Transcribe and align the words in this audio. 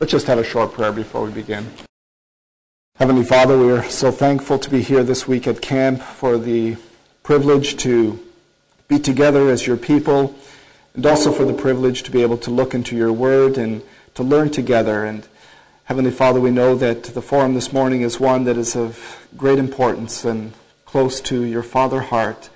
Let's 0.00 0.12
just 0.12 0.28
have 0.28 0.38
a 0.38 0.44
short 0.44 0.72
prayer 0.72 0.92
before 0.92 1.26
we 1.26 1.30
begin. 1.30 1.66
Heavenly 2.96 3.22
Father, 3.22 3.58
we 3.58 3.70
are 3.70 3.84
so 3.84 4.10
thankful 4.10 4.58
to 4.58 4.70
be 4.70 4.80
here 4.80 5.02
this 5.02 5.28
week 5.28 5.46
at 5.46 5.60
camp 5.60 6.00
for 6.00 6.38
the 6.38 6.78
privilege 7.22 7.76
to 7.82 8.18
be 8.88 8.98
together 8.98 9.50
as 9.50 9.66
your 9.66 9.76
people 9.76 10.34
and 10.94 11.04
also 11.04 11.30
for 11.30 11.44
the 11.44 11.52
privilege 11.52 12.02
to 12.04 12.10
be 12.10 12.22
able 12.22 12.38
to 12.38 12.50
look 12.50 12.72
into 12.72 12.96
your 12.96 13.12
word 13.12 13.58
and 13.58 13.82
to 14.14 14.22
learn 14.22 14.48
together. 14.48 15.04
And 15.04 15.28
Heavenly 15.84 16.12
Father, 16.12 16.40
we 16.40 16.50
know 16.50 16.74
that 16.76 17.04
the 17.04 17.20
forum 17.20 17.52
this 17.52 17.70
morning 17.70 18.00
is 18.00 18.18
one 18.18 18.44
that 18.44 18.56
is 18.56 18.74
of 18.74 19.28
great 19.36 19.58
importance 19.58 20.24
and 20.24 20.54
close 20.86 21.20
to 21.20 21.42
your 21.42 21.62
Father 21.62 22.00
heart 22.00 22.48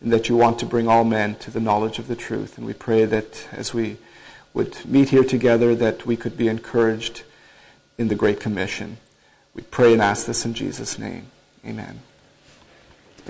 and 0.00 0.12
that 0.12 0.28
you 0.28 0.36
want 0.36 0.60
to 0.60 0.66
bring 0.66 0.86
all 0.86 1.02
men 1.02 1.34
to 1.40 1.50
the 1.50 1.58
knowledge 1.58 1.98
of 1.98 2.06
the 2.06 2.14
truth. 2.14 2.56
And 2.56 2.64
we 2.64 2.72
pray 2.72 3.04
that 3.04 3.48
as 3.50 3.74
we 3.74 3.96
would 4.54 4.84
meet 4.86 5.08
here 5.08 5.24
together 5.24 5.74
that 5.74 6.06
we 6.06 6.16
could 6.16 6.36
be 6.36 6.46
encouraged 6.46 7.24
in 7.98 8.06
the 8.08 8.14
Great 8.14 8.38
Commission. 8.38 8.96
We 9.52 9.62
pray 9.62 9.92
and 9.92 10.00
ask 10.00 10.26
this 10.26 10.44
in 10.44 10.54
Jesus' 10.54 10.98
name. 10.98 11.26
Amen. 11.66 12.00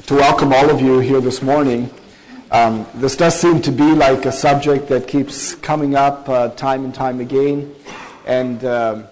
To 0.06 0.14
welcome 0.14 0.52
all 0.52 0.70
of 0.70 0.82
you 0.82 0.98
here 0.98 1.20
this 1.20 1.40
morning. 1.40 1.88
Um, 2.50 2.86
this 2.94 3.16
does 3.16 3.38
seem 3.38 3.62
to 3.62 3.72
be 3.72 3.94
like 3.94 4.26
a 4.26 4.32
subject 4.32 4.88
that 4.88 5.08
keeps 5.08 5.54
coming 5.54 5.94
up 5.94 6.28
uh, 6.28 6.50
time 6.50 6.84
and 6.84 6.94
time 6.94 7.20
again. 7.20 7.74
And 8.26 8.62
um, 8.64 9.04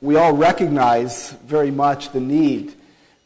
we 0.00 0.16
all 0.16 0.32
recognize 0.32 1.32
very 1.44 1.70
much 1.70 2.12
the 2.12 2.20
need 2.20 2.74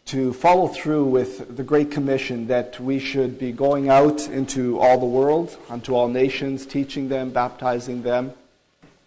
to 0.06 0.32
follow 0.32 0.68
through 0.68 1.04
with 1.04 1.56
the 1.56 1.64
Great 1.64 1.90
Commission 1.90 2.46
that 2.46 2.78
we 2.78 3.00
should 3.00 3.40
be 3.40 3.50
going 3.50 3.88
out 3.88 4.28
into 4.28 4.78
all 4.78 4.98
the 4.98 5.06
world, 5.06 5.58
unto 5.68 5.96
all 5.96 6.06
nations, 6.06 6.64
teaching 6.64 7.08
them, 7.08 7.30
baptizing 7.30 8.02
them, 8.02 8.32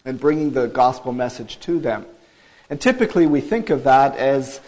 and 0.04 0.20
bringing 0.20 0.52
the 0.52 0.68
gospel 0.68 1.14
message 1.14 1.58
to 1.62 1.80
them. 1.80 2.06
And 2.70 2.82
typically 2.82 3.28
we 3.28 3.40
think 3.40 3.70
of 3.70 3.86
that 3.86 4.18
as 4.18 4.60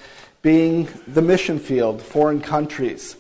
being 0.41 0.87
the 1.05 1.21
mission 1.21 1.59
field, 1.59 2.01
foreign 2.01 2.39
countries. 2.39 3.17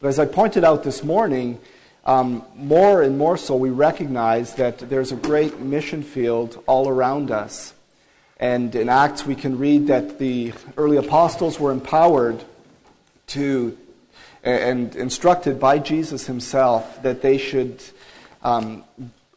But 0.00 0.08
as 0.08 0.18
I 0.18 0.24
pointed 0.24 0.64
out 0.64 0.82
this 0.82 1.04
morning, 1.04 1.60
um, 2.06 2.42
more 2.54 3.02
and 3.02 3.18
more 3.18 3.36
so 3.36 3.54
we 3.54 3.68
recognize 3.68 4.54
that 4.54 4.78
there's 4.78 5.12
a 5.12 5.16
great 5.16 5.60
mission 5.60 6.02
field 6.02 6.62
all 6.66 6.88
around 6.88 7.30
us. 7.30 7.74
And 8.38 8.74
in 8.74 8.88
Acts, 8.88 9.24
we 9.24 9.34
can 9.34 9.58
read 9.58 9.86
that 9.86 10.18
the 10.18 10.52
early 10.76 10.98
apostles 10.98 11.58
were 11.58 11.72
empowered 11.72 12.44
to 13.28 13.76
and 14.42 14.94
instructed 14.94 15.58
by 15.58 15.78
Jesus 15.78 16.26
himself 16.26 17.02
that 17.02 17.20
they 17.20 17.36
should 17.36 17.82
um, 18.42 18.84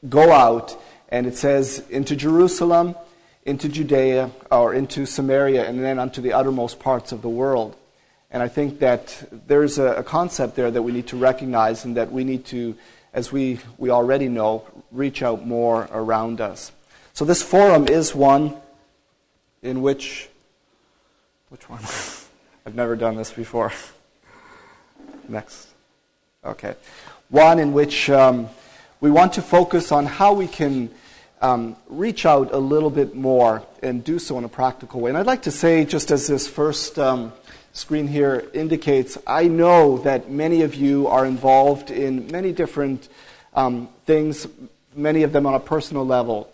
go 0.07 0.31
out, 0.31 0.79
and 1.09 1.25
it 1.25 1.35
says, 1.35 1.83
into 1.89 2.15
Jerusalem, 2.15 2.95
into 3.43 3.67
Judea, 3.67 4.29
or 4.51 4.75
into 4.75 5.07
Samaria, 5.07 5.67
and 5.67 5.83
then 5.83 5.97
unto 5.97 6.21
the 6.21 6.33
uttermost 6.33 6.79
parts 6.79 7.11
of 7.11 7.23
the 7.23 7.29
world. 7.29 7.75
And 8.29 8.43
I 8.43 8.47
think 8.47 8.79
that 8.79 9.27
there's 9.47 9.79
a, 9.79 9.93
a 9.93 10.03
concept 10.03 10.55
there 10.55 10.69
that 10.69 10.83
we 10.83 10.91
need 10.91 11.07
to 11.07 11.17
recognize 11.17 11.85
and 11.85 11.97
that 11.97 12.11
we 12.11 12.23
need 12.23 12.45
to, 12.45 12.75
as 13.11 13.31
we, 13.31 13.59
we 13.79 13.89
already 13.89 14.29
know, 14.29 14.67
reach 14.91 15.23
out 15.23 15.47
more 15.47 15.89
around 15.91 16.39
us. 16.39 16.71
So 17.13 17.25
this 17.25 17.41
forum 17.41 17.87
is 17.87 18.13
one 18.13 18.55
in 19.61 19.81
which, 19.81 20.29
which 21.49 21.69
one? 21.69 21.81
I've 22.65 22.75
never 22.75 22.95
done 22.95 23.15
this 23.15 23.31
before. 23.31 23.71
Next. 25.27 25.67
Okay. 26.43 26.75
One 27.29 27.59
in 27.59 27.73
which 27.73 28.09
um, 28.09 28.49
we 29.01 29.11
want 29.11 29.33
to 29.33 29.41
focus 29.41 29.91
on 29.91 30.05
how 30.05 30.33
we 30.33 30.47
can 30.47 30.89
um, 31.41 31.75
reach 31.87 32.25
out 32.25 32.53
a 32.53 32.57
little 32.57 32.89
bit 32.89 33.15
more 33.15 33.63
and 33.81 34.03
do 34.03 34.19
so 34.19 34.37
in 34.37 34.43
a 34.43 34.49
practical 34.49 35.01
way. 35.01 35.09
And 35.09 35.17
I'd 35.17 35.25
like 35.25 35.43
to 35.43 35.51
say, 35.51 35.85
just 35.85 36.11
as 36.11 36.27
this 36.27 36.47
first 36.47 36.99
um, 36.99 37.31
screen 37.73 38.07
here 38.07 38.49
indicates, 38.53 39.17
I 39.25 39.47
know 39.47 39.99
that 39.99 40.29
many 40.29 40.63
of 40.63 40.75
you 40.75 41.07
are 41.07 41.25
involved 41.25 41.91
in 41.91 42.27
many 42.31 42.51
different 42.51 43.07
um, 43.53 43.89
things, 44.05 44.47
many 44.95 45.23
of 45.23 45.31
them 45.31 45.45
on 45.45 45.53
a 45.53 45.59
personal 45.59 46.05
level, 46.05 46.51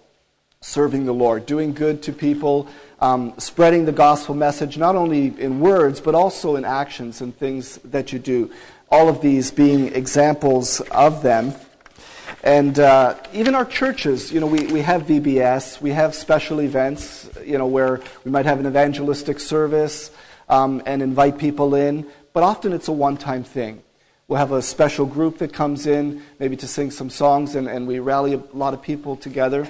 serving 0.62 1.06
the 1.06 1.14
Lord, 1.14 1.46
doing 1.46 1.74
good 1.74 2.04
to 2.04 2.14
people, 2.14 2.68
um, 3.06 3.34
spreading 3.38 3.86
the 3.86 3.92
gospel 3.92 4.34
message, 4.34 4.80
not 4.80 4.96
only 4.96 5.28
in 5.40 5.60
words, 5.60 6.02
but 6.02 6.16
also 6.16 6.56
in 6.56 6.66
actions 6.66 7.22
and 7.22 7.38
things 7.38 7.78
that 7.84 8.12
you 8.12 8.18
do. 8.18 8.52
All 8.90 9.10
of 9.10 9.22
these 9.22 9.52
being 9.52 9.94
examples 9.94 10.80
of 10.90 11.22
them. 11.22 11.54
And 12.44 12.80
uh, 12.80 13.16
even 13.32 13.54
our 13.54 13.66
churches, 13.66 14.32
you 14.32 14.40
know, 14.40 14.48
we, 14.48 14.66
we 14.68 14.82
have 14.82 15.04
VBS, 15.04 15.82
we 15.82 15.92
have 15.92 16.16
special 16.16 16.62
events, 16.62 17.30
you 17.46 17.60
know, 17.60 17.68
where 17.68 18.02
we 18.24 18.32
might 18.32 18.46
have 18.48 18.60
an 18.60 18.66
evangelistic 18.66 19.40
service 19.40 20.10
um, 20.50 20.82
and 20.88 21.04
invite 21.04 21.38
people 21.38 21.76
in, 21.76 22.08
but 22.34 22.42
often 22.42 22.74
it's 22.74 22.88
a 22.88 22.92
one 22.92 23.18
time 23.18 23.44
thing. 23.44 23.84
We'll 24.28 24.40
have 24.40 24.52
a 24.52 24.64
special 24.64 25.06
group 25.06 25.38
that 25.38 25.54
comes 25.54 25.86
in, 25.86 26.24
maybe 26.40 26.56
to 26.58 26.68
sing 26.68 26.90
some 26.90 27.12
songs, 27.12 27.54
and, 27.54 27.68
and 27.68 27.86
we 27.88 28.00
rally 28.00 28.34
a 28.34 28.42
lot 28.54 28.74
of 28.74 28.82
people 28.82 29.16
together, 29.16 29.68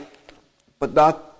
but 0.80 0.94
not 0.94 1.35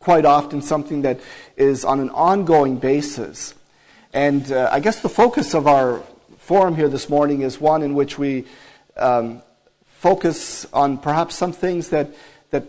quite 0.00 0.24
often 0.24 0.62
something 0.62 1.02
that 1.02 1.20
is 1.58 1.84
on 1.84 2.00
an 2.00 2.08
ongoing 2.08 2.78
basis. 2.78 3.54
And 4.14 4.50
uh, 4.50 4.70
I 4.72 4.80
guess 4.80 5.00
the 5.00 5.10
focus 5.10 5.54
of 5.54 5.66
our 5.66 6.02
forum 6.38 6.74
here 6.74 6.88
this 6.88 7.10
morning 7.10 7.42
is 7.42 7.60
one 7.60 7.82
in 7.82 7.92
which 7.92 8.18
we 8.18 8.46
um, 8.96 9.42
focus 9.84 10.66
on 10.72 10.96
perhaps 10.96 11.34
some 11.34 11.52
things 11.52 11.90
that, 11.90 12.14
that 12.48 12.64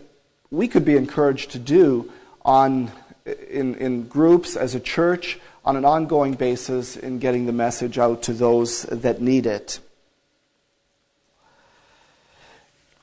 we 0.50 0.68
could 0.68 0.84
be 0.84 0.94
encouraged 0.94 1.52
to 1.52 1.58
do 1.58 2.12
on, 2.44 2.92
in, 3.24 3.76
in 3.76 4.08
groups 4.08 4.54
as 4.54 4.74
a 4.74 4.80
church 4.80 5.40
on 5.64 5.74
an 5.76 5.86
ongoing 5.86 6.34
basis 6.34 6.98
in 6.98 7.18
getting 7.18 7.46
the 7.46 7.52
message 7.52 7.96
out 7.96 8.22
to 8.24 8.34
those 8.34 8.82
that 8.82 9.22
need 9.22 9.46
it. 9.46 9.80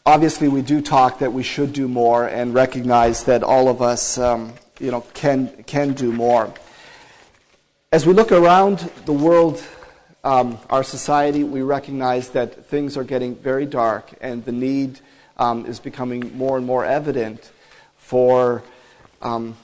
Obviously 0.06 0.48
we 0.48 0.62
do 0.62 0.82
talk 0.82 1.20
that 1.20 1.34
we 1.34 1.44
should 1.44 1.74
do 1.74 1.88
more 1.88 2.28
and 2.28 2.54
recognize 2.54 3.24
that 3.26 3.44
all 3.44 3.68
of 3.68 3.82
us 3.82 4.18
um, 4.18 4.54
you 4.80 4.92
know, 4.92 5.02
can, 5.14 5.64
can 5.64 5.94
do 5.94 6.12
more. 6.12 6.54
As 7.92 8.06
we 8.06 8.14
look 8.14 8.32
around 8.32 8.80
the 9.06 9.14
world, 9.14 9.64
um, 10.24 10.60
our 10.70 10.84
society, 10.84 11.44
we 11.44 11.62
recognize 11.62 12.30
that 12.30 12.66
things 12.66 12.98
are 12.98 13.04
getting 13.04 13.36
very 13.36 13.66
dark 13.66 14.12
and 14.22 14.44
the 14.46 14.52
need 14.52 15.00
um, 15.38 15.66
is 15.66 15.80
becoming 15.80 16.38
more 16.38 16.58
and 16.58 16.66
more 16.66 16.86
evident 16.86 17.52
for 17.98 18.64
um, 19.22 19.56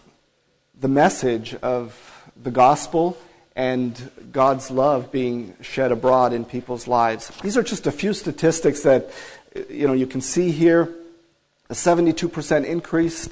the 0.79 0.87
message 0.87 1.55
of 1.55 2.31
the 2.41 2.51
gospel 2.51 3.17
and 3.55 4.11
God's 4.31 4.69
love 4.69 5.11
being 5.11 5.55
shed 5.61 5.91
abroad 5.91 6.33
in 6.33 6.45
people's 6.45 6.87
lives. 6.87 7.31
These 7.41 7.57
are 7.57 7.63
just 7.63 7.87
a 7.87 7.91
few 7.91 8.13
statistics 8.13 8.81
that 8.83 9.11
you 9.69 9.87
know, 9.87 9.93
you 9.93 10.07
can 10.07 10.21
see 10.21 10.51
here 10.51 10.93
a 11.69 11.73
72% 11.73 12.65
increase 12.65 13.29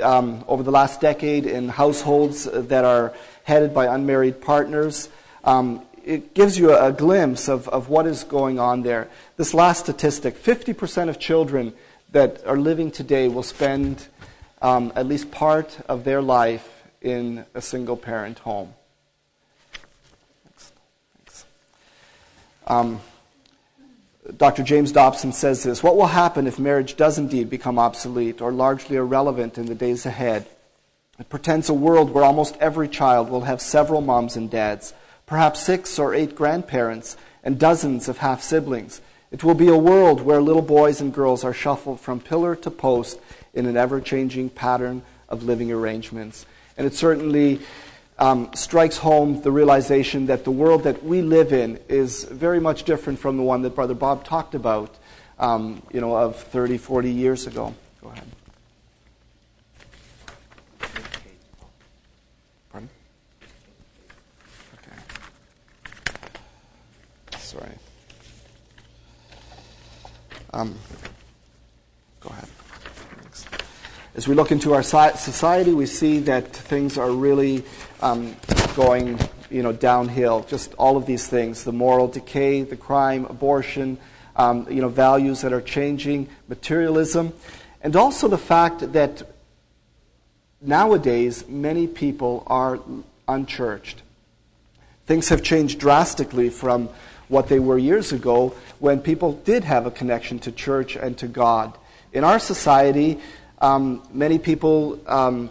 um, 0.00 0.44
over 0.48 0.62
the 0.62 0.70
last 0.70 1.00
decade 1.00 1.46
in 1.46 1.68
households 1.68 2.44
that 2.44 2.84
are 2.84 3.12
headed 3.44 3.72
by 3.72 3.86
unmarried 3.86 4.40
partners. 4.40 5.08
Um, 5.44 5.82
it 6.04 6.34
gives 6.34 6.58
you 6.58 6.74
a, 6.76 6.92
glimpse 6.92 7.48
of, 7.48 7.68
of 7.68 7.88
what 7.88 8.06
is 8.06 8.24
going 8.24 8.58
on 8.58 8.82
there. 8.82 9.08
This 9.36 9.52
last 9.52 9.80
statistic 9.80 10.40
50% 10.40 11.08
of 11.08 11.18
children 11.18 11.72
that 12.12 12.46
are 12.46 12.56
living 12.56 12.90
today 12.90 13.28
will 13.28 13.42
spend 13.42 14.06
um, 14.62 14.92
at 14.96 15.06
least 15.06 15.30
part 15.30 15.78
of 15.88 16.04
their 16.04 16.22
life 16.22 16.84
in 17.02 17.44
a 17.54 17.60
single 17.60 17.96
parent 17.96 18.38
home. 18.40 18.72
Thanks. 20.44 20.72
Thanks. 21.16 21.44
Dr. 24.34 24.64
James 24.64 24.90
Dobson 24.90 25.32
says 25.32 25.62
this 25.62 25.82
What 25.82 25.96
will 25.96 26.08
happen 26.08 26.46
if 26.46 26.58
marriage 26.58 26.96
does 26.96 27.18
indeed 27.18 27.48
become 27.48 27.78
obsolete 27.78 28.40
or 28.40 28.50
largely 28.50 28.96
irrelevant 28.96 29.56
in 29.56 29.66
the 29.66 29.74
days 29.74 30.04
ahead? 30.04 30.46
It 31.18 31.28
pretends 31.28 31.68
a 31.68 31.74
world 31.74 32.10
where 32.10 32.24
almost 32.24 32.56
every 32.58 32.88
child 32.88 33.30
will 33.30 33.42
have 33.42 33.60
several 33.60 34.00
moms 34.00 34.36
and 34.36 34.50
dads, 34.50 34.92
perhaps 35.26 35.62
six 35.62 35.98
or 35.98 36.12
eight 36.14 36.34
grandparents, 36.34 37.16
and 37.44 37.58
dozens 37.58 38.08
of 38.08 38.18
half 38.18 38.42
siblings. 38.42 39.00
It 39.30 39.44
will 39.44 39.54
be 39.54 39.68
a 39.68 39.76
world 39.76 40.20
where 40.20 40.42
little 40.42 40.62
boys 40.62 41.00
and 41.00 41.14
girls 41.14 41.44
are 41.44 41.54
shuffled 41.54 42.00
from 42.00 42.20
pillar 42.20 42.56
to 42.56 42.70
post 42.70 43.20
in 43.54 43.66
an 43.66 43.76
ever 43.76 44.00
changing 44.00 44.50
pattern 44.50 45.02
of 45.28 45.44
living 45.44 45.70
arrangements. 45.70 46.46
And 46.76 46.86
it 46.86 46.94
certainly 46.94 47.60
um, 48.18 48.50
strikes 48.54 48.96
home 48.96 49.42
the 49.42 49.50
realization 49.50 50.26
that 50.26 50.44
the 50.44 50.50
world 50.50 50.84
that 50.84 51.04
we 51.04 51.22
live 51.22 51.52
in 51.52 51.78
is 51.88 52.24
very 52.24 52.60
much 52.60 52.84
different 52.84 53.18
from 53.18 53.36
the 53.36 53.42
one 53.42 53.62
that 53.62 53.74
Brother 53.74 53.94
Bob 53.94 54.24
talked 54.24 54.54
about, 54.54 54.96
um, 55.38 55.82
you 55.92 56.00
know, 56.00 56.16
of 56.16 56.36
30, 56.36 56.78
40 56.78 57.10
years 57.10 57.46
ago. 57.46 57.74
Go 58.02 58.08
ahead. 58.08 58.24
Pardon? 62.70 62.88
Okay. 64.74 64.96
Sorry. 67.38 67.72
Um, 70.54 70.74
go 72.20 72.30
ahead. 72.30 72.48
As 74.14 74.26
we 74.26 74.34
look 74.34 74.50
into 74.50 74.72
our 74.72 74.82
society, 74.82 75.74
we 75.74 75.84
see 75.84 76.20
that 76.20 76.50
things 76.50 76.96
are 76.96 77.10
really 77.10 77.62
um, 78.00 78.36
going 78.74 79.18
you 79.50 79.62
know, 79.62 79.72
downhill. 79.72 80.44
Just 80.48 80.74
all 80.74 80.96
of 80.96 81.06
these 81.06 81.26
things 81.26 81.64
the 81.64 81.72
moral 81.72 82.08
decay, 82.08 82.62
the 82.62 82.76
crime, 82.76 83.24
abortion, 83.26 83.98
um, 84.36 84.66
you 84.70 84.80
know, 84.80 84.88
values 84.88 85.40
that 85.40 85.52
are 85.52 85.62
changing, 85.62 86.28
materialism, 86.48 87.32
and 87.80 87.96
also 87.96 88.28
the 88.28 88.38
fact 88.38 88.92
that 88.92 89.22
nowadays 90.60 91.46
many 91.48 91.86
people 91.86 92.42
are 92.46 92.80
unchurched. 93.28 94.02
Things 95.06 95.28
have 95.28 95.42
changed 95.42 95.78
drastically 95.78 96.50
from 96.50 96.88
what 97.28 97.48
they 97.48 97.58
were 97.58 97.78
years 97.78 98.12
ago 98.12 98.54
when 98.78 99.00
people 99.00 99.32
did 99.32 99.64
have 99.64 99.86
a 99.86 99.90
connection 99.90 100.38
to 100.40 100.52
church 100.52 100.96
and 100.96 101.16
to 101.18 101.28
God. 101.28 101.76
In 102.12 102.24
our 102.24 102.38
society, 102.38 103.20
um, 103.60 104.02
many 104.12 104.38
people, 104.38 105.00
um, 105.06 105.50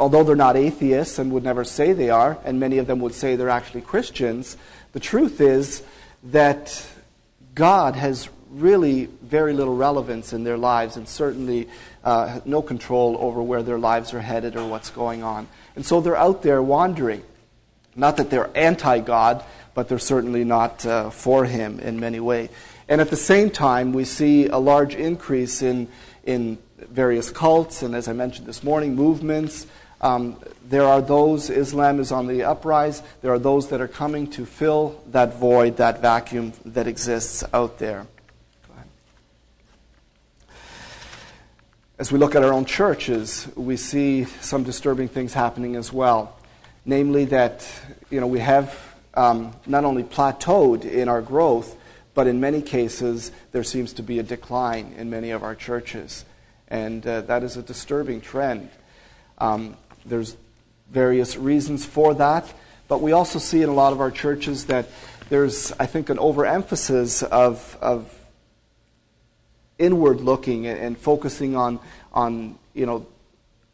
although 0.00 0.24
they're 0.24 0.34
not 0.34 0.56
atheists 0.56 1.18
and 1.18 1.30
would 1.30 1.44
never 1.44 1.62
say 1.62 1.92
they 1.92 2.08
are, 2.08 2.38
and 2.44 2.58
many 2.58 2.78
of 2.78 2.86
them 2.86 3.00
would 3.00 3.14
say 3.14 3.36
they're 3.36 3.50
actually 3.50 3.82
Christians, 3.82 4.56
the 4.92 5.00
truth 5.00 5.40
is 5.40 5.82
that 6.24 6.86
God 7.54 7.94
has 7.94 8.28
really 8.50 9.04
very 9.22 9.52
little 9.52 9.76
relevance 9.76 10.32
in 10.32 10.42
their 10.42 10.56
lives 10.56 10.96
and 10.96 11.06
certainly 11.06 11.68
uh, 12.02 12.40
no 12.46 12.62
control 12.62 13.16
over 13.20 13.42
where 13.42 13.62
their 13.62 13.78
lives 13.78 14.14
are 14.14 14.20
headed 14.20 14.56
or 14.56 14.66
what's 14.66 14.90
going 14.90 15.22
on. 15.22 15.46
And 15.76 15.84
so 15.84 16.00
they're 16.00 16.16
out 16.16 16.42
there 16.42 16.62
wandering. 16.62 17.22
Not 17.94 18.16
that 18.16 18.30
they're 18.30 18.50
anti 18.56 19.00
God, 19.00 19.44
but 19.74 19.88
they're 19.88 19.98
certainly 19.98 20.44
not 20.44 20.84
uh, 20.86 21.10
for 21.10 21.44
Him 21.44 21.78
in 21.78 22.00
many 22.00 22.20
ways. 22.20 22.48
And 22.88 23.00
at 23.00 23.10
the 23.10 23.16
same 23.16 23.50
time, 23.50 23.92
we 23.92 24.04
see 24.04 24.46
a 24.46 24.56
large 24.56 24.94
increase 24.94 25.62
in, 25.62 25.88
in 26.24 26.58
various 26.78 27.30
cults, 27.30 27.82
and 27.82 27.94
as 27.94 28.08
I 28.08 28.14
mentioned 28.14 28.46
this 28.48 28.64
morning, 28.64 28.96
movements. 28.96 29.66
Um, 30.00 30.36
there 30.64 30.84
are 30.84 31.02
those, 31.02 31.50
Islam 31.50 32.00
is 32.00 32.10
on 32.10 32.26
the 32.26 32.44
uprise, 32.44 33.02
there 33.20 33.32
are 33.32 33.38
those 33.38 33.68
that 33.68 33.80
are 33.80 33.88
coming 33.88 34.28
to 34.30 34.46
fill 34.46 35.02
that 35.08 35.34
void, 35.34 35.76
that 35.76 36.00
vacuum 36.00 36.52
that 36.64 36.86
exists 36.86 37.44
out 37.52 37.78
there. 37.78 38.06
As 41.98 42.10
we 42.10 42.18
look 42.18 42.34
at 42.34 42.42
our 42.42 42.54
own 42.54 42.64
churches, 42.64 43.46
we 43.56 43.76
see 43.76 44.24
some 44.24 44.62
disturbing 44.62 45.08
things 45.08 45.34
happening 45.34 45.76
as 45.76 45.92
well. 45.92 46.34
Namely, 46.86 47.26
that 47.26 47.70
you 48.08 48.20
know, 48.20 48.26
we 48.26 48.38
have 48.38 48.74
um, 49.12 49.54
not 49.66 49.84
only 49.84 50.02
plateaued 50.02 50.86
in 50.86 51.10
our 51.10 51.20
growth, 51.20 51.76
but 52.14 52.26
in 52.26 52.40
many 52.40 52.62
cases, 52.62 53.32
there 53.52 53.62
seems 53.62 53.92
to 53.92 54.02
be 54.02 54.18
a 54.18 54.22
decline 54.22 54.94
in 54.96 55.10
many 55.10 55.30
of 55.30 55.42
our 55.42 55.54
churches. 55.54 56.24
And 56.68 57.06
uh, 57.06 57.20
that 57.22 57.42
is 57.42 57.58
a 57.58 57.62
disturbing 57.62 58.22
trend. 58.22 58.70
Um, 59.36 59.76
there's 60.04 60.36
various 60.90 61.36
reasons 61.36 61.84
for 61.84 62.14
that, 62.14 62.52
but 62.88 63.00
we 63.00 63.12
also 63.12 63.38
see 63.38 63.62
in 63.62 63.68
a 63.68 63.74
lot 63.74 63.92
of 63.92 64.00
our 64.00 64.10
churches 64.10 64.66
that 64.66 64.88
there's, 65.28 65.72
I 65.78 65.86
think, 65.86 66.10
an 66.10 66.18
overemphasis 66.18 67.22
of, 67.22 67.78
of 67.80 68.12
inward 69.78 70.20
looking 70.20 70.66
and, 70.66 70.78
and 70.78 70.98
focusing 70.98 71.56
on, 71.56 71.78
on 72.12 72.58
you 72.74 72.86
know, 72.86 73.06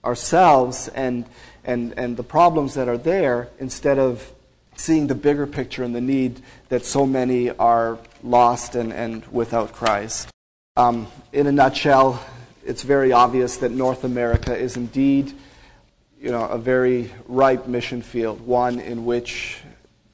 ourselves 0.05 0.89
and, 0.89 1.25
and, 1.65 1.95
and 1.99 2.17
the 2.17 2.23
problems 2.23 2.75
that 2.75 2.89
are 2.89 2.99
there 2.99 3.49
instead 3.59 3.99
of 3.99 4.33
seeing 4.77 5.07
the 5.07 5.15
bigger 5.15 5.47
picture 5.47 5.83
and 5.83 5.95
the 5.95 6.01
need 6.01 6.41
that 6.69 6.85
so 6.85 7.07
many 7.07 7.51
are 7.51 7.99
lost 8.23 8.75
and, 8.75 8.93
and 8.93 9.27
without 9.29 9.73
Christ. 9.73 10.29
Um, 10.77 11.07
in 11.33 11.47
a 11.47 11.53
nutshell, 11.53 12.23
it's 12.65 12.83
very 12.83 13.13
obvious 13.13 13.57
that 13.59 13.73
North 13.73 14.05
America 14.05 14.55
is 14.57 14.77
indeed 14.77 15.33
you 16.27 16.33
know, 16.33 16.43
a 16.47 16.59
very 16.59 17.09
ripe 17.29 17.69
mission 17.69 18.03
field, 18.03 18.41
one 18.45 18.81
in 18.81 19.05
which, 19.05 19.59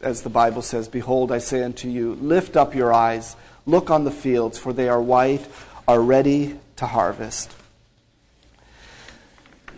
as 0.03 0.20
the 0.20 0.29
Bible 0.29 0.61
says, 0.61 0.87
Behold, 0.87 1.32
I 1.32 1.38
say 1.38 1.62
unto 1.62 1.88
you, 1.88 2.17
lift 2.17 2.55
up 2.55 2.75
your 2.75 2.93
eyes, 2.93 3.35
look 3.64 3.88
on 3.88 4.05
the 4.05 4.11
fields, 4.11 4.59
for 4.59 4.75
they 4.75 4.91
are 4.91 5.00
white, 5.00 5.49
are 5.88 6.03
ready 6.03 6.59
to 6.76 6.85
harvest. 6.85 7.56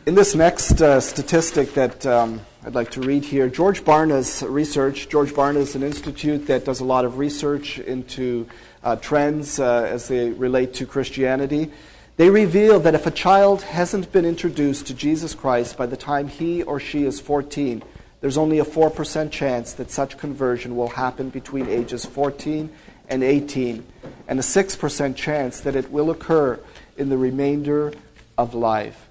In 0.07 0.17
this 0.17 0.35
next 0.35 0.83
uh, 0.83 0.99
statistic 0.99 1.73
that 1.75 2.05
um, 2.05 2.41
I'd 2.67 2.75
like 2.75 2.91
to 2.91 3.01
read 3.01 3.25
here, 3.25 3.49
George 3.49 3.85
Barna's 3.85 4.43
research, 4.43 5.09
George 5.09 5.31
Barna 5.31 5.59
is 5.59 5.77
an 5.77 5.85
institute 5.85 6.49
that 6.49 6.65
does 6.65 6.81
a 6.81 6.85
lot 6.85 7.05
of 7.05 7.19
research 7.19 7.79
into 7.79 8.49
uh, 8.83 8.97
trends 8.97 9.61
uh, 9.61 9.89
as 9.89 10.09
they 10.09 10.31
relate 10.31 10.75
to 10.75 10.85
Christianity. 10.85 11.71
They 12.17 12.31
reveal 12.31 12.79
that 12.81 12.95
if 12.95 13.07
a 13.07 13.11
child 13.11 13.63
hasn't 13.63 14.13
been 14.13 14.25
introduced 14.25 14.87
to 14.87 14.95
Jesus 14.95 15.35
Christ 15.35 15.77
by 15.77 15.87
the 15.87 15.97
time 15.97 16.29
he 16.29 16.63
or 16.63 16.79
she 16.79 17.05
is 17.05 17.21
14, 17.21 17.83
there's 18.21 18.39
only 18.39 18.61
a 18.61 18.65
4% 18.65 19.31
chance 19.33 19.73
that 19.75 19.91
such 19.91 20.17
conversion 20.17 20.77
will 20.77 20.91
happen 20.91 21.29
between 21.29 21.69
ages 21.69 22.05
14 22.05 22.71
and 23.09 23.23
18, 23.23 23.85
and 24.29 24.39
a 24.39 24.43
6% 24.43 25.17
chance 25.17 25.61
that 25.61 25.75
it 25.75 25.91
will 25.91 26.11
occur 26.11 26.61
in 26.97 27.09
the 27.09 27.19
remainder 27.19 27.93
of 28.39 28.55
life. 28.55 29.09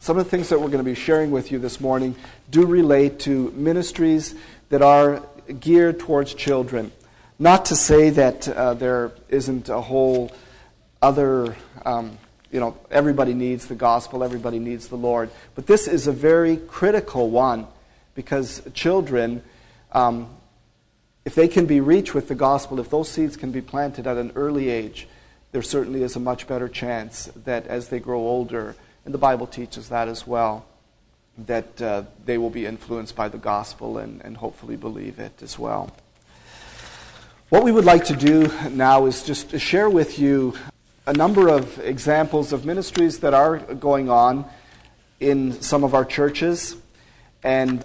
Some 0.00 0.18
of 0.18 0.24
the 0.24 0.30
things 0.30 0.48
that 0.48 0.58
we're 0.58 0.68
going 0.68 0.78
to 0.78 0.84
be 0.84 0.94
sharing 0.94 1.30
with 1.30 1.52
you 1.52 1.58
this 1.58 1.78
morning 1.78 2.14
do 2.50 2.66
relate 2.66 3.20
to 3.20 3.50
ministries 3.52 4.34
that 4.70 4.82
are 4.82 5.22
geared 5.60 5.98
towards 5.98 6.32
children. 6.34 6.90
Not 7.38 7.66
to 7.66 7.76
say 7.76 8.10
that 8.10 8.48
uh, 8.48 8.74
there 8.74 9.12
isn't 9.28 9.68
a 9.68 9.80
whole 9.80 10.32
other, 11.04 11.54
um, 11.84 12.18
you 12.50 12.60
know, 12.60 12.76
everybody 12.90 13.34
needs 13.34 13.66
the 13.66 13.74
gospel, 13.74 14.22
everybody 14.22 14.58
needs 14.58 14.88
the 14.88 14.96
Lord. 14.96 15.30
But 15.54 15.66
this 15.66 15.88
is 15.88 16.06
a 16.06 16.12
very 16.12 16.56
critical 16.56 17.30
one 17.30 17.66
because 18.14 18.62
children, 18.74 19.42
um, 19.92 20.28
if 21.24 21.34
they 21.34 21.48
can 21.48 21.66
be 21.66 21.80
reached 21.80 22.14
with 22.14 22.28
the 22.28 22.34
gospel, 22.34 22.78
if 22.78 22.90
those 22.90 23.08
seeds 23.08 23.36
can 23.36 23.50
be 23.50 23.60
planted 23.60 24.06
at 24.06 24.16
an 24.16 24.32
early 24.36 24.68
age, 24.68 25.08
there 25.50 25.62
certainly 25.62 26.02
is 26.02 26.16
a 26.16 26.20
much 26.20 26.46
better 26.46 26.68
chance 26.68 27.28
that 27.44 27.66
as 27.66 27.88
they 27.88 27.98
grow 27.98 28.20
older, 28.20 28.76
and 29.04 29.12
the 29.12 29.18
Bible 29.18 29.46
teaches 29.46 29.88
that 29.88 30.08
as 30.08 30.26
well, 30.26 30.64
that 31.36 31.82
uh, 31.82 32.04
they 32.24 32.38
will 32.38 32.50
be 32.50 32.66
influenced 32.66 33.16
by 33.16 33.28
the 33.28 33.38
gospel 33.38 33.98
and, 33.98 34.20
and 34.22 34.36
hopefully 34.36 34.76
believe 34.76 35.18
it 35.18 35.42
as 35.42 35.58
well. 35.58 35.94
What 37.48 37.64
we 37.64 37.72
would 37.72 37.84
like 37.84 38.04
to 38.06 38.16
do 38.16 38.50
now 38.70 39.06
is 39.06 39.22
just 39.22 39.58
share 39.58 39.90
with 39.90 40.18
you 40.18 40.54
a 41.06 41.12
number 41.12 41.48
of 41.48 41.78
examples 41.80 42.52
of 42.52 42.64
ministries 42.64 43.18
that 43.18 43.34
are 43.34 43.58
going 43.58 44.08
on 44.08 44.46
in 45.20 45.60
some 45.60 45.84
of 45.84 45.94
our 45.94 46.04
churches, 46.04 46.76
and 47.42 47.84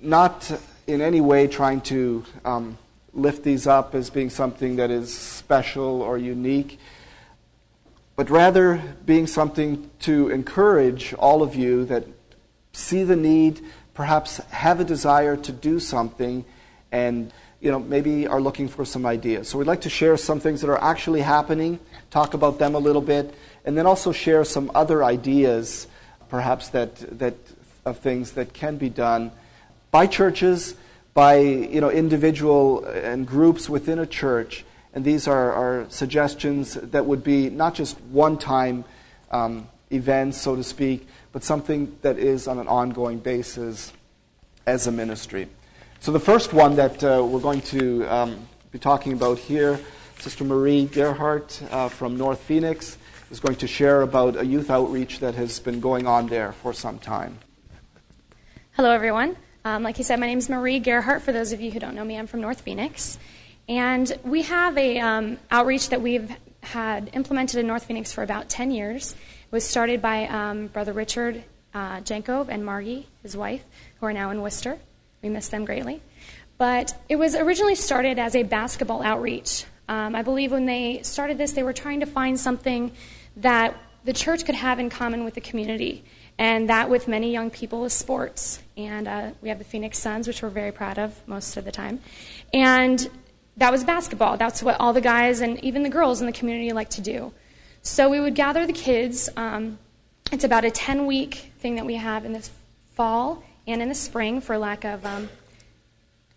not 0.00 0.50
in 0.86 1.02
any 1.02 1.20
way 1.20 1.46
trying 1.46 1.82
to 1.82 2.24
um, 2.44 2.78
lift 3.12 3.42
these 3.42 3.66
up 3.66 3.94
as 3.94 4.08
being 4.08 4.30
something 4.30 4.76
that 4.76 4.90
is 4.90 5.16
special 5.16 6.00
or 6.00 6.16
unique, 6.16 6.78
but 8.14 8.30
rather 8.30 8.82
being 9.04 9.26
something 9.26 9.90
to 10.00 10.30
encourage 10.30 11.12
all 11.14 11.42
of 11.42 11.54
you 11.54 11.84
that 11.84 12.04
see 12.72 13.04
the 13.04 13.16
need, 13.16 13.60
perhaps 13.92 14.38
have 14.48 14.80
a 14.80 14.84
desire 14.84 15.36
to 15.36 15.52
do 15.52 15.78
something, 15.78 16.42
and 16.90 17.34
you 17.60 17.70
know 17.70 17.78
maybe 17.78 18.26
are 18.26 18.40
looking 18.40 18.66
for 18.66 18.86
some 18.86 19.04
ideas. 19.04 19.46
So 19.46 19.58
we'd 19.58 19.66
like 19.66 19.82
to 19.82 19.90
share 19.90 20.16
some 20.16 20.40
things 20.40 20.62
that 20.62 20.70
are 20.70 20.82
actually 20.82 21.20
happening 21.20 21.80
talk 22.10 22.34
about 22.34 22.58
them 22.58 22.74
a 22.74 22.78
little 22.78 23.02
bit, 23.02 23.34
and 23.64 23.76
then 23.76 23.86
also 23.86 24.12
share 24.12 24.44
some 24.44 24.70
other 24.74 25.02
ideas, 25.04 25.86
perhaps 26.28 26.68
that, 26.68 26.96
that 27.18 27.34
of 27.84 27.98
things 27.98 28.32
that 28.32 28.52
can 28.52 28.76
be 28.76 28.88
done 28.88 29.30
by 29.90 30.06
churches, 30.06 30.74
by 31.14 31.38
you 31.38 31.80
know 31.80 31.90
individual 31.90 32.84
and 32.84 33.26
groups 33.26 33.70
within 33.70 33.98
a 33.98 34.06
church. 34.06 34.64
And 34.92 35.04
these 35.04 35.28
are, 35.28 35.52
are 35.52 35.86
suggestions 35.90 36.74
that 36.74 37.04
would 37.04 37.22
be 37.22 37.50
not 37.50 37.74
just 37.74 38.00
one-time 38.10 38.84
um, 39.30 39.68
events, 39.90 40.38
so 40.38 40.56
to 40.56 40.64
speak, 40.64 41.06
but 41.32 41.44
something 41.44 41.96
that 42.00 42.18
is 42.18 42.48
on 42.48 42.58
an 42.58 42.66
ongoing 42.66 43.18
basis 43.18 43.92
as 44.66 44.86
a 44.86 44.92
ministry. 44.92 45.48
So 46.00 46.12
the 46.12 46.20
first 46.20 46.52
one 46.52 46.76
that 46.76 47.04
uh, 47.04 47.22
we're 47.26 47.40
going 47.40 47.60
to 47.62 48.04
um, 48.04 48.48
be 48.70 48.78
talking 48.78 49.12
about 49.12 49.38
here 49.38 49.78
Sister 50.18 50.44
Marie 50.44 50.86
Gerhardt 50.86 51.62
uh, 51.70 51.88
from 51.88 52.16
North 52.16 52.40
Phoenix 52.40 52.98
is 53.30 53.40
going 53.40 53.56
to 53.56 53.66
share 53.66 54.02
about 54.02 54.36
a 54.36 54.44
youth 54.44 54.70
outreach 54.70 55.20
that 55.20 55.34
has 55.34 55.60
been 55.60 55.80
going 55.80 56.06
on 56.06 56.28
there 56.28 56.52
for 56.52 56.72
some 56.72 56.98
time. 56.98 57.38
Hello, 58.72 58.90
everyone. 58.90 59.36
Um, 59.64 59.82
like 59.82 59.96
he 59.96 60.02
said, 60.02 60.18
my 60.20 60.26
name 60.26 60.38
is 60.38 60.48
Marie 60.48 60.78
Gerhardt. 60.78 61.22
For 61.22 61.32
those 61.32 61.52
of 61.52 61.60
you 61.60 61.70
who 61.70 61.80
don't 61.80 61.94
know 61.94 62.04
me, 62.04 62.16
I'm 62.18 62.26
from 62.26 62.40
North 62.40 62.60
Phoenix. 62.60 63.18
And 63.68 64.16
we 64.22 64.42
have 64.42 64.78
a 64.78 64.98
um, 64.98 65.38
outreach 65.50 65.90
that 65.90 66.00
we've 66.02 66.30
had 66.62 67.10
implemented 67.12 67.60
in 67.60 67.66
North 67.66 67.84
Phoenix 67.84 68.12
for 68.12 68.22
about 68.22 68.48
10 68.48 68.70
years. 68.70 69.12
It 69.12 69.52
was 69.52 69.64
started 69.64 70.00
by 70.00 70.26
um, 70.28 70.68
Brother 70.68 70.92
Richard 70.92 71.44
uh, 71.74 72.00
Jankov 72.00 72.48
and 72.48 72.64
Margie, 72.64 73.06
his 73.22 73.36
wife, 73.36 73.64
who 74.00 74.06
are 74.06 74.12
now 74.12 74.30
in 74.30 74.40
Worcester. 74.40 74.78
We 75.22 75.28
miss 75.28 75.48
them 75.48 75.64
greatly. 75.64 76.00
But 76.58 76.96
it 77.08 77.16
was 77.16 77.34
originally 77.34 77.74
started 77.74 78.18
as 78.18 78.34
a 78.34 78.42
basketball 78.44 79.02
outreach 79.02 79.66
I 79.88 80.22
believe 80.22 80.52
when 80.52 80.66
they 80.66 81.00
started 81.02 81.38
this, 81.38 81.52
they 81.52 81.62
were 81.62 81.72
trying 81.72 82.00
to 82.00 82.06
find 82.06 82.38
something 82.38 82.92
that 83.36 83.76
the 84.04 84.12
church 84.12 84.44
could 84.44 84.54
have 84.54 84.78
in 84.78 84.88
common 84.88 85.24
with 85.24 85.34
the 85.34 85.40
community, 85.40 86.04
and 86.38 86.68
that 86.68 86.88
with 86.88 87.08
many 87.08 87.32
young 87.32 87.50
people 87.50 87.84
is 87.84 87.92
sports. 87.92 88.62
And 88.76 89.08
uh, 89.08 89.30
we 89.42 89.48
have 89.48 89.58
the 89.58 89.64
Phoenix 89.64 89.98
Suns, 89.98 90.28
which 90.28 90.42
we're 90.42 90.50
very 90.50 90.72
proud 90.72 90.98
of 90.98 91.26
most 91.26 91.56
of 91.56 91.64
the 91.64 91.72
time. 91.72 92.00
And 92.52 93.08
that 93.56 93.72
was 93.72 93.84
basketball. 93.84 94.36
That's 94.36 94.62
what 94.62 94.78
all 94.78 94.92
the 94.92 95.00
guys 95.00 95.40
and 95.40 95.62
even 95.64 95.82
the 95.82 95.88
girls 95.88 96.20
in 96.20 96.26
the 96.26 96.32
community 96.32 96.72
like 96.72 96.90
to 96.90 97.00
do. 97.00 97.32
So 97.82 98.08
we 98.08 98.20
would 98.20 98.34
gather 98.34 98.66
the 98.66 98.72
kids. 98.72 99.28
Um, 99.36 99.78
it's 100.30 100.44
about 100.44 100.64
a 100.64 100.70
10 100.70 101.06
week 101.06 101.52
thing 101.58 101.76
that 101.76 101.86
we 101.86 101.94
have 101.94 102.24
in 102.24 102.32
the 102.32 102.48
fall 102.90 103.42
and 103.66 103.80
in 103.80 103.88
the 103.88 103.94
spring 103.94 104.40
for 104.40 104.58
lack 104.58 104.84
of 104.84 105.04
um, 105.06 105.28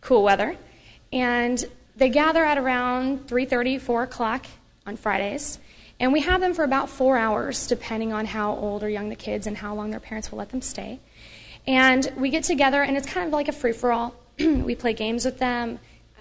cool 0.02 0.24
weather. 0.24 0.56
And 1.12 1.66
they 2.00 2.10
gather 2.10 2.44
at 2.44 2.58
around 2.58 3.28
3.30, 3.28 3.80
4 3.80 4.04
o'clock 4.04 4.46
on 4.86 4.98
Fridays. 4.98 5.60
And 6.00 6.14
we 6.14 6.22
have 6.22 6.40
them 6.40 6.54
for 6.54 6.64
about 6.64 6.90
four 6.90 7.18
hours, 7.18 7.68
depending 7.68 8.14
on 8.14 8.26
how 8.26 8.56
old 8.56 8.84
or 8.84 8.90
young 8.90 9.10
the 9.10 9.16
kids 9.16 9.46
and 9.46 9.58
how 9.58 9.76
long 9.76 9.92
their 9.92 10.00
parents 10.00 10.32
will 10.32 10.40
let 10.40 10.50
them 10.50 10.62
stay. 10.62 11.00
And 11.68 12.12
we 12.16 12.30
get 12.30 12.46
together, 12.46 12.82
and 12.82 12.96
it's 12.96 13.06
kind 13.06 13.28
of 13.28 13.34
like 13.34 13.50
a 13.50 13.52
free 13.52 13.74
for 13.74 13.92
all. 13.92 14.16
we 14.40 14.76
play 14.76 14.94
games 14.94 15.26
with 15.26 15.40
them 15.40 15.80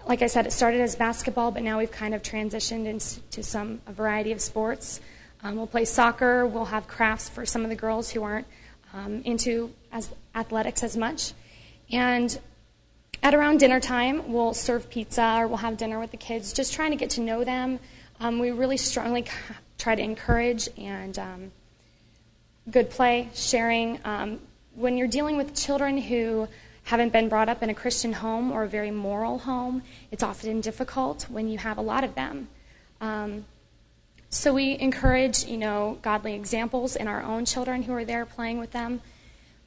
like 0.09 0.23
I 0.23 0.27
said, 0.27 0.47
it 0.47 0.53
started 0.53 0.81
as 0.81 0.97
basketball, 0.97 1.51
but 1.51 1.63
now 1.63 1.79
we've 1.79 1.93
kind 1.93 2.15
of 2.15 2.23
transitioned 2.23 2.87
into 2.87 3.43
some 3.43 3.83
a 3.87 3.93
variety 3.93 4.33
of 4.33 4.41
sports. 4.41 5.01
Um, 5.43 5.57
we'll 5.57 5.67
play 5.67 5.85
soccer. 5.85 6.47
We'll 6.47 6.65
have 6.65 6.89
crafts 6.89 7.29
for 7.29 7.45
some 7.45 7.63
of 7.63 7.69
the 7.69 7.77
girls 7.77 8.11
who 8.11 8.23
aren't 8.23 8.47
um, 8.95 9.21
into 9.25 9.73
as 9.93 10.09
athletics 10.35 10.83
as 10.83 10.97
much. 10.97 11.35
And 11.93 12.37
at 13.23 13.35
around 13.35 13.59
dinner 13.59 13.81
time, 13.81 14.33
we'll 14.33 14.55
serve 14.55 14.89
pizza 14.91 15.37
or 15.39 15.49
we'll 15.49 15.59
have 15.59 15.77
dinner 15.77 15.99
with 15.99 16.11
the 16.11 16.17
kids, 16.17 16.53
just 16.53 16.73
trying 16.73 16.91
to 16.91 16.97
get 16.97 17.11
to 17.11 17.21
know 17.21 17.45
them. 17.45 17.81
Um, 18.21 18.39
we 18.39 18.51
really 18.51 18.77
strongly 18.77 19.25
try 19.79 19.95
to 19.95 20.03
encourage 20.03 20.69
and 20.77 21.19
um, 21.19 21.53
good 22.71 22.91
play, 22.91 23.29
sharing. 23.35 24.01
Um, 24.05 24.41
when 24.75 24.97
you're 24.97 25.09
dealing 25.09 25.37
with 25.37 25.55
children 25.55 25.99
who 25.99 26.49
haven't 26.85 27.13
been 27.13 27.29
brought 27.29 27.49
up 27.49 27.63
in 27.63 27.71
a 27.71 27.75
Christian 27.75 28.13
home 28.13 28.51
or 28.53 28.63
a 28.63 28.69
very 28.69 28.91
moral 28.91 29.39
home, 29.39 29.83
it's 30.11 30.23
often 30.23 30.61
difficult 30.61 31.25
when 31.29 31.49
you 31.49 31.59
have 31.59 31.77
a 31.77 31.83
lot 31.83 32.05
of 32.05 32.15
them. 32.15 32.49
Um, 33.01 33.45
so 34.31 34.53
we 34.53 34.79
encourage, 34.79 35.45
you 35.45 35.57
know, 35.57 35.99
godly 36.03 36.35
examples 36.35 36.97
in 36.97 37.09
our 37.09 37.23
own 37.23 37.45
children 37.45 37.83
who 37.83 37.93
are 37.95 38.05
there 38.05 38.27
playing 38.27 38.59
with 38.59 38.73
them. 38.73 39.01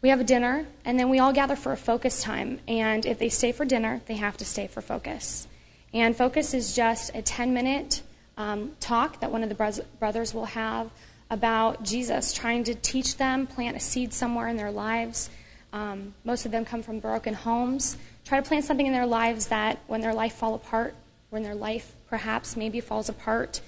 We 0.02 0.10
have 0.10 0.20
a 0.20 0.24
dinner, 0.24 0.66
and 0.84 1.00
then 1.00 1.10
we 1.10 1.20
all 1.20 1.34
gather 1.34 1.56
for 1.56 1.72
a 1.72 1.78
focus 1.78 2.24
time. 2.24 2.60
And 2.68 3.06
if 3.06 3.20
they 3.20 3.30
stay 3.30 3.52
for 3.52 3.66
dinner, 3.66 4.02
they 4.08 4.16
have 4.16 4.38
to 4.38 4.46
stay 4.46 4.68
for 4.68 4.82
focus. 4.82 5.48
And 5.94 6.16
focus 6.16 6.54
is 6.54 6.76
just 6.76 7.14
a 7.14 7.22
10 7.22 7.54
minute 7.54 8.02
um, 8.38 8.72
talk 8.80 9.20
that 9.20 9.32
one 9.32 9.44
of 9.44 9.50
the 9.50 9.84
brothers 10.00 10.34
will 10.34 10.46
have 10.46 10.90
about 11.30 11.84
Jesus, 11.84 12.34
trying 12.34 12.64
to 12.66 12.76
teach 12.76 13.18
them, 13.18 13.46
plant 13.46 13.78
a 13.78 13.80
seed 13.80 14.14
somewhere 14.14 14.48
in 14.48 14.58
their 14.58 14.72
lives 14.72 15.30
um, 15.74 16.14
most 16.24 16.46
of 16.46 16.52
them 16.52 16.66
come 16.66 16.84
from 16.84 17.00
broken 17.00 17.34
homes. 17.34 17.98
Try 18.26 18.40
to 18.40 18.48
plant 18.48 18.66
something 18.66 18.86
in 18.86 18.94
their 18.94 19.06
lives 19.06 19.48
that 19.48 19.80
when 19.88 20.02
their 20.02 20.14
life 20.14 20.34
fall 20.34 20.54
apart, 20.54 20.96
when 21.30 21.44
their 21.44 21.56
life 21.56 21.94
perhaps 22.10 22.58
maybe 22.58 22.82
falls 22.82 23.08
apart, 23.08 23.62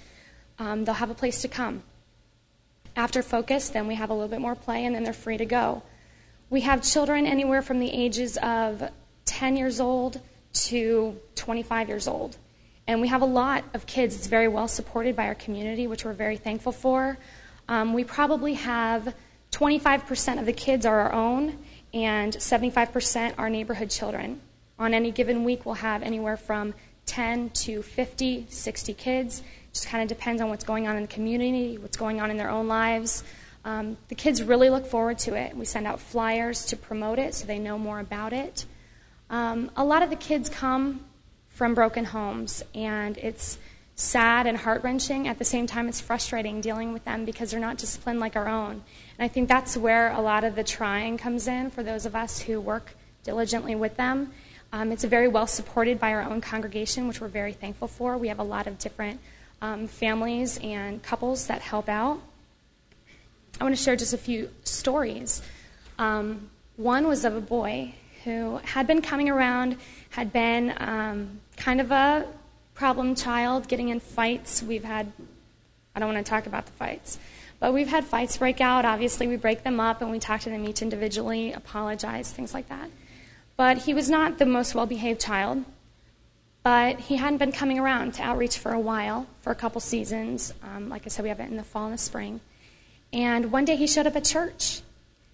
um, 0.59 0.85
they'll 0.85 0.95
have 0.95 1.09
a 1.09 1.15
place 1.15 1.41
to 1.41 1.47
come. 1.47 1.83
After 2.95 3.23
focus, 3.23 3.69
then 3.69 3.87
we 3.87 3.95
have 3.95 4.09
a 4.09 4.13
little 4.13 4.29
bit 4.29 4.41
more 4.41 4.55
play, 4.55 4.85
and 4.85 4.93
then 4.93 5.03
they're 5.03 5.13
free 5.13 5.37
to 5.37 5.45
go. 5.45 5.81
We 6.53 6.61
have 6.61 6.83
children 6.83 7.25
anywhere 7.25 7.63
from 7.63 7.79
the 7.79 7.89
ages 7.89 8.37
of 8.37 8.87
10 9.25 9.57
years 9.57 9.79
old 9.79 10.21
to 10.67 11.19
25 11.33 11.89
years 11.89 12.07
old. 12.07 12.37
And 12.85 13.01
we 13.01 13.07
have 13.07 13.23
a 13.23 13.25
lot 13.25 13.63
of 13.73 13.87
kids. 13.87 14.15
It's 14.15 14.27
very 14.27 14.47
well 14.47 14.67
supported 14.67 15.15
by 15.15 15.25
our 15.25 15.33
community, 15.33 15.87
which 15.87 16.05
we're 16.05 16.13
very 16.13 16.37
thankful 16.37 16.71
for. 16.71 17.17
Um, 17.67 17.95
we 17.95 18.03
probably 18.03 18.53
have 18.53 19.15
25% 19.51 20.39
of 20.39 20.45
the 20.45 20.53
kids 20.53 20.85
are 20.85 20.99
our 20.99 21.13
own, 21.13 21.57
and 21.91 22.33
75% 22.33 23.33
are 23.39 23.49
neighborhood 23.49 23.89
children. 23.89 24.39
On 24.77 24.93
any 24.93 25.09
given 25.09 25.45
week, 25.45 25.65
we'll 25.65 25.73
have 25.73 26.03
anywhere 26.03 26.37
from 26.37 26.75
10 27.07 27.49
to 27.49 27.81
50, 27.81 28.45
60 28.47 28.93
kids. 28.93 29.41
Just 29.73 29.87
kind 29.87 30.03
of 30.03 30.07
depends 30.07 30.39
on 30.39 30.49
what's 30.49 30.65
going 30.65 30.87
on 30.87 30.97
in 30.97 31.01
the 31.01 31.07
community, 31.07 31.79
what's 31.79 31.97
going 31.97 32.21
on 32.21 32.29
in 32.29 32.37
their 32.37 32.51
own 32.51 32.67
lives. 32.67 33.23
Um, 33.65 33.97
the 34.09 34.15
kids 34.15 34.43
really 34.43 34.69
look 34.69 34.85
forward 34.85 35.19
to 35.19 35.35
it. 35.35 35.55
We 35.55 35.65
send 35.65 35.87
out 35.87 35.99
flyers 35.99 36.65
to 36.65 36.75
promote 36.75 37.19
it 37.19 37.33
so 37.33 37.45
they 37.45 37.59
know 37.59 37.77
more 37.77 37.99
about 37.99 38.33
it. 38.33 38.65
Um, 39.29 39.71
a 39.75 39.85
lot 39.85 40.03
of 40.03 40.09
the 40.09 40.15
kids 40.15 40.49
come 40.49 41.05
from 41.49 41.73
broken 41.73 42.05
homes, 42.05 42.63
and 42.75 43.17
it's 43.17 43.57
sad 43.95 44.47
and 44.47 44.57
heart 44.57 44.83
wrenching. 44.83 45.27
At 45.27 45.39
the 45.39 45.45
same 45.45 45.67
time, 45.67 45.87
it's 45.87 46.01
frustrating 46.01 46.61
dealing 46.61 46.93
with 46.93 47.05
them 47.05 47.25
because 47.25 47.51
they're 47.51 47.59
not 47.59 47.77
disciplined 47.77 48.19
like 48.19 48.35
our 48.35 48.47
own. 48.47 48.71
And 49.17 49.25
I 49.25 49.27
think 49.27 49.47
that's 49.47 49.77
where 49.77 50.11
a 50.11 50.21
lot 50.21 50.43
of 50.43 50.55
the 50.55 50.63
trying 50.63 51.17
comes 51.17 51.47
in 51.47 51.69
for 51.69 51.83
those 51.83 52.05
of 52.05 52.15
us 52.15 52.41
who 52.41 52.59
work 52.59 52.95
diligently 53.23 53.75
with 53.75 53.95
them. 53.97 54.33
Um, 54.73 54.91
it's 54.91 55.03
very 55.03 55.27
well 55.27 55.45
supported 55.45 55.99
by 55.99 56.13
our 56.13 56.23
own 56.23 56.41
congregation, 56.41 57.07
which 57.07 57.21
we're 57.21 57.27
very 57.27 57.53
thankful 57.53 57.87
for. 57.87 58.17
We 58.17 58.29
have 58.29 58.39
a 58.39 58.43
lot 58.43 58.65
of 58.65 58.79
different 58.79 59.19
um, 59.61 59.87
families 59.87 60.59
and 60.63 61.01
couples 61.03 61.47
that 61.47 61.61
help 61.61 61.87
out. 61.87 62.19
I 63.59 63.63
want 63.63 63.75
to 63.75 63.81
share 63.81 63.95
just 63.95 64.13
a 64.13 64.17
few 64.17 64.49
stories. 64.63 65.41
Um, 65.99 66.49
one 66.75 67.07
was 67.07 67.23
of 67.23 67.35
a 67.35 67.41
boy 67.41 67.93
who 68.23 68.57
had 68.63 68.87
been 68.87 69.01
coming 69.01 69.29
around, 69.29 69.77
had 70.09 70.33
been 70.33 70.73
um, 70.77 71.39
kind 71.57 71.79
of 71.79 71.91
a 71.91 72.25
problem 72.73 73.15
child, 73.15 73.67
getting 73.67 73.89
in 73.89 73.99
fights. 73.99 74.63
We've 74.63 74.83
had, 74.83 75.11
I 75.95 75.99
don't 75.99 76.13
want 76.13 76.25
to 76.25 76.29
talk 76.29 76.47
about 76.47 76.65
the 76.65 76.71
fights, 76.71 77.19
but 77.59 77.73
we've 77.73 77.87
had 77.87 78.05
fights 78.05 78.37
break 78.37 78.59
out. 78.59 78.85
Obviously, 78.85 79.27
we 79.27 79.35
break 79.35 79.63
them 79.63 79.79
up 79.79 80.01
and 80.01 80.09
we 80.09 80.19
talk 80.19 80.41
to 80.41 80.49
them 80.49 80.67
each 80.67 80.81
individually, 80.81 81.53
apologize, 81.53 82.31
things 82.31 82.53
like 82.53 82.69
that. 82.69 82.89
But 83.55 83.79
he 83.79 83.93
was 83.93 84.09
not 84.09 84.39
the 84.39 84.45
most 84.45 84.73
well 84.73 84.87
behaved 84.87 85.21
child. 85.21 85.63
But 86.63 87.01
he 87.01 87.17
hadn't 87.17 87.39
been 87.39 87.51
coming 87.51 87.77
around 87.77 88.13
to 88.13 88.23
outreach 88.23 88.57
for 88.57 88.71
a 88.71 88.79
while, 88.79 89.27
for 89.41 89.51
a 89.51 89.55
couple 89.55 89.81
seasons. 89.81 90.53
Um, 90.63 90.87
like 90.87 91.03
I 91.05 91.09
said, 91.09 91.23
we 91.23 91.29
have 91.29 91.41
it 91.41 91.49
in 91.49 91.57
the 91.57 91.63
fall 91.63 91.85
and 91.85 91.93
the 91.93 91.97
spring. 91.97 92.39
And 93.13 93.51
one 93.51 93.63
day 93.63 93.77
he 93.77 93.87
showed 93.87 94.07
up 94.07 94.17
at 94.17 94.25
church. 94.25 94.81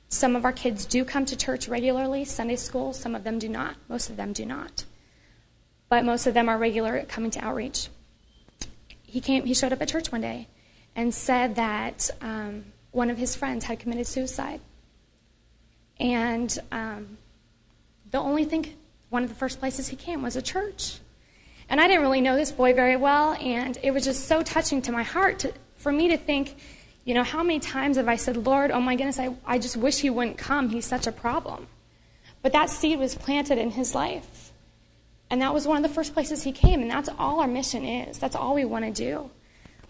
Some 0.09 0.35
of 0.35 0.45
our 0.45 0.53
kids 0.53 0.85
do 0.85 1.03
come 1.03 1.25
to 1.25 1.35
church 1.35 1.67
regularly, 1.67 2.25
Sunday 2.25 2.57
school. 2.57 2.93
Some 2.93 3.15
of 3.15 3.23
them 3.23 3.39
do 3.39 3.49
not. 3.49 3.75
Most 3.87 4.11
of 4.11 4.17
them 4.17 4.33
do 4.33 4.45
not 4.45 4.83
but 5.89 6.05
most 6.05 6.27
of 6.27 6.33
them 6.35 6.47
are 6.47 6.57
regular 6.57 7.03
coming 7.03 7.31
to 7.31 7.43
outreach. 7.43 7.89
He 9.03 9.19
came. 9.19 9.45
He 9.45 9.55
showed 9.55 9.73
up 9.73 9.81
at 9.81 9.89
church 9.89 10.11
one 10.11 10.21
day 10.21 10.47
and 10.95 11.13
said 11.13 11.55
that 11.55 12.09
um, 12.21 12.65
one 12.91 13.09
of 13.09 13.17
his 13.17 13.35
friends 13.35 13.65
had 13.65 13.79
committed 13.79 14.05
suicide, 14.05 14.61
and 15.99 16.57
um, 16.71 17.17
the 18.11 18.19
only 18.19 18.45
thing, 18.45 18.73
one 19.09 19.23
of 19.23 19.29
the 19.29 19.35
first 19.35 19.59
places 19.59 19.87
he 19.87 19.95
came 19.95 20.21
was 20.21 20.35
a 20.35 20.41
church. 20.41 20.99
And 21.71 21.79
I 21.79 21.87
didn't 21.87 22.01
really 22.01 22.21
know 22.21 22.35
this 22.35 22.51
boy 22.51 22.73
very 22.73 22.95
well, 22.95 23.33
and 23.33 23.77
it 23.83 23.91
was 23.91 24.05
just 24.05 24.27
so 24.27 24.41
touching 24.41 24.81
to 24.83 24.91
my 24.91 25.03
heart 25.03 25.39
to, 25.39 25.53
for 25.77 25.91
me 25.91 26.07
to 26.09 26.17
think, 26.17 26.55
you 27.05 27.13
know, 27.13 27.23
how 27.23 27.43
many 27.43 27.59
times 27.59 27.97
have 27.97 28.07
I 28.07 28.15
said, 28.15 28.37
Lord, 28.37 28.71
oh 28.71 28.81
my 28.81 28.95
goodness, 28.95 29.19
I, 29.19 29.35
I 29.45 29.57
just 29.57 29.77
wish 29.77 29.99
he 29.99 30.09
wouldn't 30.09 30.37
come. 30.37 30.69
He's 30.69 30.85
such 30.85 31.07
a 31.07 31.11
problem. 31.11 31.67
But 32.41 32.53
that 32.53 32.69
seed 32.69 32.99
was 32.99 33.15
planted 33.15 33.57
in 33.57 33.71
his 33.71 33.95
life. 33.95 34.51
And 35.29 35.41
that 35.41 35.53
was 35.53 35.67
one 35.67 35.77
of 35.77 35.83
the 35.83 35.93
first 35.93 36.13
places 36.13 36.43
he 36.43 36.51
came, 36.51 36.81
and 36.81 36.89
that's 36.89 37.09
all 37.19 37.39
our 37.39 37.47
mission 37.47 37.85
is. 37.85 38.17
That's 38.17 38.35
all 38.35 38.55
we 38.55 38.65
want 38.65 38.85
to 38.85 38.91
do. 38.91 39.29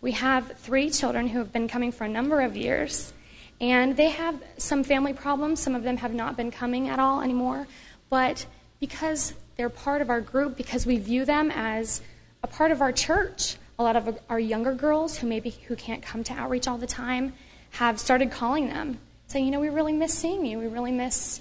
We 0.01 0.11
have 0.13 0.57
three 0.57 0.89
children 0.89 1.27
who 1.27 1.39
have 1.39 1.53
been 1.53 1.67
coming 1.67 1.91
for 1.91 2.03
a 2.03 2.09
number 2.09 2.41
of 2.41 2.57
years, 2.57 3.13
and 3.61 3.95
they 3.95 4.09
have 4.09 4.41
some 4.57 4.83
family 4.83 5.13
problems. 5.13 5.59
Some 5.59 5.75
of 5.75 5.83
them 5.83 5.97
have 5.97 6.13
not 6.13 6.37
been 6.37 6.51
coming 6.51 6.89
at 6.89 6.99
all 6.99 7.21
anymore. 7.21 7.67
But 8.09 8.45
because 8.79 9.33
they're 9.57 9.69
part 9.69 10.01
of 10.01 10.09
our 10.09 10.21
group, 10.21 10.55
because 10.57 10.85
we 10.85 10.97
view 10.97 11.25
them 11.25 11.51
as 11.51 12.01
a 12.43 12.47
part 12.47 12.71
of 12.71 12.81
our 12.81 12.91
church, 12.91 13.57
a 13.79 13.83
lot 13.83 13.95
of 13.95 14.19
our 14.29 14.39
younger 14.39 14.73
girls 14.73 15.17
who 15.17 15.27
maybe 15.27 15.51
who 15.67 15.75
can't 15.75 16.03
come 16.03 16.21
to 16.25 16.33
outreach 16.33 16.67
all 16.67 16.77
the 16.77 16.85
time 16.85 17.33
have 17.71 17.97
started 17.97 18.29
calling 18.29 18.67
them, 18.67 18.99
saying, 19.27 19.45
you 19.45 19.51
know, 19.51 19.59
we 19.61 19.69
really 19.69 19.93
miss 19.93 20.13
seeing 20.13 20.45
you. 20.45 20.59
We 20.59 20.67
really 20.67 20.91
miss 20.91 21.39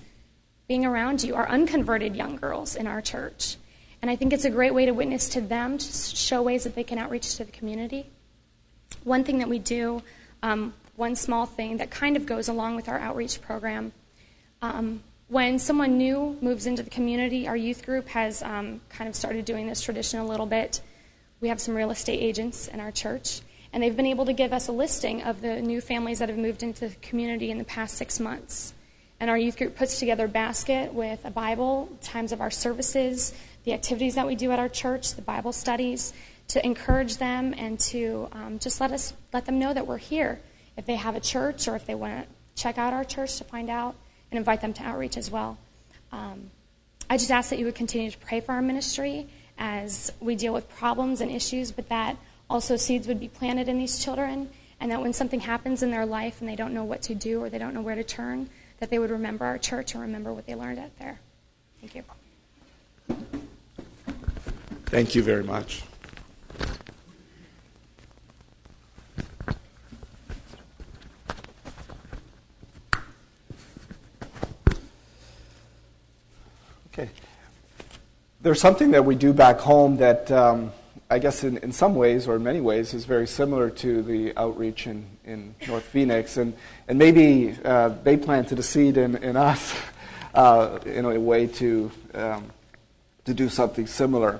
being 0.68 0.86
around 0.86 1.24
you. 1.24 1.34
Our 1.34 1.48
unconverted 1.48 2.14
young 2.14 2.36
girls 2.36 2.76
in 2.76 2.86
our 2.86 3.02
church. 3.02 3.56
And 4.00 4.08
I 4.08 4.14
think 4.14 4.32
it's 4.32 4.44
a 4.44 4.50
great 4.50 4.72
way 4.72 4.86
to 4.86 4.92
witness 4.92 5.28
to 5.30 5.40
them, 5.40 5.78
to 5.78 5.92
show 5.92 6.40
ways 6.40 6.62
that 6.62 6.76
they 6.76 6.84
can 6.84 6.98
outreach 6.98 7.34
to 7.36 7.44
the 7.44 7.50
community. 7.50 8.06
One 9.02 9.24
thing 9.24 9.38
that 9.38 9.48
we 9.48 9.58
do, 9.58 10.02
um, 10.42 10.74
one 10.94 11.16
small 11.16 11.44
thing 11.44 11.78
that 11.78 11.90
kind 11.90 12.16
of 12.16 12.24
goes 12.24 12.48
along 12.48 12.76
with 12.76 12.88
our 12.88 12.98
outreach 13.00 13.40
program, 13.40 13.92
um, 14.62 15.02
when 15.26 15.58
someone 15.58 15.98
new 15.98 16.38
moves 16.40 16.66
into 16.66 16.84
the 16.84 16.90
community, 16.90 17.48
our 17.48 17.56
youth 17.56 17.84
group 17.84 18.06
has 18.08 18.42
um, 18.42 18.80
kind 18.88 19.08
of 19.08 19.16
started 19.16 19.44
doing 19.44 19.66
this 19.66 19.80
tradition 19.80 20.20
a 20.20 20.26
little 20.26 20.46
bit. 20.46 20.80
We 21.40 21.48
have 21.48 21.60
some 21.60 21.74
real 21.74 21.90
estate 21.90 22.20
agents 22.20 22.68
in 22.68 22.80
our 22.80 22.90
church, 22.90 23.42
and 23.72 23.82
they've 23.82 23.96
been 23.96 24.06
able 24.06 24.26
to 24.26 24.32
give 24.32 24.52
us 24.52 24.68
a 24.68 24.72
listing 24.72 25.22
of 25.22 25.40
the 25.40 25.60
new 25.60 25.80
families 25.80 26.18
that 26.18 26.28
have 26.28 26.38
moved 26.38 26.62
into 26.62 26.88
the 26.88 26.94
community 26.96 27.50
in 27.50 27.58
the 27.58 27.64
past 27.64 27.96
six 27.96 28.18
months. 28.18 28.74
And 29.20 29.30
our 29.30 29.38
youth 29.38 29.56
group 29.56 29.76
puts 29.76 29.98
together 29.98 30.24
a 30.24 30.28
basket 30.28 30.92
with 30.92 31.24
a 31.24 31.30
Bible, 31.30 31.88
times 32.02 32.32
of 32.32 32.40
our 32.40 32.50
services, 32.50 33.32
the 33.64 33.72
activities 33.72 34.14
that 34.14 34.26
we 34.26 34.34
do 34.34 34.50
at 34.50 34.58
our 34.58 34.68
church, 34.68 35.14
the 35.14 35.22
Bible 35.22 35.52
studies, 35.52 36.12
to 36.48 36.64
encourage 36.64 37.18
them 37.18 37.54
and 37.56 37.78
to 37.78 38.28
um, 38.32 38.58
just 38.58 38.80
let 38.80 38.92
us 38.92 39.12
let 39.32 39.44
them 39.44 39.58
know 39.58 39.72
that 39.74 39.86
we're 39.86 39.98
here. 39.98 40.40
if 40.76 40.86
they 40.86 40.94
have 40.94 41.16
a 41.16 41.20
church 41.20 41.66
or 41.66 41.74
if 41.74 41.86
they 41.86 41.94
want 41.94 42.22
to 42.22 42.62
check 42.62 42.78
out 42.78 42.92
our 42.92 43.04
church 43.04 43.36
to 43.36 43.44
find 43.44 43.68
out 43.68 43.96
and 44.30 44.38
invite 44.38 44.60
them 44.60 44.72
to 44.72 44.82
outreach 44.84 45.16
as 45.16 45.30
well. 45.30 45.58
Um, 46.12 46.50
I 47.10 47.16
just 47.16 47.30
ask 47.30 47.50
that 47.50 47.58
you 47.58 47.64
would 47.64 47.74
continue 47.74 48.10
to 48.10 48.18
pray 48.18 48.40
for 48.40 48.52
our 48.52 48.62
ministry 48.62 49.28
as 49.58 50.12
we 50.20 50.36
deal 50.36 50.52
with 50.52 50.68
problems 50.70 51.20
and 51.20 51.30
issues, 51.30 51.72
but 51.72 51.88
that 51.88 52.16
also 52.48 52.76
seeds 52.76 53.06
would 53.06 53.20
be 53.20 53.28
planted 53.28 53.68
in 53.68 53.78
these 53.78 54.02
children, 54.02 54.48
and 54.80 54.90
that 54.90 55.00
when 55.00 55.12
something 55.12 55.40
happens 55.40 55.82
in 55.82 55.90
their 55.90 56.06
life 56.06 56.40
and 56.40 56.48
they 56.48 56.56
don't 56.56 56.72
know 56.72 56.84
what 56.84 57.02
to 57.02 57.14
do 57.14 57.42
or 57.42 57.50
they 57.50 57.58
don't 57.58 57.74
know 57.74 57.82
where 57.82 57.96
to 57.96 58.04
turn, 58.04 58.48
that 58.78 58.90
they 58.90 58.98
would 58.98 59.10
remember 59.10 59.44
our 59.44 59.58
church 59.58 59.92
and 59.92 60.02
remember 60.02 60.32
what 60.32 60.46
they 60.46 60.54
learned 60.54 60.78
out 60.78 60.96
there. 60.98 61.18
Thank 61.80 61.94
you. 61.94 62.04
Thank 64.86 65.14
you 65.14 65.22
very 65.22 65.44
much. 65.44 65.82
Okay. 76.92 77.10
There's 78.40 78.60
something 78.60 78.92
that 78.92 79.04
we 79.04 79.16
do 79.16 79.32
back 79.32 79.58
home 79.58 79.96
that 79.96 80.30
um, 80.30 80.70
I 81.10 81.18
guess 81.18 81.42
in, 81.42 81.56
in 81.58 81.72
some 81.72 81.96
ways, 81.96 82.28
or 82.28 82.36
in 82.36 82.44
many 82.44 82.60
ways, 82.60 82.94
is 82.94 83.04
very 83.04 83.26
similar 83.26 83.68
to 83.68 84.00
the 84.00 84.32
outreach 84.36 84.86
in, 84.86 85.06
in 85.24 85.56
North 85.66 85.82
Phoenix. 85.82 86.36
And, 86.36 86.54
and 86.86 87.00
maybe 87.00 87.56
uh, 87.64 87.88
they 88.04 88.16
planted 88.16 88.60
a 88.60 88.62
seed 88.62 88.96
in, 88.96 89.16
in 89.16 89.36
us 89.36 89.74
uh, 90.34 90.78
in 90.86 91.04
a 91.04 91.18
way 91.18 91.48
to, 91.48 91.90
um, 92.14 92.46
to 93.24 93.34
do 93.34 93.48
something 93.48 93.88
similar. 93.88 94.38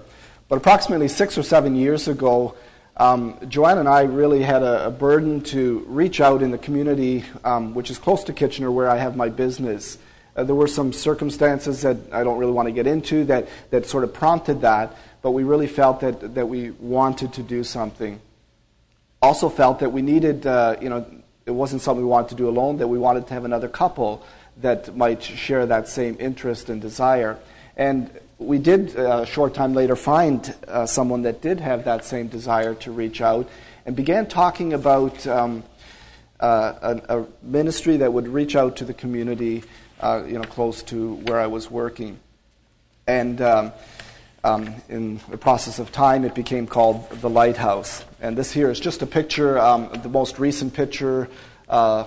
But 0.49 0.57
approximately 0.57 1.09
six 1.09 1.37
or 1.37 1.43
seven 1.43 1.75
years 1.75 2.07
ago, 2.07 2.55
um, 2.99 3.37
Joanne 3.49 3.79
and 3.79 3.89
I 3.89 4.03
really 4.03 4.43
had 4.43 4.63
a, 4.63 4.87
a, 4.87 4.91
burden 4.93 5.41
to 5.45 5.85
reach 5.89 6.21
out 6.21 6.41
in 6.41 6.53
the 6.53 6.59
community, 6.59 7.25
um, 7.43 7.75
which 7.75 7.91
is 7.91 7.99
close 7.99 8.23
to 8.25 8.33
Kitchener, 8.33 8.71
where 8.71 8.89
I 8.89 8.99
have 8.99 9.17
my 9.17 9.29
business. 9.29 9.99
Uh, 10.39 10.45
there 10.45 10.55
were 10.55 10.69
some 10.69 10.93
circumstances 10.93 11.83
that 11.83 11.97
I 12.13 12.23
don't 12.23 12.39
really 12.39 12.53
want 12.53 12.69
to 12.69 12.73
get 12.73 12.87
into 12.87 13.25
that, 13.25 13.49
that 13.71 13.87
sort 13.87 14.05
of 14.05 14.15
prompted 14.15 14.61
that, 14.61 14.97
but 15.21 15.33
we 15.33 15.43
really 15.43 15.67
felt 15.67 15.99
that, 15.99 16.37
that 16.37 16.49
we 16.49 16.71
wanted 16.71 17.33
to 17.33 17.43
do 17.43 17.65
something. 17.65 18.21
Also 19.21 19.49
felt 19.49 19.81
that 19.81 19.91
we 19.91 20.01
needed, 20.01 20.47
uh, 20.47 20.77
you 20.81 20.91
know, 20.91 21.05
it 21.45 21.51
wasn't 21.51 21.83
something 21.83 22.05
we 22.05 22.09
wanted 22.09 22.29
to 22.29 22.35
do 22.37 22.49
alone, 22.49 22.77
that 22.77 22.87
we 22.87 22.99
wanted 22.99 23.27
to 23.27 23.35
have 23.35 23.45
another 23.45 23.67
couple 23.67 24.25
that 24.59 24.97
might 24.97 25.25
share 25.25 25.67
that 25.67 25.89
same 25.89 26.17
interest 26.21 26.69
and 26.69 26.81
desire. 26.81 27.37
And 27.77 28.09
we 28.39 28.59
did, 28.59 28.97
uh, 28.97 29.23
a 29.23 29.27
short 29.27 29.55
time 29.55 29.75
later, 29.75 29.97
find 29.97 30.55
uh, 30.69 30.87
someone 30.87 31.23
that 31.23 31.43
did 31.43 31.59
have 31.59 31.85
that 31.87 32.05
same 32.05 32.29
desire 32.29 32.77
to 32.77 32.93
reach 32.93 33.21
out 33.21 33.49
and 33.85 33.97
began 33.97 34.29
talking 34.29 34.73
about 34.73 35.27
um, 35.27 35.65
uh, 36.39 37.01
a, 37.09 37.19
a, 37.19 37.27
ministry 37.43 37.97
that 37.97 38.13
would 38.13 38.29
reach 38.29 38.55
out 38.55 38.77
to 38.77 38.85
the 38.85 38.95
community 38.95 39.65
uh, 40.01 40.23
you 40.27 40.35
know, 40.35 40.45
close 40.45 40.83
to 40.85 41.15
where 41.15 41.41
I 41.41 41.47
was 41.47 41.71
working. 41.71 42.19
And 43.07 43.41
um, 43.41 43.73
um, 44.45 44.75
in 44.89 45.21
the 45.29 45.39
process 45.39 45.79
of 45.79 45.91
time, 45.93 46.25
it 46.25 46.35
became 46.35 46.67
called 46.67 47.11
the 47.11 47.31
Lighthouse. 47.31 48.05
And 48.21 48.37
this 48.37 48.53
here 48.53 48.71
is 48.71 48.79
just 48.79 49.03
a 49.03 49.07
picture, 49.07 49.59
um, 49.59 49.91
the 50.03 50.09
most 50.09 50.39
recent 50.39 50.75
picture 50.75 51.29
uh, 51.69 52.05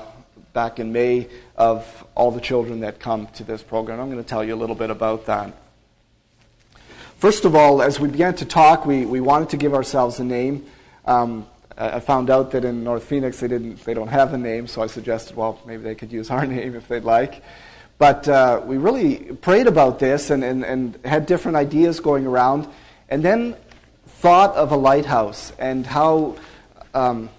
back 0.54 0.80
in 0.80 0.92
May 0.92 1.28
of 1.56 2.06
all 2.16 2.32
the 2.32 2.42
children 2.42 2.82
that 2.82 3.00
come 3.00 3.28
to 3.28 3.44
this 3.44 3.64
program. 3.64 4.00
I'm 4.00 4.10
going 4.10 4.24
to 4.24 4.30
tell 4.30 4.44
you 4.44 4.56
a 4.56 4.58
little 4.58 4.76
bit 4.76 4.90
about 4.90 5.26
that. 5.26 5.54
First 7.18 7.46
of 7.46 7.56
all, 7.56 7.82
as 7.82 8.00
we 8.00 8.10
began 8.10 8.36
to 8.36 8.46
talk, 8.46 8.86
we, 8.86 9.06
we 9.06 9.22
wanted 9.22 9.50
to 9.50 9.58
give 9.58 9.74
ourselves 9.74 10.20
a 10.20 10.24
name. 10.24 10.66
Um, 11.06 11.48
I 11.78 12.00
found 12.00 12.30
out 12.30 12.52
that 12.52 12.66
in 12.66 12.84
North 12.84 13.04
Phoenix 13.04 13.40
they 13.40 13.48
didn't 13.48 13.84
they 13.86 13.94
don't 13.94 14.10
have 14.10 14.34
a 14.34 14.38
name, 14.38 14.68
so 14.68 14.82
I 14.82 14.88
suggested, 14.88 15.36
well, 15.36 15.60
maybe 15.66 15.84
they 15.84 15.96
could 15.96 16.12
use 16.12 16.30
our 16.30 16.46
name 16.58 16.76
if 16.76 16.88
they'd 16.88 17.04
like. 17.04 17.44
But 18.02 18.28
uh, 18.28 18.64
we 18.66 18.78
really 18.78 19.18
prayed 19.18 19.68
about 19.68 20.00
this 20.00 20.32
and, 20.32 20.44
and, 20.44 20.66
and 20.66 20.98
had 21.06 21.28
different 21.28 21.56
ideas 21.56 22.00
going 22.00 22.26
around, 22.26 22.68
and 23.10 23.22
then 23.22 23.56
thought 24.08 24.56
of 24.56 24.72
a 24.72 24.76
lighthouse 24.76 25.54
and 25.60 25.86
how, 25.86 26.36
um, 26.96 27.30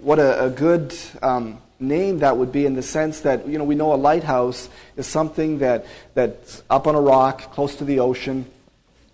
what 0.00 0.18
a, 0.18 0.46
a 0.46 0.50
good 0.50 0.92
um, 1.22 1.62
name 1.78 2.18
that 2.18 2.36
would 2.36 2.50
be 2.50 2.66
in 2.66 2.74
the 2.74 2.82
sense 2.82 3.20
that, 3.20 3.46
you 3.46 3.56
know, 3.56 3.62
we 3.62 3.76
know 3.76 3.92
a 3.92 3.94
lighthouse 3.94 4.68
is 4.96 5.06
something 5.06 5.58
that, 5.58 5.86
that's 6.14 6.64
up 6.68 6.88
on 6.88 6.96
a 6.96 7.00
rock 7.00 7.52
close 7.52 7.76
to 7.76 7.84
the 7.84 8.00
ocean, 8.00 8.44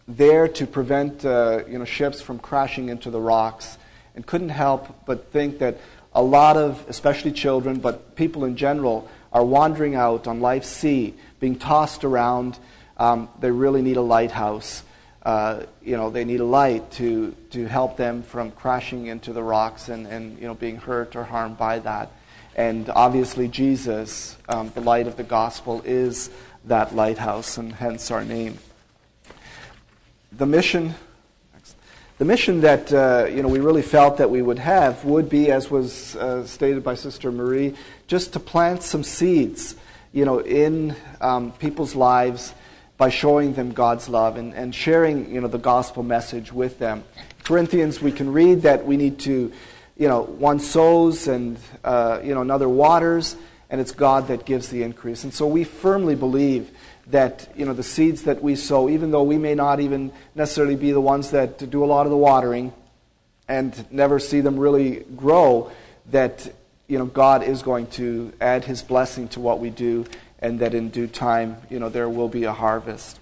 there 0.06 0.48
to 0.48 0.66
prevent, 0.66 1.26
uh, 1.26 1.60
you 1.68 1.78
know, 1.78 1.84
ships 1.84 2.22
from 2.22 2.38
crashing 2.38 2.88
into 2.88 3.10
the 3.10 3.20
rocks, 3.20 3.76
and 4.14 4.24
couldn't 4.24 4.48
help 4.48 5.04
but 5.04 5.30
think 5.30 5.58
that 5.58 5.76
a 6.14 6.22
lot 6.22 6.56
of, 6.56 6.82
especially 6.88 7.32
children, 7.32 7.80
but 7.80 8.16
people 8.16 8.46
in 8.46 8.56
general, 8.56 9.06
are 9.32 9.44
wandering 9.44 9.94
out 9.94 10.26
on 10.26 10.40
life's 10.40 10.68
sea, 10.68 11.14
being 11.40 11.58
tossed 11.58 12.04
around. 12.04 12.58
Um, 12.96 13.28
they 13.40 13.50
really 13.50 13.82
need 13.82 13.96
a 13.96 14.02
lighthouse. 14.02 14.82
Uh, 15.22 15.64
you 15.82 15.96
know, 15.96 16.10
they 16.10 16.24
need 16.24 16.40
a 16.40 16.44
light 16.44 16.90
to, 16.92 17.34
to 17.50 17.66
help 17.66 17.96
them 17.96 18.22
from 18.22 18.50
crashing 18.52 19.06
into 19.06 19.32
the 19.32 19.42
rocks 19.42 19.88
and, 19.88 20.06
and 20.06 20.38
you 20.38 20.46
know, 20.46 20.54
being 20.54 20.76
hurt 20.76 21.16
or 21.16 21.24
harmed 21.24 21.58
by 21.58 21.78
that. 21.80 22.10
And 22.56 22.88
obviously, 22.90 23.46
Jesus, 23.46 24.36
um, 24.48 24.72
the 24.74 24.80
light 24.80 25.06
of 25.06 25.16
the 25.16 25.22
gospel, 25.22 25.82
is 25.84 26.30
that 26.64 26.94
lighthouse, 26.94 27.56
and 27.56 27.72
hence 27.72 28.10
our 28.10 28.24
name. 28.24 28.58
The 30.32 30.46
mission 30.46 30.94
the 32.18 32.24
mission 32.24 32.60
that 32.62 32.92
uh, 32.92 33.28
you 33.30 33.42
know 33.42 33.48
we 33.48 33.60
really 33.60 33.82
felt 33.82 34.16
that 34.16 34.28
we 34.28 34.42
would 34.42 34.58
have 34.58 35.04
would 35.04 35.28
be, 35.28 35.52
as 35.52 35.70
was 35.70 36.16
uh, 36.16 36.44
stated 36.44 36.82
by 36.82 36.94
Sister 36.94 37.30
Marie, 37.30 37.74
just 38.08 38.32
to 38.32 38.40
plant 38.40 38.82
some 38.82 39.04
seeds, 39.04 39.76
you 40.12 40.24
know, 40.24 40.40
in 40.40 40.96
um, 41.20 41.52
people's 41.52 41.94
lives 41.94 42.54
by 42.96 43.10
showing 43.10 43.52
them 43.52 43.70
God's 43.70 44.08
love 44.08 44.36
and, 44.36 44.52
and 44.54 44.74
sharing, 44.74 45.32
you 45.32 45.40
know, 45.40 45.46
the 45.46 45.58
gospel 45.58 46.02
message 46.02 46.52
with 46.52 46.80
them. 46.80 47.04
Corinthians, 47.44 48.02
we 48.02 48.10
can 48.10 48.32
read 48.32 48.62
that 48.62 48.84
we 48.84 48.96
need 48.96 49.20
to, 49.20 49.52
you 49.96 50.08
know, 50.08 50.22
one 50.22 50.58
sows 50.58 51.28
and 51.28 51.58
uh, 51.84 52.20
you 52.24 52.34
know 52.34 52.40
another 52.40 52.68
waters, 52.68 53.36
and 53.70 53.80
it's 53.80 53.92
God 53.92 54.28
that 54.28 54.44
gives 54.44 54.68
the 54.68 54.82
increase. 54.82 55.24
And 55.24 55.32
so 55.32 55.46
we 55.46 55.64
firmly 55.64 56.14
believe 56.14 56.70
that 57.08 57.50
you 57.56 57.64
know 57.64 57.72
the 57.72 57.82
seeds 57.82 58.24
that 58.24 58.42
we 58.42 58.56
sow, 58.56 58.88
even 58.88 59.10
though 59.10 59.22
we 59.22 59.38
may 59.38 59.54
not 59.54 59.80
even 59.80 60.12
necessarily 60.34 60.76
be 60.76 60.92
the 60.92 61.00
ones 61.00 61.30
that 61.30 61.70
do 61.70 61.84
a 61.84 61.86
lot 61.86 62.06
of 62.06 62.10
the 62.10 62.16
watering 62.16 62.72
and 63.48 63.90
never 63.90 64.18
see 64.18 64.40
them 64.40 64.58
really 64.58 65.04
grow, 65.16 65.70
that 66.10 66.52
you 66.88 66.98
know 66.98 67.06
God 67.06 67.42
is 67.42 67.62
going 67.62 67.86
to 67.88 68.32
add 68.40 68.64
His 68.64 68.82
blessing 68.82 69.28
to 69.28 69.40
what 69.40 69.60
we 69.60 69.70
do, 69.70 70.06
and 70.40 70.58
that 70.60 70.74
in 70.74 70.88
due 70.88 71.06
time, 71.06 71.56
you 71.70 71.78
know, 71.78 71.88
there 71.88 72.08
will 72.08 72.28
be 72.28 72.44
a 72.44 72.52
harvest. 72.52 73.20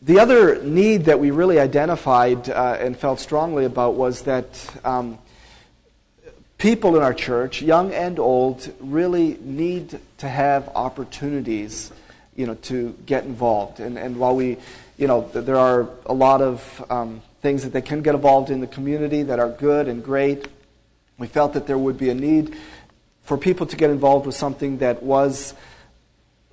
The 0.00 0.20
other 0.20 0.62
need 0.62 1.06
that 1.06 1.18
we 1.18 1.30
really 1.30 1.58
identified 1.58 2.50
uh, 2.50 2.76
and 2.78 2.96
felt 2.96 3.20
strongly 3.20 3.64
about 3.64 3.94
was 3.94 4.22
that 4.22 4.46
um, 4.84 5.18
people 6.58 6.94
in 6.96 7.02
our 7.02 7.14
church, 7.14 7.62
young 7.62 7.90
and 7.92 8.18
old, 8.18 8.70
really 8.80 9.38
need 9.40 9.98
to 10.18 10.28
have 10.28 10.68
opportunities, 10.74 11.90
you 12.36 12.46
know, 12.46 12.54
to 12.54 12.94
get 13.06 13.24
involved. 13.24 13.80
And, 13.80 13.98
and 13.98 14.18
while 14.18 14.36
we, 14.36 14.58
you 14.98 15.06
know, 15.06 15.28
there 15.32 15.56
are 15.56 15.88
a 16.04 16.12
lot 16.12 16.42
of 16.42 16.84
um, 16.90 17.22
things 17.40 17.62
that 17.64 17.72
they 17.72 17.82
can 17.82 18.02
get 18.02 18.14
involved 18.14 18.50
in 18.50 18.60
the 18.60 18.66
community 18.66 19.22
that 19.22 19.38
are 19.38 19.48
good 19.48 19.88
and 19.88 20.04
great, 20.04 20.48
we 21.18 21.26
felt 21.26 21.52
that 21.54 21.66
there 21.66 21.78
would 21.78 21.98
be 21.98 22.10
a 22.10 22.14
need 22.14 22.56
for 23.22 23.38
people 23.38 23.66
to 23.66 23.76
get 23.76 23.90
involved 23.90 24.26
with 24.26 24.34
something 24.34 24.78
that 24.78 25.02
was 25.02 25.54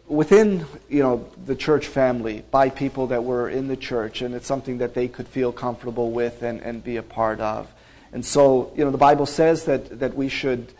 within 0.08 0.66
you 0.90 1.02
know 1.02 1.30
the 1.46 1.56
church 1.56 1.88
family 1.88 2.44
by 2.52 2.70
people 2.70 3.08
that 3.08 3.24
were 3.24 3.50
in 3.50 3.68
the 3.68 3.78
church 3.78 4.22
and 4.22 4.36
it's 4.36 4.48
something 4.48 4.80
that 4.80 4.94
they 4.94 5.08
could 5.08 5.28
feel 5.28 5.52
comfortable 5.52 6.12
with 6.12 6.44
and, 6.44 6.60
and 6.62 6.84
be 6.84 6.98
a 6.98 7.04
part 7.04 7.40
of 7.40 7.68
and 8.14 8.26
so, 8.26 8.72
you 8.76 8.84
know, 8.84 8.92
the 8.92 8.98
Bible 8.98 9.26
says 9.26 9.66
that, 9.66 10.00
that 10.00 10.16
we 10.16 10.28
should, 10.28 10.74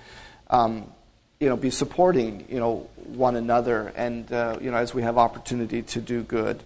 um, 0.50 0.92
you 1.40 1.48
know, 1.48 1.56
be 1.56 1.70
supporting, 1.70 2.46
you 2.50 2.60
know, 2.60 2.90
one 3.06 3.36
another 3.36 3.94
and, 3.96 4.32
uh, 4.32 4.58
you 4.62 4.70
know, 4.70 4.78
as 4.78 4.94
we 4.94 5.02
have 5.02 5.18
opportunity 5.18 5.82
to 5.82 6.02
do 6.02 6.24
good. 6.24 6.62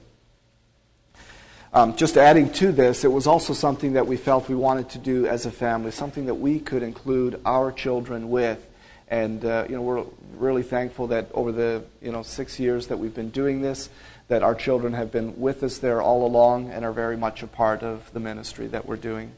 Um, 1.76 1.94
just 1.98 2.16
adding 2.16 2.54
to 2.54 2.72
this, 2.72 3.04
it 3.04 3.12
was 3.12 3.28
also 3.28 3.52
something 3.52 3.94
that 3.94 4.08
we 4.08 4.16
felt 4.16 4.48
we 4.48 4.56
wanted 4.56 4.88
to 4.92 4.98
do 4.98 5.28
as 5.28 5.46
a 5.46 5.52
family, 5.52 5.92
something 5.92 6.28
that 6.28 6.36
we 6.36 6.58
could 6.58 6.82
include 6.82 7.42
our 7.46 7.70
children 7.70 8.30
with. 8.30 8.66
And, 9.10 9.44
uh, 9.44 9.66
you 9.68 9.76
know, 9.76 9.82
we're 9.82 10.06
really 10.38 10.64
thankful 10.64 11.08
that 11.08 11.28
over 11.34 11.52
the, 11.52 11.84
you 12.02 12.14
know, 12.14 12.24
six 12.24 12.62
years 12.62 12.88
that 12.88 12.98
we've 12.98 13.14
been 13.14 13.30
doing 13.30 13.62
this, 13.62 13.90
that 14.30 14.42
our 14.42 14.56
children 14.56 14.94
have 14.94 15.12
been 15.12 15.38
with 15.38 15.64
us 15.64 15.80
there 15.80 16.02
all 16.02 16.26
along 16.26 16.72
and 16.72 16.86
are 16.86 16.94
very 16.94 17.18
much 17.18 17.44
a 17.44 17.48
part 17.48 17.84
of 17.84 18.10
the 18.14 18.22
ministry 18.22 18.68
that 18.68 18.86
we're 18.86 18.96
doing. 18.96 19.34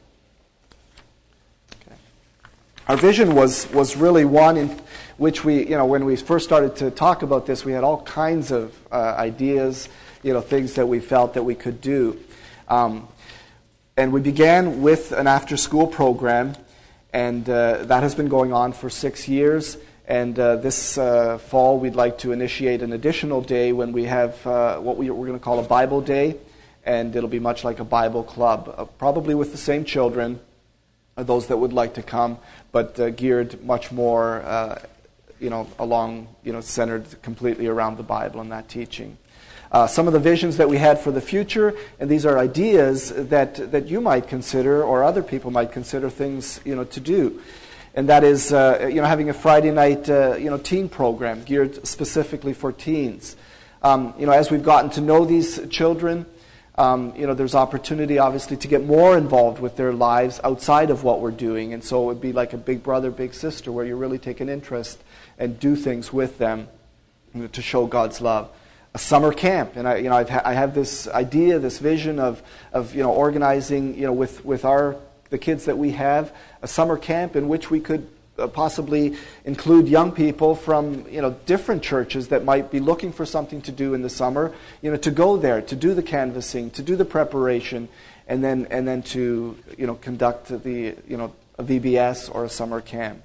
Okay. 1.88 1.98
Our 2.88 2.98
vision 2.98 3.34
was, 3.34 3.68
was 3.72 3.98
really 3.98 4.26
one 4.26 4.58
in 4.58 4.80
which 5.18 5.44
we, 5.44 5.68
you 5.68 5.76
know, 5.76 5.88
when 5.88 6.06
we 6.06 6.16
first 6.16 6.46
started 6.46 6.76
to 6.76 6.92
talk 6.92 7.24
about 7.24 7.48
this, 7.48 7.66
we 7.66 7.72
had 7.72 7.84
all 7.84 8.04
kinds 8.04 8.52
of 8.52 8.78
uh, 8.92 9.16
ideas, 9.18 9.90
you 10.22 10.34
know, 10.34 10.42
things 10.42 10.76
that 10.76 10.88
we 10.88 11.00
felt 11.00 11.34
that 11.34 11.42
we 11.42 11.56
could 11.56 11.82
do. 11.82 12.20
Um, 12.68 13.08
and 13.96 14.14
we 14.14 14.22
began 14.22 14.82
with 14.82 15.12
an 15.12 15.26
after 15.26 15.58
school 15.58 15.88
program. 15.88 16.56
And 17.14 17.50
uh, 17.50 17.86
that 17.86 18.04
has 18.04 18.14
been 18.14 18.28
going 18.28 18.54
on 18.54 18.74
for 18.74 18.90
six 18.90 19.28
years. 19.28 19.78
And 20.08 20.38
uh, 20.38 20.58
this 20.58 20.98
uh, 20.98 21.38
fall, 21.38 21.80
we'd 21.80 21.96
like 21.96 22.20
to 22.20 22.32
initiate 22.32 22.82
an 22.82 22.94
additional 22.94 23.42
day 23.42 23.74
when 23.74 23.92
we 23.92 24.04
have 24.04 24.46
uh, 24.46 24.78
what 24.78 24.98
we, 24.98 25.10
are 25.10 25.14
going 25.14 25.34
to 25.34 25.40
call 25.40 25.60
a 25.60 25.64
Bible 25.64 26.02
Day. 26.02 26.38
And 26.86 27.16
it'll 27.16 27.30
be 27.30 27.40
much 27.40 27.64
like 27.64 27.80
a 27.80 27.84
Bible 27.84 28.24
club, 28.24 28.74
uh, 28.78 28.86
probably 28.86 29.36
with 29.36 29.52
the 29.52 29.58
same 29.58 29.84
children, 29.84 30.40
uh, 31.18 31.24
those 31.24 31.48
that 31.48 31.58
would 31.58 31.74
like 31.74 31.96
to 31.96 32.04
come, 32.04 32.38
but 32.72 33.18
geared 33.18 33.64
much 33.64 33.92
more, 33.92 34.80
you 35.40 35.50
know, 35.50 35.68
along, 35.80 36.28
you 36.44 36.54
know, 36.54 36.62
centered 36.62 37.22
completely 37.22 37.68
around 37.68 37.98
the 37.98 38.04
Bible 38.04 38.42
and 38.42 38.52
that 38.52 38.70
teaching. 38.70 39.18
Some 39.88 40.08
of 40.08 40.14
the 40.14 40.20
visions 40.20 40.58
that 40.58 40.70
we 40.70 40.78
had 40.78 41.00
for 41.00 41.12
the 41.12 41.22
future, 41.22 41.76
and 42.00 42.10
these 42.10 42.26
are 42.26 42.38
ideas 42.38 43.10
that, 43.30 43.72
that 43.72 43.88
you 43.88 44.02
might 44.02 44.28
consider 44.28 44.84
or 44.84 45.04
other 45.04 45.24
people 45.24 45.52
might 45.52 45.72
consider 45.72 46.10
things, 46.10 46.60
you 46.66 46.76
know, 46.76 46.84
to 46.86 47.00
do 47.00 47.42
and 47.98 48.10
that 48.10 48.24
is 48.24 48.54
uh, 48.54 48.88
you 48.88 49.02
know 49.02 49.08
having 49.08 49.28
a 49.30 49.34
Friday 49.34 49.72
night 49.72 50.08
uh, 50.08 50.36
you 50.36 50.52
know 50.52 50.60
teen 50.60 50.88
program 50.88 51.44
geared 51.44 51.86
specifically 51.86 52.54
for 52.54 52.72
teens. 52.72 53.36
Um, 53.82 54.14
you 54.20 54.28
know, 54.28 54.34
as 54.34 54.52
we've 54.52 54.64
gotten 54.64 54.92
to 54.92 55.02
know 55.02 55.26
these 55.26 55.68
children, 55.70 56.28
um, 56.76 57.14
you 57.16 57.26
know, 57.26 57.34
there's 57.34 57.56
opportunity 57.56 58.20
obviously 58.20 58.56
to 58.58 58.68
get 58.68 58.86
more 58.86 59.18
involved 59.18 59.60
with 59.60 59.78
their 59.78 59.94
lives 59.94 60.40
outside 60.44 60.92
of 60.92 61.04
what 61.04 61.22
we're 61.22 61.32
doing, 61.32 61.74
and 61.74 61.84
so 61.84 62.04
it 62.04 62.06
would 62.06 62.22
be 62.22 62.34
like 62.34 62.54
a 62.54 62.58
big 62.58 62.84
brother, 62.84 63.10
big 63.10 63.34
sister, 63.34 63.72
where 63.72 63.84
you 63.84 63.96
really 63.96 64.20
take 64.20 64.42
an 64.42 64.50
interest 64.50 65.04
and 65.40 65.60
do 65.60 65.76
things 65.76 66.14
with 66.14 66.38
them 66.38 66.68
you 67.34 67.42
know, 67.42 67.48
to 67.48 67.64
show 67.64 67.88
God's 67.88 68.22
love. 68.22 68.52
A 68.98 69.00
summer 69.00 69.32
camp, 69.32 69.76
and 69.76 69.88
I, 69.88 69.98
you 69.98 70.10
know, 70.10 70.16
I've 70.16 70.28
ha- 70.28 70.42
I 70.44 70.56
have 70.56 70.74
this 70.74 71.08
idea, 71.08 71.60
this 71.60 71.78
vision 71.78 72.18
of, 72.18 72.42
of 72.74 72.96
you 72.96 73.04
know, 73.04 73.12
organizing, 73.12 73.94
you 73.94 74.08
know, 74.08 74.12
with, 74.12 74.44
with 74.44 74.66
our 74.66 74.96
the 75.30 75.38
kids 75.38 75.66
that 75.66 75.78
we 75.78 75.92
have, 75.92 76.34
a 76.64 76.68
summer 76.68 76.98
camp 76.98 77.36
in 77.36 77.48
which 77.48 77.70
we 77.70 77.80
could 77.80 78.10
uh, 78.40 78.48
possibly 78.48 79.16
include 79.46 79.88
young 79.88 80.12
people 80.12 80.56
from 80.56 81.08
you 81.12 81.22
know 81.22 81.36
different 81.46 81.84
churches 81.84 82.30
that 82.30 82.44
might 82.44 82.72
be 82.72 82.80
looking 82.80 83.14
for 83.14 83.24
something 83.24 83.62
to 83.62 83.72
do 83.72 83.94
in 83.94 84.02
the 84.02 84.10
summer 84.10 84.52
you 84.82 84.90
know 84.90 84.98
to 84.98 85.12
go 85.12 85.38
there 85.38 85.62
to 85.62 85.76
do 85.76 85.94
the 85.94 86.04
canvassing 86.04 86.72
to 86.72 86.82
do 86.82 86.96
the 86.96 87.06
preparation 87.06 87.88
and 88.28 88.44
then 88.44 88.66
and 88.72 88.88
then 88.88 89.04
to 89.04 89.56
you 89.78 89.86
know 89.86 89.94
conduct 89.96 90.48
the 90.64 90.96
you 91.08 91.18
know 91.18 91.32
a 91.60 91.64
VBS 91.64 92.34
or 92.34 92.46
a 92.46 92.50
summer 92.50 92.82
camp 92.82 93.22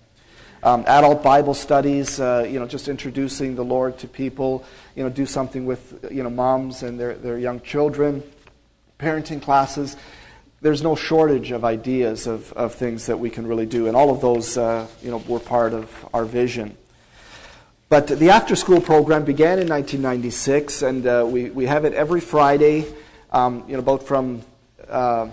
um, 0.63 0.85
adult 0.87 1.23
Bible 1.23 1.55
studies 1.55 2.21
uh, 2.21 2.47
you 2.49 2.59
know 2.59 2.67
just 2.67 2.89
introducing 2.89 3.55
the 3.55 3.65
Lord 3.65 3.99
to 3.99 4.09
people 4.09 4.65
you 4.95 5.03
know 5.03 5.11
do 5.11 5.27
something 5.27 5.67
with 5.67 6.09
you 6.11 6.23
know 6.23 6.31
moms 6.31 6.83
and 6.83 6.99
their 6.99 7.15
their 7.15 7.39
young 7.39 7.61
children 7.61 8.23
parenting 8.99 9.43
classes 9.43 9.97
there's 10.63 10.81
no 10.81 10.95
shortage 10.95 11.51
of 11.51 11.65
ideas 11.65 12.29
of, 12.29 12.53
of 12.53 12.75
things 12.75 13.07
that 13.07 13.19
we 13.19 13.29
can 13.29 13.47
really 13.47 13.67
do, 13.67 13.89
and 13.89 13.97
all 13.97 14.11
of 14.11 14.21
those, 14.21 14.57
uh, 14.57 14.87
you 15.03 15.11
know, 15.11 15.19
were 15.27 15.41
part 15.41 15.75
of 15.75 15.91
our 16.15 16.25
vision. 16.25 16.77
But 17.89 18.07
the 18.07 18.31
after 18.31 18.55
school 18.55 18.81
program 18.81 19.25
began 19.25 19.59
in 19.59 19.69
1996, 19.69 20.83
and 20.83 21.07
uh, 21.07 21.27
we, 21.29 21.51
we 21.51 21.67
have 21.67 21.85
it 21.85 21.93
every 21.95 22.21
Friday, 22.21 22.87
um, 23.33 23.65
you 23.67 23.73
know, 23.73 23.81
about 23.81 24.05
from 24.05 24.43
uh, 24.89 25.29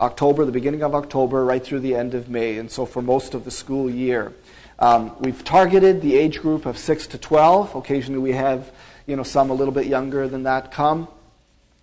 October, 0.00 0.44
the 0.44 0.52
beginning 0.52 0.82
of 0.82 0.92
October, 0.92 1.44
right 1.44 1.64
through 1.64 1.80
the 1.80 1.94
end 1.94 2.14
of 2.14 2.28
May, 2.28 2.58
and 2.58 2.68
so 2.68 2.84
for 2.84 3.00
most 3.00 3.34
of 3.34 3.44
the 3.44 3.52
school 3.52 3.88
year. 3.88 4.32
Um, 4.78 5.16
we've 5.20 5.42
targeted 5.44 6.02
the 6.02 6.16
age 6.16 6.40
group 6.40 6.66
of 6.66 6.78
6 6.78 7.08
to 7.08 7.18
12. 7.18 7.74
Occasionally 7.74 8.20
we 8.20 8.32
have, 8.32 8.70
you 9.06 9.16
know, 9.16 9.22
some 9.22 9.50
a 9.50 9.54
little 9.54 9.74
bit 9.74 9.86
younger 9.86 10.28
than 10.28 10.44
that 10.44 10.72
come 10.72 11.08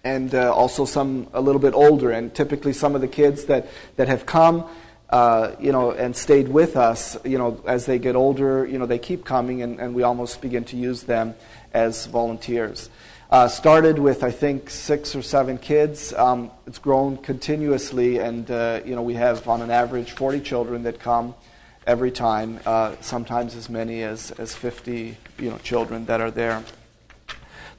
and 0.05 0.35
uh, 0.35 0.53
also 0.53 0.85
some 0.85 1.27
a 1.33 1.41
little 1.41 1.59
bit 1.59 1.73
older. 1.73 2.11
And 2.11 2.33
typically, 2.33 2.71
some 2.71 2.95
of 2.95 3.01
the 3.01 3.07
kids 3.07 3.45
that, 3.45 3.67
that 3.97 4.07
have 4.07 4.25
come, 4.25 4.69
uh, 5.09 5.55
you 5.59 5.71
know, 5.71 5.91
and 5.91 6.15
stayed 6.15 6.47
with 6.47 6.77
us, 6.77 7.17
you 7.25 7.39
know, 7.39 7.61
as 7.65 7.87
they 7.87 7.99
get 7.99 8.15
older, 8.15 8.65
you 8.65 8.77
know, 8.77 8.85
they 8.85 8.99
keep 8.99 9.25
coming, 9.25 9.63
and, 9.63 9.79
and 9.79 9.95
we 9.95 10.03
almost 10.03 10.41
begin 10.41 10.63
to 10.65 10.77
use 10.77 11.03
them 11.03 11.33
as 11.73 12.05
volunteers. 12.05 12.89
Uh, 13.31 13.47
started 13.47 13.97
with 13.97 14.23
I 14.23 14.29
think 14.29 14.69
six 14.69 15.15
or 15.15 15.23
seven 15.23 15.57
kids. 15.57 16.13
Um, 16.13 16.51
it's 16.67 16.77
grown 16.77 17.17
continuously, 17.17 18.19
and 18.19 18.49
uh, 18.49 18.81
you 18.85 18.95
know 18.95 19.01
we 19.01 19.15
have 19.15 19.47
on 19.47 19.63
an 19.63 19.71
average 19.71 20.11
40 20.11 20.41
children 20.41 20.83
that 20.83 20.99
come 20.99 21.33
every 21.85 22.11
time. 22.11 22.59
Uh, 22.65 22.95
sometimes 23.01 23.55
as 23.55 23.69
many 23.69 24.03
as 24.03 24.31
as 24.31 24.55
50 24.55 25.17
you 25.39 25.49
know 25.49 25.57
children 25.59 26.05
that 26.05 26.21
are 26.21 26.31
there. 26.31 26.63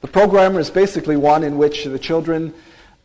The 0.01 0.07
program 0.07 0.57
is 0.57 0.69
basically 0.69 1.17
one 1.17 1.43
in 1.43 1.57
which 1.57 1.85
the 1.85 1.99
children 1.99 2.53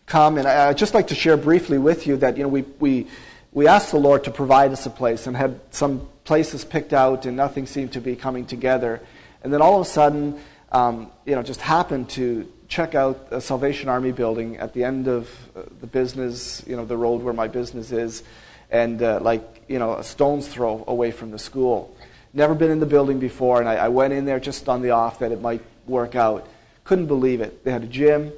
come, 0.07 0.37
and 0.37 0.47
I'd 0.47 0.77
just 0.77 0.95
like 0.95 1.09
to 1.09 1.15
share 1.15 1.37
briefly 1.37 1.79
with 1.79 2.07
you 2.07 2.17
that 2.19 2.37
you 2.37 2.43
know 2.43 2.49
we 2.49 2.63
we 2.79 3.07
we 3.53 3.67
asked 3.67 3.91
the 3.91 3.99
Lord 3.99 4.25
to 4.25 4.31
provide 4.31 4.73
us 4.73 4.87
a 4.87 4.91
place 4.91 5.27
and 5.27 5.37
had 5.37 5.61
some 5.71 6.09
places 6.25 6.65
picked 6.65 6.93
out, 6.93 7.27
and 7.27 7.37
nothing 7.37 7.67
seemed 7.67 7.93
to 7.93 8.01
be 8.01 8.17
coming 8.17 8.47
together, 8.47 9.01
and 9.43 9.53
then 9.53 9.63
all 9.63 9.81
of 9.81 9.87
a 9.87 9.91
sudden, 9.91 10.39
um, 10.71 11.11
you 11.25 11.35
know, 11.35 11.43
just 11.43 11.61
happened 11.61 12.09
to 12.11 12.51
check 12.69 12.95
out 12.95 13.29
a 13.31 13.41
Salvation 13.41 13.91
Army 13.91 14.13
building 14.13 14.57
at 14.57 14.73
the 14.73 14.83
end 14.83 15.07
of 15.07 15.29
uh, 15.55 15.63
the 15.81 15.87
business, 15.87 16.65
you 16.67 16.75
know, 16.75 16.87
the 16.87 16.97
road 16.97 17.23
where 17.23 17.35
my 17.35 17.47
business 17.47 17.93
is, 17.93 18.23
and 18.73 19.01
uh, 19.01 19.21
like 19.21 19.63
you 19.69 19.79
know 19.79 19.95
a 19.95 20.03
stone's 20.03 20.49
throw 20.49 20.83
away 20.89 21.13
from 21.13 21.31
the 21.31 21.39
school. 21.39 21.97
Never 22.35 22.55
been 22.55 22.73
in 22.73 22.81
the 22.81 22.87
building 22.87 23.21
before, 23.21 23.61
and 23.61 23.69
I, 23.69 23.75
I 23.75 23.89
went 23.89 24.13
in 24.13 24.25
there 24.25 24.41
just 24.41 24.69
on 24.69 24.83
the 24.83 24.91
off 24.91 25.21
that 25.21 25.31
it 25.31 25.41
might 25.41 25.63
work 25.87 26.17
out. 26.17 26.49
Couldn't 26.83 27.07
believe 27.07 27.41
it. 27.41 27.63
They 27.63 27.71
had 27.71 27.85
a 27.85 27.87
gym, 27.87 28.33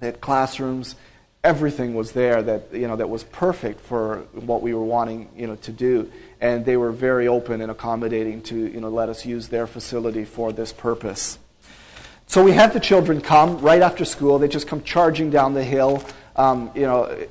they 0.00 0.06
had 0.08 0.20
classrooms, 0.20 0.96
everything 1.42 1.94
was 1.94 2.12
there 2.12 2.42
that 2.42 2.72
you 2.72 2.86
know 2.86 2.96
that 2.96 3.08
was 3.08 3.24
perfect 3.24 3.80
for 3.80 4.18
what 4.34 4.60
we 4.60 4.74
were 4.74 4.84
wanting 4.84 5.28
you 5.34 5.46
know 5.46 5.56
to 5.56 5.72
do 5.72 6.10
and 6.40 6.66
they 6.66 6.76
were 6.76 6.92
very 6.92 7.26
open 7.26 7.62
and 7.62 7.70
accommodating 7.70 8.42
to 8.42 8.54
you 8.54 8.80
know 8.80 8.90
let 8.90 9.08
us 9.08 9.24
use 9.24 9.48
their 9.48 9.66
facility 9.66 10.24
for 10.24 10.52
this 10.52 10.70
purpose 10.70 11.38
so 12.26 12.44
we 12.44 12.52
have 12.52 12.74
the 12.74 12.80
children 12.80 13.22
come 13.22 13.58
right 13.58 13.80
after 13.80 14.04
school 14.04 14.38
they 14.38 14.48
just 14.48 14.68
come 14.68 14.82
charging 14.82 15.30
down 15.30 15.54
the 15.54 15.64
hill 15.64 16.04
um, 16.36 16.70
you 16.74 16.82
know 16.82 17.26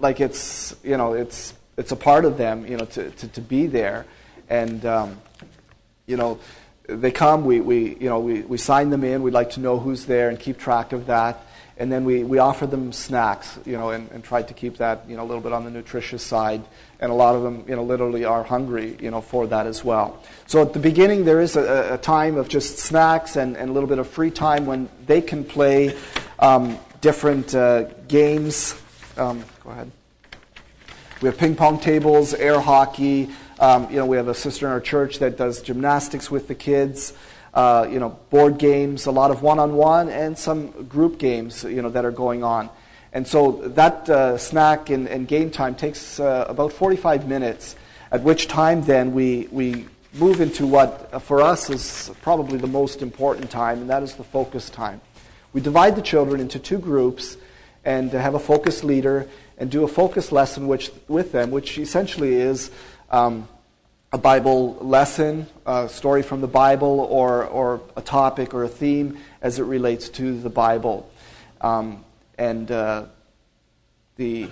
like 0.00 0.20
it's 0.20 0.76
you 0.84 0.98
know 0.98 1.14
it's 1.14 1.54
it's 1.76 1.92
a 1.92 1.96
part 1.96 2.24
of 2.24 2.36
them 2.38 2.66
you 2.66 2.76
know 2.76 2.84
to, 2.84 3.10
to, 3.10 3.28
to 3.28 3.40
be 3.40 3.66
there 3.66 4.06
and 4.48 4.84
um, 4.84 5.20
you 6.06 6.16
know 6.16 6.38
they 6.88 7.10
come, 7.10 7.44
we, 7.44 7.60
we, 7.60 7.96
you 7.96 8.08
know, 8.08 8.20
we, 8.20 8.42
we 8.42 8.58
sign 8.58 8.90
them 8.90 9.04
in, 9.04 9.22
we'd 9.22 9.34
like 9.34 9.50
to 9.50 9.60
know 9.60 9.78
who's 9.78 10.06
there 10.06 10.28
and 10.28 10.38
keep 10.38 10.58
track 10.58 10.92
of 10.92 11.06
that. 11.06 11.42
And 11.78 11.92
then 11.92 12.04
we, 12.04 12.24
we 12.24 12.38
offer 12.38 12.66
them 12.66 12.90
snacks, 12.92 13.58
you 13.66 13.76
know, 13.76 13.90
and, 13.90 14.10
and 14.10 14.24
try 14.24 14.42
to 14.42 14.54
keep 14.54 14.78
that, 14.78 15.04
you 15.08 15.16
know, 15.16 15.24
a 15.24 15.26
little 15.26 15.42
bit 15.42 15.52
on 15.52 15.64
the 15.64 15.70
nutritious 15.70 16.22
side. 16.22 16.62
And 17.00 17.12
a 17.12 17.14
lot 17.14 17.34
of 17.34 17.42
them, 17.42 17.64
you 17.68 17.76
know, 17.76 17.82
literally 17.82 18.24
are 18.24 18.42
hungry, 18.42 18.96
you 18.98 19.10
know, 19.10 19.20
for 19.20 19.46
that 19.48 19.66
as 19.66 19.84
well. 19.84 20.22
So 20.46 20.62
at 20.62 20.72
the 20.72 20.78
beginning, 20.78 21.26
there 21.26 21.40
is 21.40 21.54
a, 21.56 21.94
a 21.94 21.98
time 21.98 22.38
of 22.38 22.48
just 22.48 22.78
snacks 22.78 23.36
and, 23.36 23.56
and 23.58 23.68
a 23.68 23.72
little 23.72 23.88
bit 23.88 23.98
of 23.98 24.08
free 24.08 24.30
time 24.30 24.64
when 24.64 24.88
they 25.04 25.20
can 25.20 25.44
play 25.44 25.94
um, 26.38 26.78
different 27.02 27.54
uh, 27.54 27.82
games. 28.08 28.80
Um, 29.18 29.44
go 29.62 29.70
ahead. 29.70 29.90
We 31.22 31.28
have 31.28 31.38
ping 31.38 31.56
pong 31.56 31.80
tables, 31.80 32.34
air 32.34 32.60
hockey, 32.60 33.30
um, 33.58 33.88
you 33.90 33.96
know, 33.96 34.04
we 34.04 34.18
have 34.18 34.28
a 34.28 34.34
sister 34.34 34.66
in 34.66 34.72
our 34.72 34.82
church 34.82 35.18
that 35.20 35.38
does 35.38 35.62
gymnastics 35.62 36.30
with 36.30 36.46
the 36.46 36.54
kids. 36.54 37.14
Uh, 37.54 37.88
you 37.90 37.98
know, 37.98 38.10
board 38.28 38.58
games, 38.58 39.06
a 39.06 39.10
lot 39.10 39.30
of 39.30 39.40
one-on-one, 39.40 40.10
and 40.10 40.36
some 40.36 40.86
group 40.88 41.16
games, 41.16 41.64
you 41.64 41.80
know, 41.80 41.88
that 41.88 42.04
are 42.04 42.10
going 42.10 42.44
on. 42.44 42.68
And 43.14 43.26
so 43.26 43.52
that 43.68 44.10
uh, 44.10 44.36
snack 44.36 44.90
and, 44.90 45.08
and, 45.08 45.26
game 45.26 45.50
time 45.50 45.74
takes 45.74 46.20
uh, 46.20 46.44
about 46.50 46.70
45 46.74 47.26
minutes, 47.26 47.74
at 48.12 48.22
which 48.22 48.46
time 48.46 48.82
then 48.82 49.14
we, 49.14 49.48
we 49.50 49.86
move 50.12 50.42
into 50.42 50.66
what 50.66 51.08
uh, 51.14 51.18
for 51.18 51.40
us 51.40 51.70
is 51.70 52.10
probably 52.20 52.58
the 52.58 52.66
most 52.66 53.00
important 53.00 53.50
time, 53.50 53.80
and 53.80 53.88
that 53.88 54.02
is 54.02 54.16
the 54.16 54.24
focus 54.24 54.68
time. 54.68 55.00
We 55.54 55.62
divide 55.62 55.96
the 55.96 56.02
children 56.02 56.42
into 56.42 56.58
two 56.58 56.78
groups 56.78 57.38
and 57.86 58.10
to 58.10 58.20
have 58.20 58.34
a 58.34 58.38
focus 58.38 58.82
leader 58.84 59.28
and 59.56 59.70
do 59.70 59.84
a 59.84 59.88
focus 59.88 60.32
lesson 60.32 60.66
which, 60.66 60.90
with 61.08 61.32
them, 61.32 61.52
which 61.52 61.78
essentially 61.78 62.34
is 62.34 62.70
um, 63.10 63.48
a 64.12 64.18
Bible 64.18 64.74
lesson, 64.80 65.46
a 65.64 65.88
story 65.88 66.22
from 66.22 66.40
the 66.40 66.48
Bible, 66.48 67.00
or, 67.00 67.44
or 67.44 67.80
a 67.96 68.02
topic 68.02 68.52
or 68.52 68.64
a 68.64 68.68
theme 68.68 69.18
as 69.40 69.60
it 69.60 69.62
relates 69.62 70.08
to 70.10 70.38
the 70.38 70.50
Bible. 70.50 71.08
Um, 71.60 72.04
and 72.36 72.70
uh, 72.70 73.04
the 74.16 74.48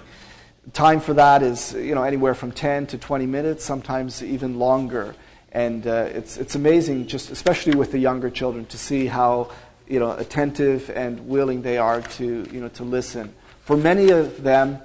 time 0.72 1.00
for 1.00 1.14
that 1.14 1.42
is 1.42 1.74
you 1.74 1.94
know 1.94 2.04
anywhere 2.04 2.34
from 2.34 2.52
10 2.52 2.86
to 2.86 2.98
20 2.98 3.26
minutes, 3.26 3.64
sometimes 3.64 4.22
even 4.22 4.58
longer. 4.58 5.14
And 5.52 5.86
uh, 5.86 6.08
it's, 6.12 6.36
it's 6.36 6.54
amazing, 6.54 7.06
just 7.06 7.30
especially 7.30 7.76
with 7.76 7.92
the 7.92 7.98
younger 7.98 8.30
children, 8.30 8.66
to 8.66 8.78
see 8.78 9.06
how 9.06 9.50
you 9.86 9.98
know, 9.98 10.12
attentive 10.12 10.90
and 10.90 11.28
willing 11.28 11.62
they 11.62 11.78
are 11.78 12.00
to, 12.00 12.46
you 12.50 12.60
know, 12.60 12.68
to 12.68 12.84
listen. 12.84 13.34
For 13.64 13.76
many 13.76 14.10
of 14.10 14.42
them, 14.42 14.78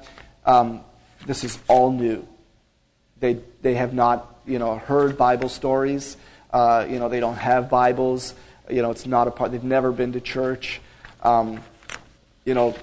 um, 0.45 0.81
this 1.25 1.43
is 1.43 1.59
all 1.67 1.91
new. 1.91 2.27
They, 3.19 3.39
they 3.61 3.75
have 3.75 3.93
not, 3.93 4.39
you 4.45 4.59
know, 4.59 4.77
heard 4.77 5.17
Bible 5.17 5.49
stories. 5.49 6.17
Uh, 6.51 6.85
you 6.89 6.99
know, 6.99 7.09
they 7.09 7.19
don't 7.19 7.37
have 7.37 7.69
Bibles. 7.69 8.33
You 8.69 8.81
know, 8.81 8.91
it's 8.91 9.05
not 9.05 9.27
a 9.27 9.31
part. 9.31 9.51
They've 9.51 9.63
never 9.63 9.91
been 9.91 10.13
to 10.13 10.21
church. 10.21 10.79
Um, 11.21 11.61
you 12.45 12.53
know, 12.53 12.75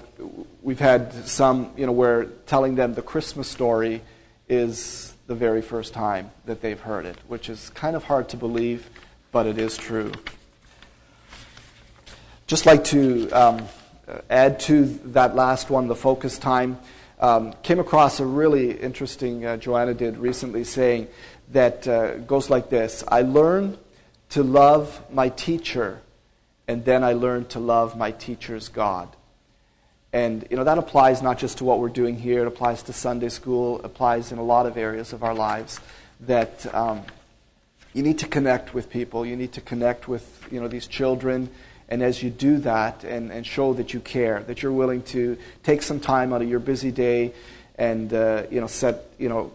we've 0.61 0.79
had 0.79 1.13
some, 1.27 1.71
you 1.75 1.85
know, 1.85 1.91
where 1.91 2.25
telling 2.45 2.75
them 2.75 2.93
the 2.93 3.01
Christmas 3.01 3.47
story 3.47 4.01
is 4.47 5.13
the 5.27 5.35
very 5.35 5.61
first 5.61 5.93
time 5.93 6.31
that 6.45 6.61
they've 6.61 6.79
heard 6.79 7.05
it, 7.05 7.17
which 7.27 7.49
is 7.49 7.69
kind 7.71 7.95
of 7.95 8.03
hard 8.03 8.29
to 8.29 8.37
believe, 8.37 8.89
but 9.31 9.45
it 9.45 9.57
is 9.57 9.75
true. 9.75 10.11
Just 12.47 12.65
like 12.65 12.85
to 12.85 13.29
um, 13.31 13.67
add 14.29 14.61
to 14.61 14.85
that 15.07 15.35
last 15.35 15.69
one, 15.69 15.89
the 15.89 15.95
focus 15.95 16.37
time, 16.37 16.79
um, 17.19 17.51
came 17.61 17.77
across 17.77 18.21
a 18.21 18.25
really 18.25 18.71
interesting, 18.71 19.45
uh, 19.45 19.57
Joanna 19.57 19.93
did 19.93 20.17
recently, 20.17 20.63
saying 20.63 21.09
that 21.51 21.85
uh, 21.89 22.19
goes 22.19 22.49
like 22.49 22.69
this. 22.69 23.03
I 23.05 23.23
learn 23.23 23.77
to 24.29 24.43
love 24.43 25.01
my 25.11 25.27
teacher, 25.27 25.99
and 26.69 26.85
then 26.85 27.03
I 27.03 27.11
learn 27.11 27.47
to 27.47 27.59
love 27.59 27.97
my 27.97 28.11
teacher's 28.11 28.69
God. 28.69 29.09
And 30.13 30.47
you 30.49 30.55
know 30.55 30.63
that 30.63 30.77
applies 30.77 31.21
not 31.21 31.37
just 31.37 31.57
to 31.57 31.65
what 31.65 31.79
we're 31.79 31.89
doing 31.89 32.15
here; 32.15 32.43
it 32.43 32.47
applies 32.47 32.81
to 32.83 32.93
Sunday 32.93 33.27
school, 33.27 33.81
applies 33.83 34.31
in 34.31 34.37
a 34.37 34.43
lot 34.43 34.65
of 34.67 34.77
areas 34.77 35.11
of 35.11 35.21
our 35.21 35.35
lives. 35.35 35.81
That 36.21 36.73
um, 36.73 37.03
you 37.93 38.03
need 38.03 38.19
to 38.19 38.27
connect 38.27 38.73
with 38.73 38.89
people, 38.89 39.25
you 39.25 39.35
need 39.35 39.51
to 39.51 39.61
connect 39.61 40.07
with 40.07 40.47
you 40.49 40.61
know 40.61 40.69
these 40.69 40.87
children, 40.87 41.49
and 41.89 42.03
as 42.03 42.21
you 42.21 42.29
do 42.29 42.57
that 42.59 43.03
and, 43.03 43.31
and 43.31 43.45
show 43.45 43.73
that 43.73 43.93
you 43.93 43.99
care, 43.99 44.43
that 44.43 44.61
you're 44.61 44.71
willing 44.71 45.01
to 45.03 45.37
take 45.63 45.81
some 45.81 45.99
time 45.99 46.33
out 46.33 46.41
of 46.41 46.49
your 46.49 46.59
busy 46.59 46.91
day, 46.91 47.33
and 47.75 48.13
uh, 48.13 48.43
you 48.49 48.59
know 48.59 48.67
set 48.67 49.05
you 49.17 49.29
know 49.29 49.51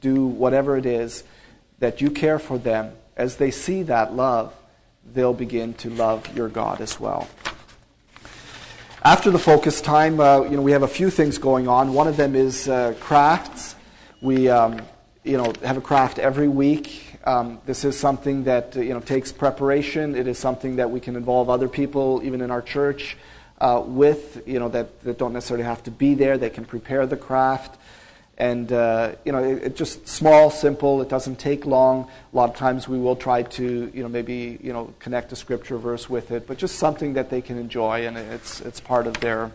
do 0.00 0.26
whatever 0.26 0.76
it 0.76 0.86
is 0.86 1.24
that 1.78 2.00
you 2.00 2.10
care 2.10 2.38
for 2.38 2.58
them. 2.58 2.92
As 3.16 3.36
they 3.36 3.50
see 3.50 3.82
that 3.84 4.14
love, 4.14 4.54
they'll 5.12 5.34
begin 5.34 5.74
to 5.74 5.90
love 5.90 6.36
your 6.36 6.48
God 6.48 6.80
as 6.80 6.98
well. 6.98 7.28
After 9.04 9.30
the 9.30 9.38
focus 9.38 9.82
time, 9.82 10.18
uh, 10.18 10.44
you 10.44 10.56
know, 10.56 10.62
we 10.62 10.72
have 10.72 10.82
a 10.82 10.88
few 10.88 11.10
things 11.10 11.36
going 11.36 11.68
on. 11.68 11.92
One 11.92 12.08
of 12.08 12.16
them 12.16 12.34
is 12.34 12.68
uh, 12.68 12.94
crafts. 13.00 13.76
We, 14.22 14.48
um, 14.48 14.80
you 15.24 15.36
know, 15.36 15.52
have 15.62 15.76
a 15.76 15.82
craft 15.82 16.18
every 16.18 16.48
week. 16.48 17.03
Um, 17.24 17.58
this 17.64 17.84
is 17.84 17.98
something 17.98 18.44
that 18.44 18.76
uh, 18.76 18.80
you 18.80 18.92
know 18.92 19.00
takes 19.00 19.32
preparation. 19.32 20.14
It 20.14 20.26
is 20.26 20.38
something 20.38 20.76
that 20.76 20.90
we 20.90 21.00
can 21.00 21.16
involve 21.16 21.48
other 21.48 21.68
people, 21.68 22.20
even 22.22 22.40
in 22.40 22.50
our 22.50 22.62
church, 22.62 23.16
uh, 23.60 23.82
with. 23.84 24.42
You 24.46 24.58
know, 24.58 24.68
that, 24.68 25.00
that 25.02 25.18
don't 25.18 25.32
necessarily 25.32 25.64
have 25.64 25.82
to 25.84 25.90
be 25.90 26.14
there. 26.14 26.36
They 26.36 26.50
can 26.50 26.64
prepare 26.64 27.06
the 27.06 27.16
craft. 27.16 27.78
And, 28.36 28.72
uh, 28.72 29.12
you 29.24 29.32
know, 29.32 29.44
it, 29.44 29.62
it, 29.62 29.76
just 29.76 30.08
small, 30.08 30.50
simple. 30.50 31.00
It 31.02 31.08
doesn't 31.08 31.36
take 31.36 31.66
long. 31.66 32.10
A 32.32 32.36
lot 32.36 32.50
of 32.50 32.56
times 32.56 32.88
we 32.88 32.98
will 32.98 33.14
try 33.14 33.42
to, 33.42 33.90
you 33.94 34.02
know, 34.02 34.08
maybe, 34.08 34.58
you 34.60 34.72
know, 34.72 34.92
connect 34.98 35.30
a 35.32 35.36
scripture 35.36 35.78
verse 35.78 36.10
with 36.10 36.32
it, 36.32 36.46
but 36.46 36.58
just 36.58 36.76
something 36.76 37.14
that 37.14 37.30
they 37.30 37.40
can 37.40 37.58
enjoy, 37.58 38.06
and 38.06 38.16
it's, 38.18 38.60
it's 38.60 38.80
part 38.80 39.06
of 39.06 39.20
their 39.20 39.52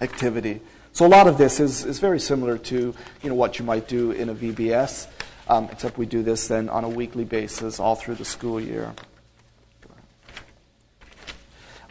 activity. 0.00 0.60
So 0.92 1.06
a 1.06 1.08
lot 1.08 1.28
of 1.28 1.38
this 1.38 1.60
is, 1.60 1.84
is 1.84 2.00
very 2.00 2.18
similar 2.18 2.58
to, 2.58 2.94
you 3.22 3.28
know, 3.28 3.36
what 3.36 3.60
you 3.60 3.64
might 3.64 3.86
do 3.86 4.10
in 4.10 4.28
a 4.28 4.34
VBS, 4.34 5.06
um, 5.50 5.68
except 5.72 5.98
we 5.98 6.06
do 6.06 6.22
this 6.22 6.46
then 6.46 6.68
on 6.68 6.84
a 6.84 6.88
weekly 6.88 7.24
basis 7.24 7.80
all 7.80 7.96
through 7.96 8.14
the 8.14 8.24
school 8.24 8.60
year. 8.60 8.94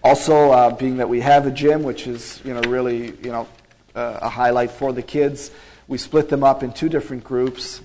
Also, 0.02 0.52
uh, 0.52 0.70
being 0.74 0.98
that 0.98 1.10
we 1.10 1.20
have 1.20 1.46
a 1.46 1.52
gym, 1.52 1.84
which 1.84 2.08
is, 2.08 2.42
you 2.46 2.54
know, 2.54 2.62
really, 2.62 3.08
you 3.22 3.32
know, 3.34 3.48
uh, 3.94 4.20
a 4.22 4.30
highlight 4.30 4.72
for 4.72 4.94
the 4.94 5.02
kids, 5.02 5.52
we 5.90 5.98
split 5.98 6.30
them 6.30 6.42
up 6.42 6.64
in 6.64 6.72
two 6.72 6.88
different 6.88 7.26
groups 7.26 7.82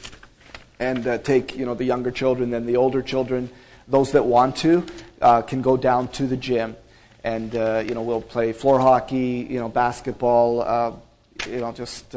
and 0.79 1.07
uh, 1.07 1.19
take 1.19 1.57
you 1.57 1.67
know 1.67 1.75
the 1.75 1.85
younger 1.85 2.11
children 2.11 2.55
and 2.55 2.69
the 2.69 2.77
older 2.77 3.03
children. 3.03 3.51
Those 3.89 4.13
that 4.13 4.25
want 4.25 4.57
to 4.59 4.87
uh, 5.21 5.43
can 5.43 5.61
go 5.61 5.77
down 5.77 6.09
to 6.09 6.27
the 6.27 6.37
gym, 6.37 6.77
and 7.25 7.55
uh, 7.57 7.83
you 7.87 7.95
know 7.95 8.03
we'll 8.03 8.23
play 8.23 8.53
floor 8.53 8.79
hockey, 8.79 9.47
you 9.51 9.59
know 9.59 9.69
basketball, 9.69 10.63
uh, 10.63 10.93
you 11.49 11.61
know 11.61 11.73
just 11.73 12.15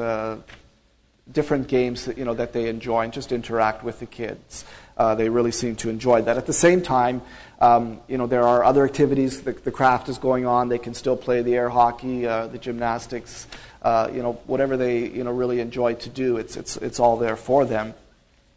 different 1.32 1.68
games 1.68 2.06
that 2.06 2.18
you 2.18 2.26
know 2.26 2.34
that 2.34 2.54
they 2.54 2.70
enjoy, 2.70 3.04
and 3.04 3.14
just 3.14 3.32
interact 3.32 3.84
with 3.84 4.00
the 4.00 4.06
kids. 4.06 4.66
Uh, 4.98 5.14
they 5.14 5.30
really 5.30 5.52
seem 5.52 5.76
to 5.76 5.90
enjoy 5.90 6.24
that. 6.24 6.38
At 6.38 6.48
the 6.48 6.54
same 6.54 6.82
time, 6.82 7.22
um, 7.62 8.00
you 8.08 8.18
know 8.18 8.28
there 8.28 8.44
are 8.44 8.64
other 8.64 8.84
activities. 8.86 9.44
The, 9.44 9.54
the, 9.54 9.72
craft 9.72 10.10
is 10.10 10.18
going 10.18 10.46
on. 10.46 10.70
They 10.70 10.80
can 10.80 10.94
still 10.94 11.18
play 11.18 11.42
the 11.44 11.56
air 11.56 11.70
hockey, 11.70 12.22
the 12.22 12.58
gymnastics 12.60 13.48
uh, 13.82 14.10
you 14.14 14.22
know, 14.22 14.34
whatever 14.48 14.76
they, 14.76 15.08
you 15.08 15.24
know, 15.24 15.32
really 15.32 15.60
enjoy 15.60 15.94
to 15.94 16.10
do, 16.10 16.38
it's, 16.38 16.58
it's, 16.58 16.78
it's 16.78 17.00
all 17.00 17.16
there 17.16 17.36
for 17.36 17.64
them. 17.64 17.94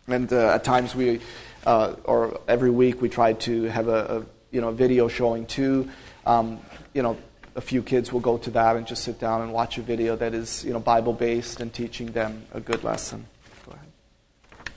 And 0.08 0.32
uh, 0.32 0.54
at 0.54 0.64
times 0.64 0.94
we, 0.94 1.20
uh, 1.66 1.94
or 2.04 2.40
every 2.48 2.70
week 2.70 3.00
we 3.00 3.08
try 3.08 3.34
to 3.34 3.64
have 3.64 3.88
a, 3.88 3.92
a 3.92 4.26
you 4.50 4.60
know, 4.60 4.72
video 4.72 5.08
showing 5.08 5.46
too. 5.46 5.88
Um, 6.26 6.58
you 6.94 7.02
know, 7.02 7.16
a 7.60 7.62
few 7.62 7.82
kids 7.82 8.10
will 8.10 8.20
go 8.20 8.38
to 8.38 8.50
that 8.52 8.74
and 8.76 8.86
just 8.86 9.04
sit 9.04 9.20
down 9.20 9.42
and 9.42 9.52
watch 9.52 9.76
a 9.76 9.82
video 9.82 10.16
that 10.16 10.32
is, 10.32 10.64
you 10.64 10.72
know, 10.72 10.80
Bible 10.80 11.12
based 11.12 11.60
and 11.60 11.70
teaching 11.70 12.06
them 12.12 12.42
a 12.52 12.60
good 12.60 12.82
lesson. 12.82 13.26
Go 13.66 13.72
ahead. 13.72 14.70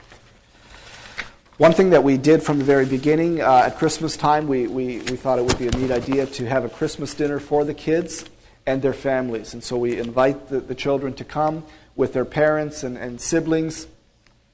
One 1.57 1.71
thing 1.71 1.91
that 1.91 2.03
we 2.03 2.17
did 2.17 2.43
from 2.43 2.57
the 2.57 2.65
very 2.65 2.85
beginning 2.85 3.39
uh, 3.39 3.63
at 3.67 3.77
Christmas 3.77 4.17
time, 4.17 4.49
we, 4.49 4.67
we, 4.67 4.97
we 4.97 5.15
thought 5.15 5.39
it 5.39 5.45
would 5.45 5.57
be 5.57 5.67
a 5.67 5.71
neat 5.71 5.91
idea 5.91 6.25
to 6.25 6.45
have 6.45 6.65
a 6.65 6.69
Christmas 6.69 7.13
dinner 7.13 7.39
for 7.39 7.63
the 7.63 7.73
kids 7.73 8.25
and 8.65 8.81
their 8.81 8.91
families. 8.91 9.53
And 9.53 9.63
so 9.63 9.77
we 9.77 9.97
invite 9.97 10.49
the, 10.49 10.59
the 10.59 10.75
children 10.75 11.13
to 11.13 11.23
come 11.23 11.63
with 11.95 12.11
their 12.11 12.25
parents 12.25 12.83
and, 12.83 12.97
and 12.97 13.21
siblings. 13.21 13.87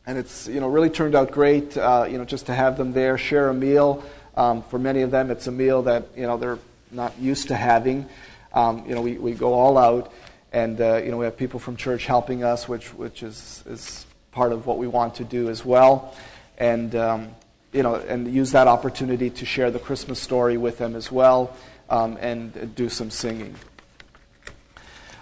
And 0.05 0.19
it's 0.19 0.47
you 0.47 0.59
know 0.59 0.67
really 0.67 0.91
turned 0.91 1.15
out 1.15 1.31
great. 1.31 1.75
Uh, 1.75 2.05
you 2.07 2.19
know 2.19 2.25
just 2.25 2.45
to 2.45 2.53
have 2.53 2.77
them 2.77 2.93
there, 2.93 3.17
share 3.17 3.49
a 3.49 3.55
meal. 3.55 4.03
Um, 4.37 4.61
for 4.61 4.77
many 4.77 5.01
of 5.01 5.09
them, 5.09 5.31
it's 5.31 5.47
a 5.47 5.51
meal 5.51 5.81
that 5.83 6.05
you 6.15 6.27
know 6.27 6.37
they're 6.37 6.59
not 6.91 7.17
used 7.19 7.47
to 7.49 7.55
having. 7.55 8.07
Um, 8.53 8.85
you 8.87 8.95
know 8.95 9.01
we, 9.01 9.17
we 9.17 9.33
go 9.33 9.53
all 9.53 9.77
out, 9.77 10.11
and 10.51 10.79
uh, 10.81 10.97
you 10.97 11.11
know 11.11 11.17
we 11.17 11.25
have 11.25 11.37
people 11.37 11.59
from 11.59 11.75
church 11.75 12.05
helping 12.05 12.43
us, 12.43 12.67
which 12.67 12.93
which 12.93 13.23
is 13.23 13.63
is 13.67 14.05
part 14.31 14.51
of 14.51 14.65
what 14.65 14.77
we 14.77 14.87
want 14.87 15.15
to 15.15 15.23
do 15.23 15.49
as 15.49 15.63
well. 15.63 16.15
And 16.57 16.95
um, 16.95 17.35
you 17.71 17.83
know 17.83 17.95
and 17.95 18.27
use 18.27 18.51
that 18.51 18.67
opportunity 18.67 19.29
to 19.29 19.45
share 19.45 19.71
the 19.71 19.79
Christmas 19.79 20.19
story 20.19 20.57
with 20.57 20.77
them 20.77 20.95
as 20.95 21.11
well, 21.11 21.55
um, 21.89 22.17
and 22.19 22.75
do 22.75 22.89
some 22.89 23.11
singing. 23.11 23.55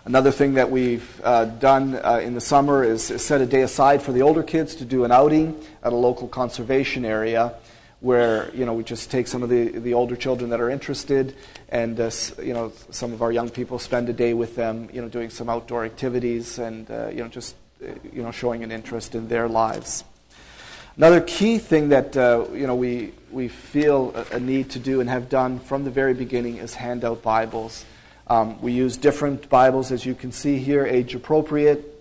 Another 0.05 0.31
thing 0.31 0.53
that 0.53 0.71
we've 0.71 1.19
uh, 1.21 1.43
done 1.43 1.95
uh, 1.95 2.21
in 2.23 2.33
the 2.33 2.39
summer 2.39 2.81
is, 2.81 3.11
is, 3.11 3.21
set 3.21 3.41
a 3.41 3.45
day 3.45 3.61
aside 3.61 4.01
for 4.01 4.13
the 4.13 4.21
older 4.21 4.41
kids 4.41 4.75
to 4.75 4.85
do 4.85 5.03
an 5.03 5.11
outing 5.11 5.61
at 5.83 5.91
a 5.91 5.97
local 5.97 6.29
conservation 6.29 7.03
area 7.03 7.55
where 7.99 8.53
you 8.53 8.65
know 8.65 8.73
we 8.73 8.83
just 8.83 9.09
take 9.09 9.27
some 9.27 9.41
of 9.41 9.49
the, 9.49 9.69
the 9.79 9.93
older 9.93 10.15
children 10.15 10.51
that 10.51 10.61
are 10.61 10.69
interested 10.69 11.35
and 11.69 11.99
uh, 11.99 12.09
you 12.41 12.53
know 12.53 12.71
some 12.91 13.11
of 13.11 13.21
our 13.21 13.31
young 13.31 13.49
people 13.49 13.79
spend 13.79 14.07
a 14.07 14.13
day 14.13 14.33
with 14.33 14.55
them 14.55 14.87
you 14.93 15.01
know 15.01 15.09
doing 15.09 15.29
some 15.29 15.49
outdoor 15.49 15.83
activities 15.83 16.59
and 16.59 16.89
uh, 16.91 17.07
you 17.07 17.17
know 17.23 17.27
just 17.27 17.55
uh, 17.83 17.91
you 18.13 18.21
know 18.21 18.31
showing 18.31 18.63
an 18.63 18.71
interest 18.71 19.15
in 19.15 19.27
their 19.27 19.47
lives. 19.47 20.03
Another 20.95 21.21
key 21.21 21.59
thing 21.59 21.89
that 21.89 22.17
uh, 22.17 22.45
you 22.53 22.67
know 22.67 22.75
we 22.75 23.13
we 23.31 23.47
feel 23.47 24.13
a, 24.15 24.35
a 24.35 24.39
need 24.39 24.71
to 24.71 24.79
do 24.79 25.01
and 25.01 25.09
have 25.09 25.29
done 25.29 25.59
from 25.59 25.83
the 25.83 25.91
very 25.91 26.13
beginning 26.13 26.57
is 26.57 26.75
hand 26.75 27.03
out 27.03 27.21
Bibles. 27.21 27.85
Um, 28.27 28.61
we 28.61 28.73
use 28.73 28.97
different 28.97 29.47
Bibles, 29.47 29.91
as 29.91 30.05
you 30.05 30.13
can 30.13 30.31
see 30.31 30.57
here, 30.57 30.85
age 30.85 31.15
appropriate. 31.15 31.93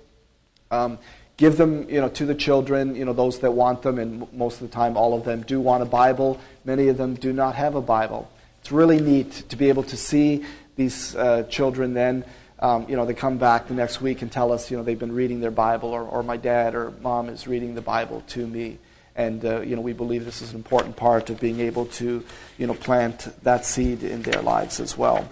Um, 0.70 0.98
give 1.36 1.56
them, 1.56 1.88
you 1.88 2.00
know, 2.00 2.08
to 2.08 2.24
the 2.24 2.34
children, 2.34 2.94
you 2.96 3.04
know, 3.04 3.12
those 3.12 3.40
that 3.40 3.52
want 3.52 3.82
them, 3.82 3.98
and 3.98 4.32
most 4.32 4.60
of 4.60 4.68
the 4.68 4.74
time, 4.74 4.96
all 4.96 5.14
of 5.14 5.24
them 5.24 5.42
do 5.42 5.60
want 5.60 5.82
a 5.82 5.86
Bible. 5.86 6.40
Many 6.64 6.88
of 6.88 6.96
them 6.96 7.14
do 7.14 7.32
not 7.32 7.54
have 7.54 7.74
a 7.74 7.82
Bible. 7.82 8.30
It's 8.60 8.72
really 8.72 9.00
neat 9.00 9.44
to 9.48 9.56
be 9.56 9.68
able 9.68 9.82
to 9.84 9.96
see 9.96 10.44
these 10.76 11.14
uh, 11.14 11.44
children 11.44 11.94
then. 11.94 12.24
Um, 12.58 12.88
you 12.88 12.96
know, 12.96 13.04
they 13.04 13.14
come 13.14 13.36
back 13.36 13.68
the 13.68 13.74
next 13.74 14.00
week 14.00 14.22
and 14.22 14.32
tell 14.32 14.50
us, 14.50 14.70
you 14.70 14.78
know, 14.78 14.82
they've 14.82 14.98
been 14.98 15.14
reading 15.14 15.40
their 15.40 15.50
Bible, 15.50 15.90
or, 15.90 16.02
or 16.02 16.22
my 16.22 16.38
dad 16.38 16.74
or 16.74 16.90
mom 17.02 17.28
is 17.28 17.46
reading 17.46 17.74
the 17.74 17.82
Bible 17.82 18.22
to 18.28 18.46
me. 18.46 18.78
And, 19.14 19.44
uh, 19.44 19.60
you 19.60 19.76
know, 19.76 19.82
we 19.82 19.92
believe 19.92 20.24
this 20.24 20.42
is 20.42 20.50
an 20.50 20.56
important 20.56 20.96
part 20.96 21.30
of 21.30 21.40
being 21.40 21.60
able 21.60 21.86
to, 21.86 22.24
you 22.58 22.66
know, 22.66 22.74
plant 22.74 23.28
that 23.44 23.64
seed 23.64 24.02
in 24.02 24.22
their 24.22 24.42
lives 24.42 24.80
as 24.80 24.96
well. 24.96 25.28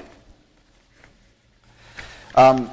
Um, 2.35 2.71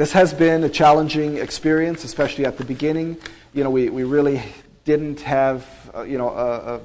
this 0.00 0.12
has 0.12 0.32
been 0.32 0.64
a 0.64 0.68
challenging 0.70 1.36
experience, 1.36 2.04
especially 2.04 2.46
at 2.46 2.56
the 2.56 2.64
beginning. 2.64 3.18
You 3.52 3.64
know, 3.64 3.68
we, 3.68 3.90
we 3.90 4.04
really 4.04 4.40
didn't 4.86 5.20
have, 5.20 5.66
uh, 5.94 6.04
you 6.04 6.16
know, 6.16 6.30
a, 6.30 6.76
a, 6.76 6.80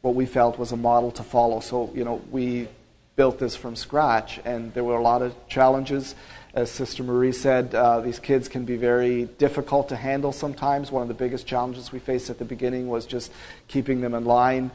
what 0.00 0.14
we 0.14 0.24
felt 0.24 0.58
was 0.58 0.72
a 0.72 0.76
model 0.78 1.10
to 1.10 1.22
follow. 1.22 1.60
So, 1.60 1.92
you 1.94 2.04
know, 2.04 2.22
we 2.30 2.68
built 3.16 3.38
this 3.38 3.54
from 3.54 3.76
scratch, 3.76 4.40
and 4.46 4.72
there 4.72 4.82
were 4.82 4.96
a 4.96 5.02
lot 5.02 5.20
of 5.20 5.34
challenges. 5.46 6.14
As 6.54 6.70
Sister 6.70 7.02
Marie 7.02 7.32
said, 7.32 7.74
uh, 7.74 8.00
these 8.00 8.18
kids 8.18 8.48
can 8.48 8.64
be 8.64 8.78
very 8.78 9.24
difficult 9.36 9.90
to 9.90 9.96
handle 9.96 10.32
sometimes. 10.32 10.90
One 10.90 11.02
of 11.02 11.08
the 11.08 11.12
biggest 11.12 11.46
challenges 11.46 11.92
we 11.92 11.98
faced 11.98 12.30
at 12.30 12.38
the 12.38 12.46
beginning 12.46 12.88
was 12.88 13.04
just 13.04 13.30
keeping 13.68 14.00
them 14.00 14.14
in 14.14 14.24
line, 14.24 14.70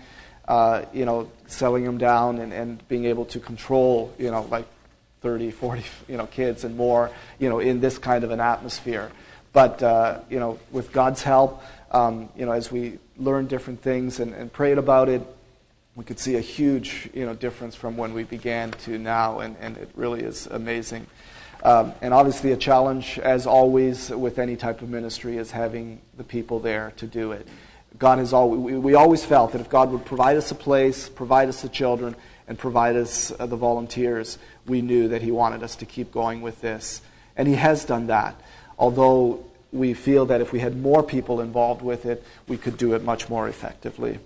uh, 0.48 0.84
you 0.94 1.06
know, 1.06 1.32
selling 1.48 1.86
them 1.86 1.98
down 1.98 2.38
and, 2.38 2.54
and 2.54 2.88
being 2.88 3.06
able 3.06 3.26
to 3.26 3.40
control, 3.40 4.14
you 4.20 4.30
know, 4.30 4.44
like 4.52 4.68
30, 5.22 5.52
40, 5.52 5.84
you 6.08 6.18
know, 6.18 6.26
kids 6.26 6.64
and 6.64 6.78
more, 6.78 7.12
you 7.40 7.50
know, 7.50 7.60
in 7.60 7.80
this 7.80 7.98
kind 7.98 8.24
of 8.24 8.32
an 8.32 8.40
atmosphere. 8.40 9.12
But, 9.52 9.82
uh, 9.82 10.20
you 10.30 10.40
know, 10.40 10.60
with 10.72 10.92
God's 10.92 11.24
help, 11.24 11.64
um, 11.92 12.30
you 12.36 12.46
know, 12.46 12.52
as 12.52 12.72
we 12.72 13.00
learned 13.18 13.50
different 13.50 13.82
things 13.82 14.20
and, 14.20 14.34
and 14.34 14.52
prayed 14.52 14.78
about 14.78 15.10
it, 15.10 15.22
we 15.96 16.06
could 16.06 16.20
see 16.20 16.36
a 16.36 16.42
huge, 16.42 17.10
you 17.14 17.26
know, 17.26 17.34
difference 17.34 17.76
from 17.76 17.98
when 17.98 18.14
we 18.14 18.24
began 18.24 18.72
to 18.72 18.98
now, 18.98 19.40
and, 19.40 19.58
and 19.60 19.78
it 19.78 19.90
really 19.96 20.22
is 20.22 20.48
amazing. 20.48 21.06
Um, 21.62 21.92
and 22.02 22.14
obviously, 22.14 22.54
a 22.54 22.58
challenge, 22.58 23.20
as 23.20 23.46
always, 23.46 24.10
with 24.10 24.40
any 24.40 24.56
type 24.56 24.82
of 24.82 24.90
ministry, 24.90 25.36
is 25.36 25.52
having 25.52 26.00
the 26.16 26.24
people 26.24 26.60
there 26.60 26.94
to 26.98 27.06
do 27.06 27.34
it. 27.34 27.46
God 27.98 28.20
has 28.20 28.32
always, 28.32 28.62
we, 28.62 28.78
we 28.78 28.94
always 28.94 29.26
felt 29.26 29.52
that 29.52 29.60
if 29.60 29.70
God 29.70 29.92
would 29.92 30.06
provide 30.06 30.38
us 30.38 30.52
a 30.52 30.56
place, 30.56 31.10
provide 31.10 31.50
us 31.50 31.62
the 31.62 31.70
children, 31.70 32.16
and 32.50 32.58
provide 32.58 32.98
us 32.98 33.32
uh, 33.40 33.46
the 33.46 33.56
volunteers, 33.56 34.40
we 34.66 34.82
knew 34.82 35.08
that 35.08 35.22
He 35.22 35.32
wanted 35.32 35.64
us 35.64 35.78
to 35.78 35.86
keep 35.86 36.12
going 36.12 36.42
with 36.42 36.60
this. 36.60 37.02
And 37.38 37.48
He 37.48 37.54
has 37.54 37.86
done 37.86 38.08
that. 38.08 38.36
Although 38.78 39.46
we 39.72 39.94
feel 39.94 40.26
that 40.26 40.42
if 40.42 40.52
we 40.52 40.60
had 40.60 40.76
more 40.76 41.04
people 41.04 41.40
involved 41.40 41.84
with 41.84 42.06
it, 42.06 42.24
we 42.48 42.58
could 42.58 42.76
do 42.76 42.96
it 42.96 43.04
much 43.04 43.30
more 43.30 43.48
effectively. 43.48 44.18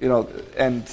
You 0.00 0.08
know, 0.08 0.28
and 0.56 0.90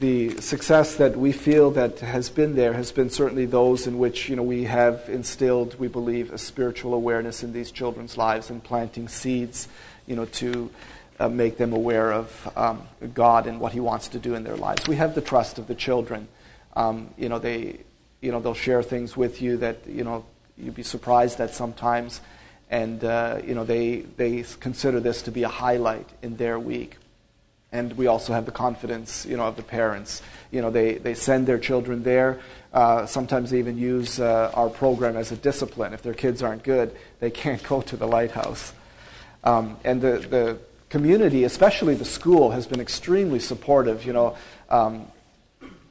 the 0.00 0.40
success 0.40 0.96
that 0.96 1.16
we 1.16 1.32
feel 1.32 1.70
that 1.72 2.00
has 2.00 2.28
been 2.28 2.54
there 2.54 2.72
has 2.72 2.92
been 2.92 3.10
certainly 3.10 3.46
those 3.46 3.86
in 3.86 3.98
which 3.98 4.28
you 4.28 4.36
know 4.36 4.42
we 4.42 4.64
have 4.64 5.08
instilled, 5.08 5.78
we 5.78 5.88
believe, 5.88 6.32
a 6.32 6.38
spiritual 6.38 6.94
awareness 6.94 7.42
in 7.42 7.52
these 7.52 7.70
children's 7.70 8.16
lives 8.16 8.50
and 8.50 8.62
planting 8.62 9.08
seeds, 9.08 9.68
you 10.06 10.16
know, 10.16 10.24
to 10.24 10.70
uh, 11.20 11.28
make 11.28 11.56
them 11.56 11.72
aware 11.72 12.12
of 12.12 12.52
um, 12.56 12.82
God 13.14 13.46
and 13.46 13.60
what 13.60 13.72
He 13.72 13.80
wants 13.80 14.08
to 14.08 14.18
do 14.18 14.34
in 14.34 14.44
their 14.44 14.56
lives. 14.56 14.86
We 14.86 14.96
have 14.96 15.14
the 15.14 15.20
trust 15.20 15.58
of 15.58 15.66
the 15.66 15.74
children. 15.74 16.28
Um, 16.76 17.10
you 17.16 17.28
know, 17.28 17.38
they, 17.38 17.80
you 18.20 18.30
know, 18.30 18.40
they'll 18.40 18.54
share 18.54 18.82
things 18.82 19.16
with 19.16 19.42
you 19.42 19.56
that 19.58 19.78
you 19.86 20.04
know 20.04 20.24
you'd 20.56 20.74
be 20.74 20.82
surprised 20.82 21.40
at 21.40 21.50
sometimes, 21.50 22.20
and 22.70 23.02
uh, 23.02 23.40
you 23.44 23.54
know 23.54 23.64
they 23.64 24.00
they 24.16 24.44
consider 24.60 25.00
this 25.00 25.22
to 25.22 25.30
be 25.30 25.42
a 25.42 25.48
highlight 25.48 26.08
in 26.22 26.36
their 26.36 26.58
week. 26.58 26.96
And 27.70 27.92
we 27.98 28.06
also 28.06 28.32
have 28.32 28.46
the 28.46 28.52
confidence, 28.52 29.26
you 29.26 29.36
know, 29.36 29.44
of 29.44 29.56
the 29.56 29.62
parents. 29.62 30.22
You 30.50 30.62
know, 30.62 30.70
they, 30.70 30.94
they 30.94 31.12
send 31.12 31.46
their 31.46 31.58
children 31.58 32.02
there. 32.02 32.40
Uh, 32.72 33.04
sometimes 33.04 33.50
they 33.50 33.58
even 33.58 33.76
use 33.76 34.18
uh, 34.18 34.50
our 34.54 34.70
program 34.70 35.18
as 35.18 35.32
a 35.32 35.36
discipline. 35.36 35.92
If 35.92 36.00
their 36.00 36.14
kids 36.14 36.42
aren't 36.42 36.62
good, 36.62 36.96
they 37.20 37.30
can't 37.30 37.62
go 37.68 37.82
to 37.82 37.96
the 37.96 38.06
lighthouse. 38.06 38.72
Um, 39.44 39.76
and 39.84 40.00
the, 40.00 40.18
the 40.18 40.58
community, 40.88 41.44
especially 41.44 41.94
the 41.94 42.04
school, 42.04 42.50
has 42.50 42.66
been 42.66 42.80
extremely 42.80 43.38
supportive. 43.38 44.04
You 44.04 44.12
know, 44.12 44.36
um, 44.70 45.06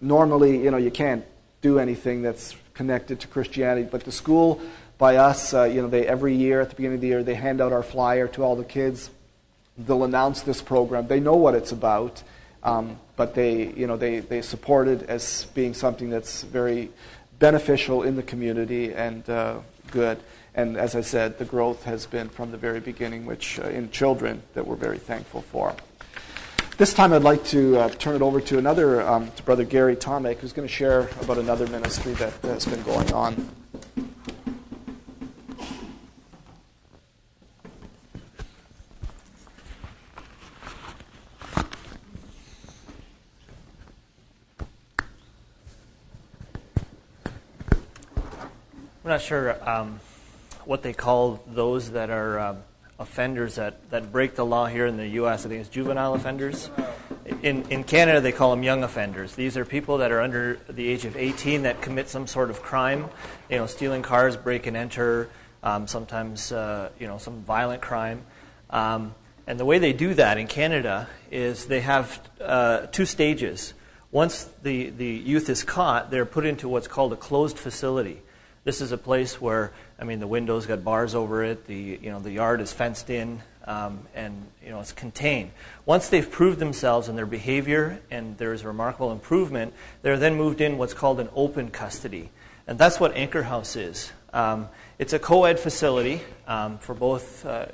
normally, 0.01 0.63
you 0.63 0.71
know, 0.71 0.77
you 0.77 0.91
can't 0.91 1.25
do 1.61 1.79
anything 1.79 2.21
that's 2.21 2.55
connected 2.73 3.19
to 3.21 3.27
Christianity, 3.27 3.87
but 3.89 4.03
the 4.03 4.11
school, 4.11 4.61
by 4.97 5.17
us, 5.17 5.53
uh, 5.53 5.63
you 5.63 5.81
know, 5.81 5.87
they 5.87 6.05
every 6.07 6.35
year 6.35 6.61
at 6.61 6.69
the 6.69 6.75
beginning 6.75 6.95
of 6.95 7.01
the 7.01 7.07
year 7.07 7.23
they 7.23 7.35
hand 7.35 7.61
out 7.61 7.73
our 7.73 7.83
flyer 7.83 8.27
to 8.29 8.43
all 8.43 8.55
the 8.55 8.63
kids 8.63 9.09
they'll 9.77 10.03
announce 10.03 10.41
this 10.41 10.61
program. 10.61 11.07
They 11.07 11.19
know 11.19 11.35
what 11.35 11.53
it's 11.53 11.71
about, 11.71 12.23
um, 12.63 12.97
but 13.15 13.35
they, 13.35 13.71
you 13.73 13.87
know, 13.87 13.97
they, 13.97 14.19
they 14.19 14.41
support 14.41 14.87
it 14.87 15.03
as 15.03 15.45
being 15.53 15.73
something 15.73 16.09
that's 16.09 16.43
very 16.43 16.89
beneficial 17.39 18.03
in 18.03 18.15
the 18.15 18.23
community 18.23 18.93
and 18.93 19.29
uh, 19.29 19.59
good. 19.91 20.19
And 20.57 20.75
as 20.75 20.95
I 20.95 21.01
said, 21.01 21.37
the 21.37 21.45
growth 21.45 21.83
has 21.83 22.07
been 22.07 22.29
from 22.29 22.49
the 22.49 22.57
very 22.57 22.79
beginning, 22.79 23.27
which 23.27 23.59
uh, 23.59 23.67
in 23.67 23.91
children 23.91 24.41
that 24.55 24.65
we're 24.65 24.75
very 24.75 24.97
thankful 24.97 25.43
for. 25.43 25.75
This 26.77 26.95
time, 26.95 27.13
I'd 27.13 27.21
like 27.21 27.43
to 27.45 27.77
uh, 27.77 27.89
turn 27.89 28.15
it 28.15 28.23
over 28.23 28.41
to 28.41 28.57
another, 28.57 29.07
um, 29.07 29.29
to 29.33 29.43
Brother 29.43 29.63
Gary 29.63 29.95
Tomek, 29.95 30.37
who's 30.37 30.53
going 30.53 30.67
to 30.67 30.73
share 30.73 31.09
about 31.21 31.37
another 31.37 31.67
ministry 31.67 32.13
that 32.13 32.33
has 32.41 32.65
been 32.65 32.81
going 32.81 33.13
on. 33.13 33.49
I'm 49.03 49.11
not 49.13 49.21
sure 49.21 49.69
um, 49.69 49.99
what 50.67 50.83
they 50.83 50.91
call 50.91 51.41
those 51.47 51.91
that 51.91 52.09
are 52.09 52.39
um, 52.39 52.57
offenders 52.99 53.55
that, 53.55 53.89
that 53.89 54.11
break 54.11 54.35
the 54.35 54.45
law 54.45 54.65
here 54.65 54.85
in 54.85 54.97
the 54.97 55.07
U.S. 55.09 55.45
I 55.45 55.49
think 55.49 55.61
it's 55.61 55.69
juvenile 55.69 56.13
offenders. 56.13 56.69
In, 57.41 57.63
in 57.69 57.85
Canada, 57.85 58.19
they 58.19 58.33
call 58.33 58.51
them 58.51 58.63
young 58.63 58.83
offenders. 58.83 59.33
These 59.33 59.55
are 59.55 59.63
people 59.63 59.99
that 59.99 60.11
are 60.11 60.19
under 60.19 60.59
the 60.67 60.85
age 60.85 61.05
of 61.05 61.15
18 61.15 61.63
that 61.63 61.81
commit 61.81 62.09
some 62.09 62.27
sort 62.27 62.49
of 62.49 62.61
crime, 62.61 63.05
you 63.49 63.57
know, 63.57 63.65
stealing 63.65 64.01
cars, 64.01 64.35
break 64.35 64.67
and 64.67 64.75
enter, 64.75 65.29
um, 65.63 65.87
sometimes, 65.87 66.51
uh, 66.51 66.89
you 66.99 67.07
know, 67.07 67.17
some 67.17 67.43
violent 67.43 67.81
crime. 67.81 68.23
Um, 68.69 69.15
and 69.45 69.57
the 69.57 69.65
way 69.65 69.79
they 69.79 69.93
do 69.93 70.15
that 70.15 70.37
in 70.37 70.47
Canada 70.47 71.07
is 71.31 71.67
they 71.67 71.81
have 71.81 72.19
uh, 72.41 72.87
two 72.87 73.05
stages. 73.05 73.73
Once 74.11 74.49
the, 74.63 74.89
the 74.89 75.05
youth 75.05 75.49
is 75.49 75.63
caught, 75.63 76.11
they're 76.11 76.25
put 76.25 76.45
into 76.45 76.67
what's 76.67 76.89
called 76.89 77.13
a 77.13 77.17
closed 77.17 77.57
facility. 77.57 78.21
This 78.67 78.81
is 78.81 78.91
a 78.91 78.97
place 78.97 79.39
where, 79.39 79.71
I 79.97 80.03
mean, 80.03 80.19
the 80.19 80.27
windows 80.27 80.65
got 80.65 80.83
bars 80.83 81.15
over 81.15 81.41
it. 81.41 81.67
The 81.67 81.97
you 82.01 82.09
know 82.09 82.19
the 82.19 82.31
yard 82.31 82.59
is 82.59 82.73
fenced 82.73 83.09
in, 83.09 83.41
um, 83.63 84.05
and 84.13 84.45
you 84.61 84.71
know 84.71 84.81
it's 84.81 84.91
contained. 84.91 85.51
Once 85.85 86.09
they've 86.09 86.29
proved 86.29 86.59
themselves 86.59 87.07
in 87.07 87.15
their 87.15 87.25
behavior 87.25 88.01
and 88.11 88.37
there 88.37 88.51
is 88.51 88.65
remarkable 88.65 89.13
improvement, 89.13 89.73
they're 90.01 90.17
then 90.17 90.35
moved 90.35 90.59
in 90.59 90.77
what's 90.77 90.93
called 90.93 91.21
an 91.21 91.29
open 91.33 91.71
custody, 91.71 92.29
and 92.67 92.77
that's 92.77 92.99
what 92.99 93.15
Anchor 93.15 93.43
House 93.43 93.77
is. 93.77 94.11
Um, 94.33 94.67
it's 94.99 95.13
a 95.13 95.19
co-ed 95.19 95.61
facility 95.61 96.19
um, 96.45 96.77
for 96.77 96.93
both 96.93 97.45
uh, 97.45 97.67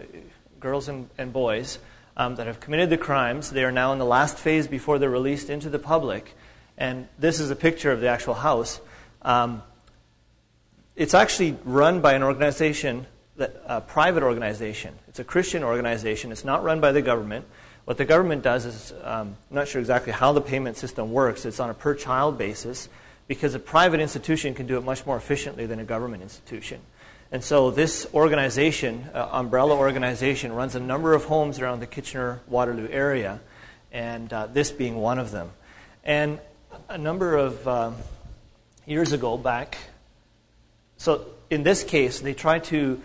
girls 0.59 0.89
and, 0.89 1.09
and 1.17 1.33
boys 1.33 1.79
um, 2.17 2.35
that 2.35 2.45
have 2.45 2.59
committed 2.59 2.91
the 2.91 2.99
crimes. 2.99 3.49
They 3.49 3.63
are 3.63 3.71
now 3.71 3.93
in 3.93 3.97
the 3.97 4.05
last 4.05 4.37
phase 4.37 4.67
before 4.67 4.99
they're 4.99 5.09
released 5.09 5.49
into 5.49 5.71
the 5.71 5.79
public, 5.79 6.35
and 6.77 7.07
this 7.17 7.39
is 7.39 7.49
a 7.49 7.55
picture 7.55 7.91
of 7.91 7.99
the 7.99 8.09
actual 8.09 8.35
house. 8.35 8.79
Um, 9.23 9.63
it's 10.95 11.13
actually 11.13 11.57
run 11.63 12.01
by 12.01 12.13
an 12.13 12.23
organization, 12.23 13.07
that, 13.37 13.55
a 13.65 13.81
private 13.81 14.23
organization. 14.23 14.93
It's 15.07 15.19
a 15.19 15.23
Christian 15.23 15.63
organization. 15.63 16.31
It's 16.31 16.45
not 16.45 16.63
run 16.63 16.79
by 16.81 16.91
the 16.91 17.01
government. 17.01 17.45
What 17.85 17.97
the 17.97 18.05
government 18.05 18.43
does 18.43 18.65
is, 18.65 18.93
um, 19.03 19.35
I'm 19.49 19.55
not 19.55 19.67
sure 19.67 19.81
exactly 19.81 20.13
how 20.13 20.31
the 20.31 20.41
payment 20.41 20.77
system 20.77 21.11
works. 21.11 21.45
It's 21.45 21.59
on 21.59 21.69
a 21.69 21.73
per 21.73 21.95
child 21.95 22.37
basis 22.37 22.89
because 23.27 23.55
a 23.55 23.59
private 23.59 23.99
institution 23.99 24.53
can 24.53 24.67
do 24.67 24.77
it 24.77 24.83
much 24.83 25.05
more 25.05 25.17
efficiently 25.17 25.65
than 25.65 25.79
a 25.79 25.83
government 25.83 26.23
institution. 26.23 26.79
And 27.31 27.43
so 27.43 27.71
this 27.71 28.07
organization, 28.13 29.09
uh, 29.13 29.27
umbrella 29.31 29.75
organization, 29.75 30.53
runs 30.53 30.75
a 30.75 30.79
number 30.79 31.13
of 31.13 31.25
homes 31.25 31.59
around 31.59 31.79
the 31.79 31.87
Kitchener 31.87 32.41
Waterloo 32.47 32.87
area, 32.89 33.39
and 33.91 34.31
uh, 34.31 34.47
this 34.47 34.71
being 34.71 34.95
one 34.97 35.17
of 35.17 35.31
them. 35.31 35.51
And 36.03 36.39
a 36.89 36.97
number 36.97 37.35
of 37.35 37.67
um, 37.67 37.95
years 38.85 39.13
ago, 39.13 39.37
back 39.37 39.77
so 41.03 41.25
in 41.49 41.63
this 41.63 41.83
case, 41.83 42.21
they 42.21 42.33
try 42.33 42.59
to. 42.59 43.01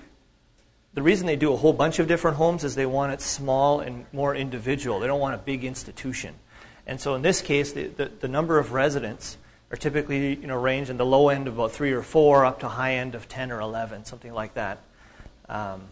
The 0.94 1.02
reason 1.02 1.26
they 1.26 1.34
do 1.34 1.52
a 1.52 1.56
whole 1.56 1.72
bunch 1.72 1.98
of 1.98 2.06
different 2.06 2.36
homes 2.36 2.62
is 2.62 2.76
they 2.76 2.86
want 2.86 3.12
it 3.12 3.20
small 3.20 3.80
and 3.80 4.06
more 4.12 4.36
individual. 4.36 5.00
They 5.00 5.08
don't 5.08 5.18
want 5.18 5.34
a 5.34 5.38
big 5.38 5.64
institution. 5.64 6.36
And 6.86 7.00
so 7.00 7.16
in 7.16 7.22
this 7.22 7.42
case, 7.42 7.72
the, 7.72 7.88
the, 7.88 8.04
the 8.20 8.28
number 8.28 8.60
of 8.60 8.70
residents 8.70 9.36
are 9.72 9.76
typically 9.76 10.36
you 10.36 10.46
know, 10.46 10.56
range 10.56 10.90
in 10.90 10.96
the 10.96 11.04
low 11.04 11.28
end 11.28 11.48
of 11.48 11.54
about 11.54 11.72
three 11.72 11.90
or 11.90 12.02
four 12.02 12.44
up 12.44 12.60
to 12.60 12.68
high 12.68 12.94
end 12.94 13.16
of 13.16 13.28
10 13.28 13.50
or 13.50 13.60
11, 13.60 14.04
something 14.04 14.32
like 14.32 14.54
that. 14.54 14.78
Um, 15.48 15.88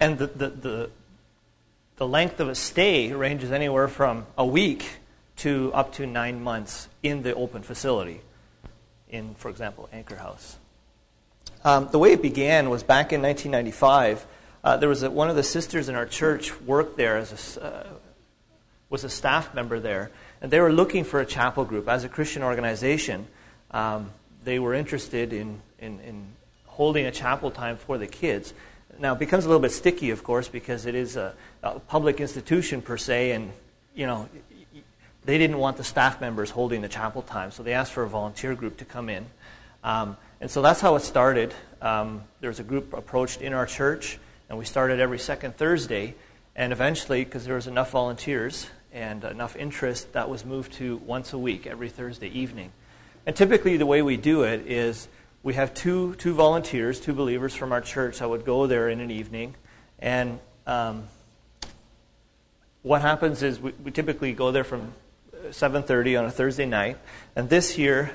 and 0.00 0.16
the, 0.16 0.28
the, 0.28 0.48
the, 0.48 0.90
the 1.96 2.08
length 2.08 2.40
of 2.40 2.48
a 2.48 2.54
stay 2.54 3.12
ranges 3.12 3.52
anywhere 3.52 3.86
from 3.86 4.24
a 4.38 4.46
week 4.46 4.98
to 5.36 5.70
up 5.74 5.92
to 5.92 6.06
nine 6.06 6.42
months 6.42 6.88
in 7.02 7.22
the 7.22 7.34
open 7.34 7.62
facility, 7.62 8.22
in, 9.10 9.34
for 9.34 9.50
example, 9.50 9.90
Anchor 9.92 10.16
House. 10.16 10.56
Um, 11.62 11.88
the 11.90 11.98
way 11.98 12.12
it 12.12 12.22
began 12.22 12.70
was 12.70 12.82
back 12.82 13.12
in 13.12 13.20
1995. 13.20 14.26
Uh, 14.64 14.76
there 14.78 14.88
was 14.88 15.02
a, 15.02 15.10
one 15.10 15.28
of 15.28 15.36
the 15.36 15.42
sisters 15.42 15.88
in 15.88 15.94
our 15.94 16.06
church 16.06 16.58
worked 16.62 16.96
there 16.96 17.18
as 17.18 17.58
a, 17.58 17.64
uh, 17.64 17.86
was 18.88 19.04
a 19.04 19.10
staff 19.10 19.54
member 19.54 19.78
there, 19.78 20.10
and 20.40 20.50
they 20.50 20.60
were 20.60 20.72
looking 20.72 21.04
for 21.04 21.20
a 21.20 21.26
chapel 21.26 21.64
group 21.64 21.88
as 21.88 22.02
a 22.02 22.08
Christian 22.08 22.42
organization. 22.42 23.26
Um, 23.70 24.10
they 24.42 24.58
were 24.58 24.74
interested 24.74 25.32
in, 25.32 25.60
in, 25.78 26.00
in, 26.00 26.26
holding 26.66 27.04
a 27.04 27.10
chapel 27.10 27.50
time 27.50 27.76
for 27.76 27.98
the 27.98 28.06
kids. 28.06 28.54
Now 28.98 29.12
it 29.12 29.18
becomes 29.18 29.44
a 29.44 29.48
little 29.48 29.60
bit 29.60 29.72
sticky, 29.72 30.10
of 30.10 30.24
course, 30.24 30.48
because 30.48 30.86
it 30.86 30.94
is 30.94 31.16
a, 31.16 31.34
a 31.62 31.78
public 31.78 32.20
institution 32.20 32.80
per 32.80 32.96
se, 32.96 33.32
and 33.32 33.52
you 33.94 34.06
know 34.06 34.30
they 35.26 35.36
didn't 35.36 35.58
want 35.58 35.76
the 35.76 35.84
staff 35.84 36.22
members 36.22 36.48
holding 36.50 36.80
the 36.80 36.88
chapel 36.88 37.20
time, 37.20 37.50
so 37.50 37.62
they 37.62 37.74
asked 37.74 37.92
for 37.92 38.02
a 38.02 38.08
volunteer 38.08 38.54
group 38.54 38.78
to 38.78 38.86
come 38.86 39.10
in. 39.10 39.26
Um, 39.84 40.16
and 40.40 40.50
so 40.50 40.62
that's 40.62 40.80
how 40.80 40.96
it 40.96 41.00
started. 41.00 41.52
Um, 41.82 42.22
there 42.40 42.48
was 42.48 42.60
a 42.60 42.64
group 42.64 42.94
approached 42.94 43.42
in 43.42 43.52
our 43.52 43.66
church, 43.66 44.18
and 44.48 44.58
we 44.58 44.64
started 44.64 44.98
every 44.98 45.18
second 45.18 45.56
Thursday. 45.56 46.14
And 46.56 46.72
eventually, 46.72 47.24
because 47.24 47.44
there 47.44 47.54
was 47.54 47.66
enough 47.66 47.90
volunteers 47.90 48.68
and 48.90 49.22
enough 49.22 49.54
interest, 49.54 50.14
that 50.14 50.30
was 50.30 50.44
moved 50.44 50.72
to 50.74 50.96
once 50.98 51.34
a 51.34 51.38
week, 51.38 51.66
every 51.66 51.90
Thursday 51.90 52.28
evening. 52.28 52.72
And 53.26 53.36
typically, 53.36 53.76
the 53.76 53.84
way 53.84 54.00
we 54.00 54.16
do 54.16 54.42
it 54.44 54.66
is 54.66 55.08
we 55.42 55.54
have 55.54 55.74
two, 55.74 56.14
two 56.14 56.32
volunteers, 56.32 57.00
two 57.00 57.12
believers 57.12 57.54
from 57.54 57.70
our 57.70 57.82
church 57.82 58.18
that 58.18 58.28
would 58.28 58.46
go 58.46 58.66
there 58.66 58.88
in 58.88 59.00
an 59.00 59.10
evening. 59.10 59.54
And 59.98 60.38
um, 60.66 61.04
what 62.82 63.02
happens 63.02 63.42
is 63.42 63.60
we, 63.60 63.72
we 63.84 63.90
typically 63.90 64.32
go 64.32 64.52
there 64.52 64.64
from 64.64 64.94
7.30 65.50 66.18
on 66.18 66.24
a 66.24 66.30
Thursday 66.30 66.66
night. 66.66 66.96
And 67.36 67.48
this 67.50 67.76
year, 67.76 68.12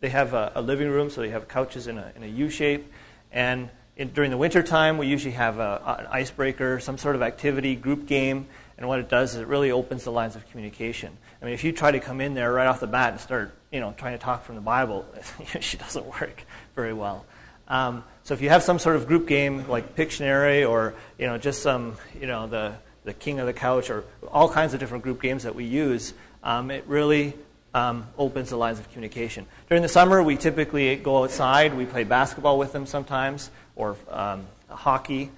they 0.00 0.08
have 0.10 0.34
a, 0.34 0.52
a, 0.54 0.62
living 0.62 0.88
room, 0.88 1.10
so 1.10 1.20
they 1.20 1.30
have 1.30 1.48
couches 1.48 1.86
in 1.86 1.98
a, 1.98 2.12
in 2.16 2.22
a 2.22 2.26
U 2.26 2.48
shape. 2.50 2.92
And 3.32 3.68
in, 3.96 4.12
during 4.12 4.30
the 4.30 4.36
winter 4.36 4.62
time, 4.62 4.98
we 4.98 5.06
usually 5.06 5.34
have 5.34 5.58
a, 5.58 5.98
an 6.00 6.06
icebreaker, 6.06 6.78
some 6.80 6.98
sort 6.98 7.16
of 7.16 7.22
activity, 7.22 7.74
group 7.74 8.06
game. 8.06 8.46
And 8.76 8.86
what 8.86 9.00
it 9.00 9.08
does 9.08 9.34
is 9.34 9.40
it 9.40 9.48
really 9.48 9.72
opens 9.72 10.04
the 10.04 10.12
lines 10.12 10.36
of 10.36 10.48
communication. 10.50 11.16
I 11.42 11.44
mean, 11.44 11.54
if 11.54 11.64
you 11.64 11.72
try 11.72 11.90
to 11.90 12.00
come 12.00 12.20
in 12.20 12.34
there 12.34 12.52
right 12.52 12.66
off 12.66 12.80
the 12.80 12.86
bat 12.86 13.12
and 13.12 13.20
start, 13.20 13.54
you 13.72 13.80
know, 13.80 13.92
trying 13.96 14.12
to 14.12 14.18
talk 14.18 14.44
from 14.44 14.54
the 14.54 14.60
Bible, 14.60 15.04
it 15.54 15.76
doesn't 15.78 16.06
work 16.06 16.44
very 16.76 16.92
well. 16.92 17.26
Um, 17.66 18.04
so 18.22 18.34
if 18.34 18.40
you 18.40 18.48
have 18.48 18.62
some 18.62 18.78
sort 18.78 18.96
of 18.96 19.06
group 19.06 19.26
game 19.26 19.68
like 19.68 19.94
Pictionary 19.96 20.68
or, 20.68 20.94
you 21.18 21.26
know, 21.26 21.38
just 21.38 21.62
some, 21.62 21.96
you 22.18 22.26
know, 22.26 22.46
the, 22.46 22.74
the 23.04 23.12
King 23.12 23.40
of 23.40 23.46
the 23.46 23.52
Couch 23.52 23.90
or 23.90 24.04
all 24.30 24.48
kinds 24.48 24.74
of 24.74 24.80
different 24.80 25.02
group 25.02 25.20
games 25.20 25.42
that 25.42 25.54
we 25.54 25.64
use, 25.64 26.14
um, 26.42 26.70
it 26.70 26.84
really 26.86 27.34
um, 27.78 28.06
opens 28.18 28.50
the 28.50 28.56
lines 28.56 28.78
of 28.80 28.90
communication. 28.90 29.46
During 29.68 29.82
the 29.82 29.88
summer, 29.88 30.22
we 30.22 30.36
typically 30.36 30.96
go 30.96 31.22
outside. 31.22 31.74
We 31.74 31.86
play 31.86 32.04
basketball 32.04 32.58
with 32.58 32.72
them 32.72 32.86
sometimes, 32.86 33.50
or 33.76 33.96
um, 34.10 34.46
hockey. 34.68 35.30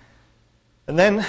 And 0.87 0.99
then, 0.99 1.27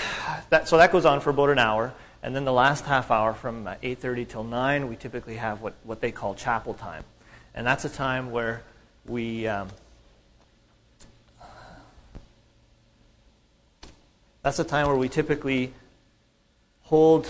that, 0.50 0.68
so 0.68 0.78
that 0.78 0.92
goes 0.92 1.06
on 1.06 1.20
for 1.20 1.32
about 1.32 1.50
an 1.50 1.60
hour. 1.60 1.94
And 2.24 2.36
then 2.36 2.46
the 2.46 2.54
last 2.54 2.86
half 2.86 3.12
hour, 3.12 3.34
from 3.34 3.66
8:30 3.66 4.28
till 4.28 4.44
9, 4.44 4.88
we 4.88 4.96
typically 4.96 5.36
have 5.36 5.62
what, 5.62 5.74
what 5.84 6.02
they 6.02 6.12
call 6.12 6.36
chapel 6.36 6.74
time, 6.74 7.04
and 7.56 7.66
that's 7.66 7.84
a 7.84 7.90
time 7.90 8.32
where 8.32 8.64
we 9.06 9.48
um, 9.48 9.68
that's 14.44 14.60
a 14.60 14.64
time 14.64 14.86
where 14.88 14.96
we 14.96 15.10
typically 15.10 15.74
hold 16.84 17.28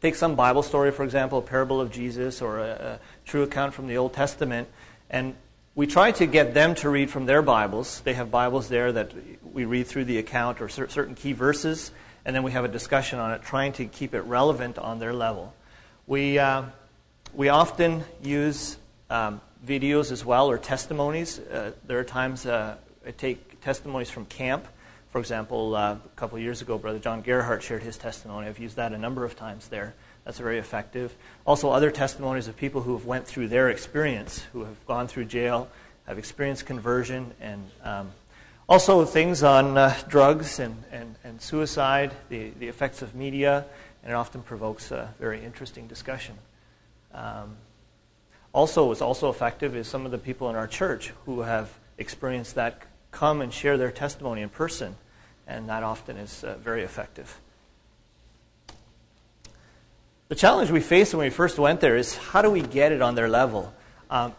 take 0.00 0.14
some 0.14 0.34
Bible 0.34 0.62
story, 0.62 0.90
for 0.90 1.04
example, 1.04 1.38
a 1.38 1.42
parable 1.42 1.80
of 1.80 1.90
Jesus 1.90 2.40
or 2.40 2.58
a, 2.58 2.70
a, 2.70 3.00
true 3.26 3.42
account 3.42 3.74
from 3.74 3.88
the 3.88 3.96
Old 3.96 4.12
Testament, 4.12 4.68
and 5.10 5.34
we 5.74 5.86
try 5.86 6.12
to 6.12 6.26
get 6.26 6.54
them 6.54 6.74
to 6.76 6.88
read 6.88 7.10
from 7.10 7.26
their 7.26 7.42
Bibles. 7.42 8.00
They 8.00 8.14
have 8.14 8.30
Bibles 8.30 8.68
there 8.68 8.90
that 8.92 9.12
we 9.52 9.64
read 9.64 9.86
through 9.86 10.06
the 10.06 10.18
account 10.18 10.60
or 10.60 10.68
certain 10.68 11.14
key 11.14 11.32
verses, 11.32 11.92
and 12.24 12.34
then 12.34 12.42
we 12.42 12.52
have 12.52 12.64
a 12.64 12.68
discussion 12.68 13.18
on 13.18 13.32
it, 13.32 13.42
trying 13.42 13.72
to 13.74 13.84
keep 13.84 14.14
it 14.14 14.22
relevant 14.22 14.78
on 14.78 14.98
their 14.98 15.12
level. 15.12 15.54
We, 16.06 16.38
uh, 16.38 16.64
we 17.34 17.48
often 17.48 18.04
use 18.22 18.78
um, 19.10 19.40
videos 19.66 20.10
as 20.10 20.24
well 20.24 20.50
or 20.50 20.58
testimonies. 20.58 21.38
Uh, 21.38 21.72
there 21.86 21.98
are 21.98 22.04
times 22.04 22.46
uh, 22.46 22.76
I 23.06 23.10
take 23.10 23.60
testimonies 23.60 24.10
from 24.10 24.24
camp 24.26 24.66
for 25.10 25.18
example, 25.18 25.74
uh, 25.74 25.94
a 25.94 26.00
couple 26.16 26.36
of 26.36 26.42
years 26.42 26.60
ago, 26.60 26.76
Brother 26.76 26.98
John 26.98 27.22
Gerhardt 27.22 27.62
shared 27.62 27.82
his 27.82 27.96
testimony. 27.96 28.46
I've 28.46 28.58
used 28.58 28.76
that 28.76 28.92
a 28.92 28.98
number 28.98 29.24
of 29.24 29.36
times 29.36 29.68
there. 29.68 29.94
That's 30.24 30.38
very 30.38 30.58
effective. 30.58 31.14
Also, 31.46 31.70
other 31.70 31.90
testimonies 31.90 32.48
of 32.48 32.56
people 32.56 32.82
who 32.82 32.92
have 32.92 33.06
went 33.06 33.26
through 33.26 33.48
their 33.48 33.70
experience, 33.70 34.44
who 34.52 34.64
have 34.64 34.86
gone 34.86 35.08
through 35.08 35.24
jail, 35.24 35.68
have 36.06 36.18
experienced 36.18 36.66
conversion, 36.66 37.32
and 37.40 37.70
um, 37.82 38.10
also 38.68 39.06
things 39.06 39.42
on 39.42 39.78
uh, 39.78 39.94
drugs 40.08 40.58
and, 40.58 40.84
and, 40.92 41.14
and 41.24 41.40
suicide, 41.40 42.14
the, 42.28 42.50
the 42.58 42.68
effects 42.68 43.00
of 43.00 43.14
media, 43.14 43.64
and 44.02 44.12
it 44.12 44.14
often 44.14 44.42
provokes 44.42 44.90
a 44.90 45.14
very 45.18 45.42
interesting 45.42 45.86
discussion. 45.86 46.34
Um, 47.14 47.56
also, 48.52 48.86
what's 48.86 49.00
also 49.00 49.30
effective 49.30 49.74
is 49.74 49.88
some 49.88 50.04
of 50.04 50.10
the 50.10 50.18
people 50.18 50.50
in 50.50 50.56
our 50.56 50.66
church 50.66 51.12
who 51.24 51.40
have 51.40 51.70
experienced 51.96 52.54
that 52.56 52.82
come 53.10 53.40
and 53.40 53.52
share 53.52 53.76
their 53.76 53.90
testimony 53.90 54.42
in 54.42 54.48
person, 54.48 54.96
and 55.46 55.68
that 55.68 55.82
often 55.82 56.16
is 56.16 56.44
uh, 56.44 56.56
very 56.62 56.82
effective. 56.82 57.40
The 60.28 60.34
challenge 60.34 60.70
we 60.70 60.80
faced 60.80 61.14
when 61.14 61.24
we 61.24 61.30
first 61.30 61.58
went 61.58 61.80
there 61.80 61.96
is 61.96 62.14
how 62.14 62.42
do 62.42 62.50
we 62.50 62.60
get 62.60 62.92
it 62.92 63.00
on 63.00 63.14
their 63.14 63.28
level? 63.28 63.72
Um, 64.10 64.34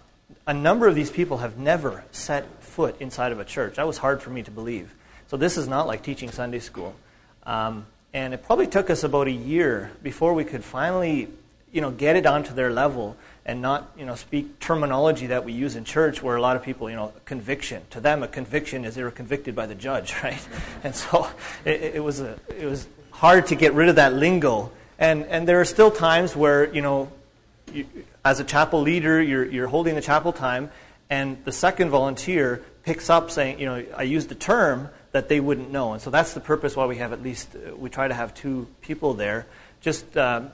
a 0.45 0.53
number 0.53 0.87
of 0.87 0.93
these 0.93 1.09
people 1.09 1.37
have 1.37 1.57
never 1.57 2.03
set 2.11 2.45
foot 2.63 2.95
inside 2.99 3.31
of 3.31 3.39
a 3.39 3.45
church. 3.45 3.75
That 3.75 3.87
was 3.87 3.97
hard 3.97 4.21
for 4.21 4.29
me 4.29 4.43
to 4.43 4.51
believe. 4.51 4.93
So 5.27 5.37
this 5.37 5.57
is 5.57 5.67
not 5.67 5.87
like 5.87 6.03
teaching 6.03 6.31
Sunday 6.31 6.59
school. 6.59 6.95
Um, 7.43 7.87
and 8.13 8.33
it 8.33 8.43
probably 8.43 8.67
took 8.67 8.89
us 8.89 9.03
about 9.03 9.27
a 9.27 9.31
year 9.31 9.91
before 10.03 10.33
we 10.33 10.43
could 10.43 10.63
finally, 10.63 11.27
you 11.71 11.81
know, 11.81 11.91
get 11.91 12.15
it 12.15 12.25
onto 12.25 12.53
their 12.53 12.71
level 12.71 13.17
and 13.49 13.63
not 13.63 13.91
you 13.97 14.05
know 14.05 14.13
speak 14.13 14.59
terminology 14.59 15.25
that 15.25 15.43
we 15.43 15.51
use 15.53 15.75
in 15.75 15.83
church 15.83 16.21
where 16.21 16.35
a 16.35 16.41
lot 16.41 16.55
of 16.55 16.61
people 16.61 16.87
you 16.87 16.95
know 16.95 17.11
conviction. 17.25 17.81
To 17.89 17.99
them 17.99 18.21
a 18.21 18.27
conviction 18.27 18.85
is 18.85 18.93
they 18.93 19.03
were 19.03 19.09
convicted 19.09 19.55
by 19.55 19.65
the 19.65 19.73
judge 19.73 20.13
right? 20.23 20.47
And 20.83 20.95
so 20.95 21.27
it, 21.65 21.95
it 21.95 22.03
was 22.03 22.19
a, 22.19 22.37
it 22.47 22.65
was 22.65 22.87
hard 23.09 23.47
to 23.47 23.55
get 23.55 23.73
rid 23.73 23.89
of 23.89 23.95
that 23.95 24.13
lingo. 24.13 24.71
And 24.99 25.25
and 25.25 25.47
there 25.47 25.59
are 25.59 25.65
still 25.65 25.89
times 25.89 26.35
where 26.35 26.71
you 26.71 26.83
know 26.83 27.11
you, 27.73 27.87
as 28.23 28.39
a 28.39 28.43
chapel 28.43 28.81
leader 28.81 29.19
you're 29.19 29.45
you're 29.45 29.67
holding 29.67 29.95
the 29.95 30.01
chapel 30.01 30.31
time 30.31 30.69
and 31.09 31.43
the 31.43 31.51
second 31.51 31.89
volunteer 31.89 32.63
picks 32.83 33.09
up 33.09 33.31
saying 33.31 33.59
you 33.59 33.65
know 33.65 33.83
I 33.97 34.03
used 34.03 34.31
a 34.31 34.35
term 34.35 34.89
that 35.11 35.27
they 35.27 35.39
wouldn't 35.39 35.71
know. 35.71 35.93
And 35.93 36.01
so 36.03 36.11
that's 36.11 36.35
the 36.35 36.39
purpose 36.39 36.75
why 36.75 36.85
we 36.85 36.97
have 36.97 37.13
at 37.13 37.23
least 37.23 37.55
uh, 37.55 37.75
we 37.75 37.89
try 37.89 38.07
to 38.07 38.13
have 38.13 38.35
two 38.35 38.67
people 38.81 39.15
there 39.15 39.47
just 39.81 40.15
um, 40.17 40.51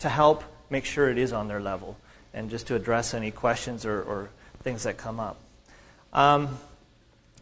to 0.00 0.10
help 0.10 0.44
make 0.68 0.84
sure 0.84 1.08
it 1.08 1.16
is 1.16 1.32
on 1.32 1.48
their 1.48 1.60
level 1.60 1.96
and 2.32 2.50
just 2.50 2.66
to 2.68 2.74
address 2.74 3.14
any 3.14 3.30
questions 3.30 3.84
or, 3.84 4.02
or 4.02 4.30
things 4.62 4.84
that 4.84 4.96
come 4.96 5.20
up. 5.20 5.38
Um, 6.12 6.58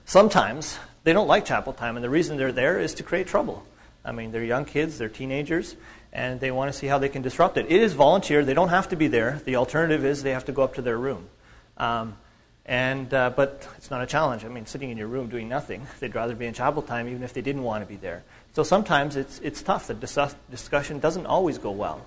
sometimes 0.05 0.78
they 1.05 1.12
don't 1.12 1.28
like 1.28 1.45
chapel 1.45 1.72
time, 1.72 1.97
and 1.97 2.05
the 2.05 2.11
reason 2.11 2.36
they're 2.36 2.53
there 2.53 2.78
is 2.78 2.95
to 2.95 3.03
create 3.03 3.26
trouble. 3.26 3.64
I 4.05 4.12
mean, 4.12 4.32
they're 4.32 4.45
young 4.45 4.64
kids, 4.64 4.99
they're 4.99 5.09
teenagers, 5.09 5.76
and 6.12 6.41
they 6.41 6.51
want 6.51 6.72
to 6.72 6.78
see 6.78 6.86
how 6.86 6.99
they 6.99 7.09
can 7.09 7.22
disrupt 7.22 7.57
it. 7.57 7.66
It 7.68 7.80
is 7.80 7.93
volunteer, 7.95 8.45
they 8.45 8.55
don't 8.55 8.68
have 8.70 8.89
to 8.89 8.97
be 8.97 9.09
there. 9.09 9.41
The 9.45 9.57
alternative 9.57 10.05
is 10.05 10.22
they 10.22 10.32
have 10.32 10.47
to 10.47 10.53
go 10.53 10.62
up 10.62 10.74
to 10.74 10.82
their 10.82 10.97
room. 10.97 11.28
Um, 11.76 12.16
and, 12.64 13.12
uh, 13.14 13.30
but 13.30 13.66
it's 13.78 13.91
not 13.91 14.03
a 14.03 14.07
challenge. 14.07 14.45
I 14.45 14.49
mean, 14.49 14.66
sitting 14.66 14.91
in 14.91 14.99
your 14.99 15.07
room 15.07 15.28
doing 15.28 15.49
nothing, 15.49 15.86
they'd 16.01 16.14
rather 16.14 16.34
be 16.34 16.47
in 16.47 16.55
chapel 16.55 16.82
time 16.82 17.09
even 17.09 17.22
if 17.22 17.32
they 17.32 17.41
didn't 17.41 17.62
want 17.62 17.82
to 17.82 17.89
be 17.89 17.97
there. 17.97 18.22
So 18.53 18.62
sometimes 18.62 19.16
it's, 19.16 19.39
it's 19.41 19.62
tough. 19.62 19.86
The 19.86 19.95
dis- 19.95 20.36
discussion 20.51 20.99
doesn't 20.99 21.26
always 21.26 21.59
go 21.59 21.70
well. 21.70 22.05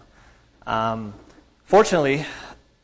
Um, 0.68 1.14
fortunately, 1.66 2.26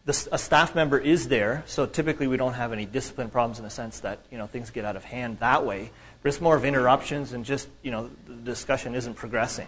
the, 0.07 0.29
a 0.31 0.37
staff 0.37 0.73
member 0.73 0.97
is 0.97 1.27
there, 1.27 1.63
so 1.67 1.85
typically 1.85 2.27
we 2.27 2.37
don't 2.37 2.53
have 2.53 2.71
any 2.71 2.85
discipline 2.85 3.29
problems 3.29 3.59
in 3.59 3.65
the 3.65 3.69
sense 3.69 3.99
that 3.99 4.19
you 4.31 4.37
know 4.37 4.47
things 4.47 4.69
get 4.69 4.85
out 4.85 4.95
of 4.95 5.03
hand 5.03 5.39
that 5.39 5.65
way. 5.65 5.91
But 6.23 6.29
it's 6.29 6.39
more 6.39 6.55
of 6.55 6.63
interruptions 6.63 7.33
and 7.33 7.43
just 7.43 7.67
you 7.83 7.91
know 7.91 8.09
the 8.25 8.35
discussion 8.35 8.95
isn't 8.95 9.15
progressing. 9.15 9.67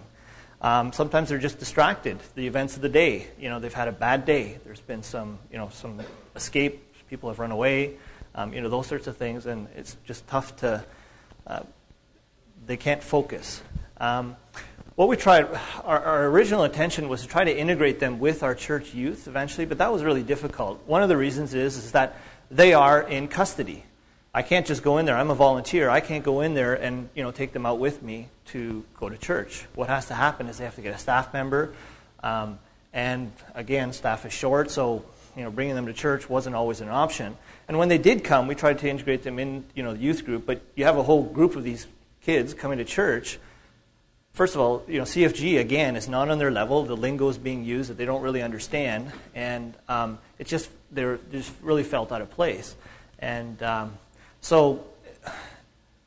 Um, 0.61 0.93
sometimes 0.93 1.27
they're 1.27 1.39
just 1.39 1.59
distracted. 1.59 2.19
The 2.35 2.47
events 2.47 2.77
of 2.77 2.81
the 2.81 2.89
day, 2.89 3.27
you 3.37 3.49
know, 3.49 3.59
they've 3.59 3.73
had 3.73 3.89
a 3.89 3.91
bad 3.91 4.25
day. 4.25 4.59
There's 4.63 4.79
been 4.79 5.03
some 5.03 5.39
you 5.51 5.57
know 5.57 5.69
some 5.73 6.01
escape. 6.37 6.85
People 7.09 7.27
have 7.27 7.39
run 7.39 7.51
away. 7.51 7.95
Um, 8.33 8.53
you 8.53 8.61
know 8.61 8.69
those 8.69 8.87
sorts 8.87 9.07
of 9.07 9.17
things, 9.17 9.45
and 9.45 9.67
it's 9.75 9.97
just 10.05 10.25
tough 10.27 10.55
to. 10.57 10.85
Uh, 11.45 11.63
they 12.65 12.77
can't 12.77 13.03
focus. 13.03 13.61
Um, 13.97 14.37
what 14.99 15.07
we 15.07 15.15
tried, 15.15 15.45
our, 15.85 16.03
our, 16.03 16.25
original 16.25 16.65
intention 16.65 17.07
was 17.07 17.21
to 17.21 17.27
try 17.29 17.45
to 17.45 17.57
integrate 17.57 18.01
them 18.01 18.19
with 18.19 18.43
our 18.43 18.53
church 18.53 18.93
youth 18.93 19.29
eventually, 19.29 19.65
but 19.65 19.77
that 19.77 19.93
was 19.93 20.03
really 20.03 20.23
difficult. 20.23 20.85
One 20.87 21.01
of 21.01 21.07
the 21.07 21.15
reasons 21.15 21.53
is, 21.53 21.77
is 21.77 21.93
that 21.93 22.17
they 22.51 22.73
are 22.73 23.01
in 23.01 23.29
custody. 23.29 23.85
I 24.33 24.41
can't 24.41 24.67
just 24.67 24.83
go 24.83 24.97
in 24.97 25.05
there. 25.05 25.15
I'm 25.15 25.29
a 25.29 25.35
volunteer. 25.35 25.89
I 25.89 26.01
can't 26.01 26.21
go 26.21 26.41
in 26.41 26.53
there 26.53 26.73
and 26.73 27.07
you 27.15 27.23
know 27.23 27.31
take 27.31 27.53
them 27.53 27.65
out 27.65 27.79
with 27.79 28.03
me 28.03 28.27
to 28.47 28.83
go 28.99 29.07
to 29.07 29.17
church. 29.17 29.65
What 29.73 29.87
has 29.87 30.07
to 30.07 30.15
happen 30.15 30.47
is 30.47 30.57
they 30.57 30.65
have 30.65 30.75
to 30.75 30.81
get 30.81 30.93
a 30.93 30.97
staff 30.97 31.31
member, 31.31 31.73
um, 32.21 32.59
and 32.91 33.31
again, 33.55 33.93
staff 33.93 34.25
is 34.25 34.33
short, 34.33 34.69
so 34.69 35.05
you 35.37 35.43
know 35.43 35.49
bringing 35.49 35.75
them 35.75 35.85
to 35.85 35.93
church 35.93 36.29
wasn't 36.29 36.57
always 36.57 36.81
an 36.81 36.89
option. 36.89 37.37
And 37.69 37.77
when 37.77 37.87
they 37.87 37.99
did 37.99 38.25
come, 38.25 38.47
we 38.47 38.55
tried 38.55 38.79
to 38.79 38.89
integrate 38.89 39.23
them 39.23 39.39
in 39.39 39.63
you 39.75 39.81
know 39.81 39.93
the 39.93 39.99
youth 39.99 40.25
group. 40.25 40.45
But 40.45 40.61
you 40.75 40.83
have 40.83 40.97
a 40.97 41.03
whole 41.03 41.23
group 41.23 41.55
of 41.55 41.63
these 41.63 41.87
kids 42.21 42.53
coming 42.53 42.79
to 42.79 42.83
church 42.83 43.39
first 44.33 44.55
of 44.55 44.61
all, 44.61 44.83
you 44.87 44.97
know, 44.97 45.03
CFG 45.03 45.59
again 45.59 45.95
is 45.95 46.07
not 46.07 46.29
on 46.29 46.39
their 46.39 46.51
level. 46.51 46.83
The 46.83 46.95
lingo 46.95 47.29
is 47.29 47.37
being 47.37 47.63
used 47.63 47.89
that 47.89 47.97
they 47.97 48.05
don't 48.05 48.21
really 48.21 48.41
understand, 48.41 49.11
and 49.35 49.73
um, 49.87 50.19
just 50.43 50.69
they're 50.91 51.19
just 51.31 51.51
really 51.61 51.83
felt 51.83 52.11
out 52.11 52.21
of 52.21 52.29
place. 52.31 52.75
And 53.19 53.61
um, 53.63 53.97
so 54.41 54.85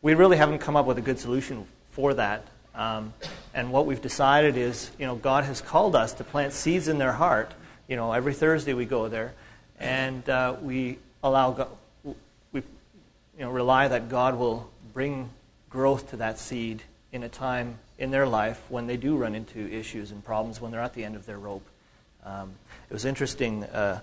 we 0.01 0.15
really 0.15 0.37
haven't 0.37 0.59
come 0.59 0.77
up 0.77 0.87
with 0.87 0.99
a 0.99 1.03
good 1.03 1.19
solution 1.19 1.67
for 1.91 2.15
that. 2.15 2.47
Um, 2.75 3.13
and 3.55 3.71
what 3.71 3.87
we've 3.87 4.01
decided 4.01 4.57
is, 4.57 4.91
you 4.99 5.07
know, 5.07 5.15
God 5.15 5.45
has 5.45 5.61
called 5.61 5.95
us 5.95 6.15
to 6.15 6.25
plant 6.25 6.53
seeds 6.53 6.89
in 6.89 6.99
their 6.99 7.13
heart. 7.13 7.53
You 7.87 7.97
know, 7.97 8.13
every 8.13 8.33
Thursday 8.33 8.73
we 8.73 8.87
go 8.87 9.09
there, 9.09 9.35
and 9.79 10.27
uh, 10.29 10.57
we 10.63 10.99
allow 11.23 11.51
God, 11.53 11.69
we, 12.05 12.15
you 12.55 13.41
know, 13.41 13.51
rely 13.51 13.89
that 13.89 14.09
God 14.09 14.39
will 14.39 14.71
bring 14.95 15.29
growth 15.69 16.11
to 16.11 16.17
that 16.17 16.39
seed 16.39 16.83
in 17.13 17.23
a 17.23 17.29
time 17.29 17.79
in 17.99 18.11
their 18.11 18.27
life 18.27 18.61
when 18.69 18.87
they 18.87 18.97
do 18.97 19.17
run 19.17 19.35
into 19.35 19.71
issues 19.73 20.11
and 20.11 20.25
problems 20.25 20.61
when 20.61 20.73
they're 20.73 20.81
at 20.81 20.95
the 20.95 21.05
end 21.05 21.17
of 21.17 21.27
their 21.27 21.39
rope. 21.39 21.67
Um, 22.25 22.53
it 22.89 22.93
was 22.93 23.05
interesting, 23.05 23.65
uh, 23.65 24.01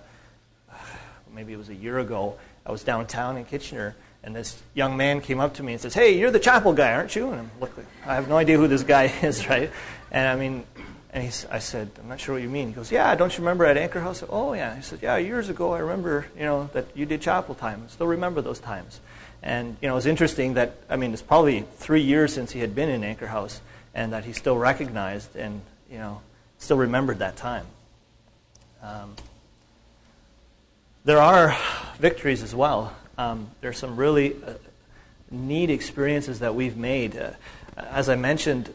maybe 1.32 1.52
it 1.52 1.56
was 1.56 1.68
a 1.68 1.74
year 1.74 1.98
ago, 1.98 2.38
I 2.64 2.72
was 2.72 2.84
downtown 2.84 3.36
in 3.36 3.44
Kitchener, 3.44 3.96
and 4.22 4.36
this 4.36 4.60
young 4.74 4.96
man 4.96 5.20
came 5.20 5.40
up 5.40 5.54
to 5.54 5.62
me 5.62 5.72
and 5.72 5.80
says, 5.80 5.94
Hey, 5.94 6.18
you're 6.18 6.30
the 6.30 6.38
chapel 6.38 6.72
guy, 6.72 6.92
aren't 6.92 7.16
you? 7.16 7.30
And 7.30 7.40
I'm 7.40 7.50
looking, 7.60 7.86
I 8.06 8.14
have 8.14 8.28
no 8.28 8.36
idea 8.36 8.58
who 8.58 8.68
this 8.68 8.82
guy 8.82 9.04
is, 9.22 9.48
right? 9.48 9.70
And 10.10 10.28
I 10.28 10.36
mean, 10.36 10.64
And 11.12 11.24
he, 11.24 11.46
I 11.50 11.58
said, 11.58 11.90
I'm 11.98 12.08
not 12.08 12.20
sure 12.20 12.34
what 12.34 12.42
you 12.42 12.48
mean. 12.48 12.68
He 12.68 12.74
goes, 12.74 12.92
Yeah, 12.92 13.14
don't 13.14 13.32
you 13.32 13.42
remember 13.42 13.64
at 13.64 13.76
Anchor 13.76 14.00
House? 14.00 14.20
Said, 14.20 14.28
oh, 14.30 14.52
yeah. 14.52 14.76
He 14.76 14.82
said, 14.82 15.00
Yeah, 15.02 15.16
years 15.16 15.48
ago 15.48 15.72
I 15.72 15.78
remember, 15.78 16.26
you 16.36 16.44
know, 16.44 16.70
that 16.72 16.86
you 16.94 17.06
did 17.06 17.20
chapel 17.20 17.54
time. 17.54 17.82
I 17.84 17.90
still 17.90 18.06
remember 18.06 18.40
those 18.40 18.60
times. 18.60 19.00
And, 19.42 19.76
you 19.80 19.88
know, 19.88 19.96
it's 19.96 20.06
interesting 20.06 20.54
that, 20.54 20.76
I 20.88 20.96
mean, 20.96 21.12
it's 21.12 21.22
probably 21.22 21.64
three 21.76 22.02
years 22.02 22.32
since 22.34 22.52
he 22.52 22.60
had 22.60 22.74
been 22.74 22.90
in 22.90 23.02
Anchor 23.02 23.26
House 23.26 23.60
and 23.94 24.12
that 24.12 24.24
he 24.24 24.32
still 24.32 24.56
recognized 24.56 25.36
and, 25.36 25.60
you 25.90 25.98
know, 25.98 26.20
still 26.58 26.76
remembered 26.76 27.18
that 27.18 27.36
time. 27.36 27.66
Um, 28.82 29.16
there 31.04 31.18
are 31.18 31.56
victories 31.98 32.42
as 32.42 32.54
well. 32.54 32.94
Um, 33.18 33.50
there's 33.60 33.78
some 33.78 33.96
really 33.96 34.34
uh, 34.34 34.54
neat 35.30 35.70
experiences 35.70 36.40
that 36.40 36.54
we've 36.54 36.76
made. 36.76 37.16
Uh, 37.16 37.32
as 37.76 38.08
I 38.08 38.16
mentioned, 38.16 38.72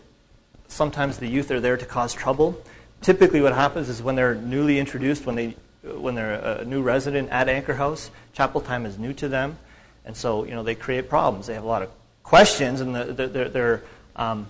sometimes 0.68 1.18
the 1.18 1.28
youth 1.28 1.52
are 1.52 1.60
there 1.60 1.78
to 1.78 1.86
cause 1.86 2.14
trouble. 2.14 2.62
Typically, 3.02 3.42
what 3.42 3.54
happens 3.54 3.90
is 3.90 4.02
when 4.02 4.16
they're 4.16 4.36
newly 4.36 4.80
introduced, 4.80 5.26
when 5.26 5.36
they 5.36 5.56
when 5.84 6.16
they're 6.16 6.34
a 6.34 6.66
new 6.66 6.82
resident 6.82 7.30
at 7.30 7.48
Anchor 7.48 7.76
House, 7.76 8.10
chapel 8.34 8.60
time 8.60 8.88
is 8.88 8.98
new 8.98 9.14
to 9.14 9.28
them, 9.28 9.58
and 10.04 10.18
so 10.18 10.44
you 10.44 10.52
know 10.52 10.64
they 10.64 10.74
create 10.74 11.10
problems. 11.10 11.46
They 11.46 11.54
have 11.54 11.64
a 11.64 11.68
lot 11.68 11.84
of 11.84 11.92
questions, 12.24 12.82
and 12.82 12.96
they're, 12.96 13.50
they're 13.50 13.84
um, 14.16 14.48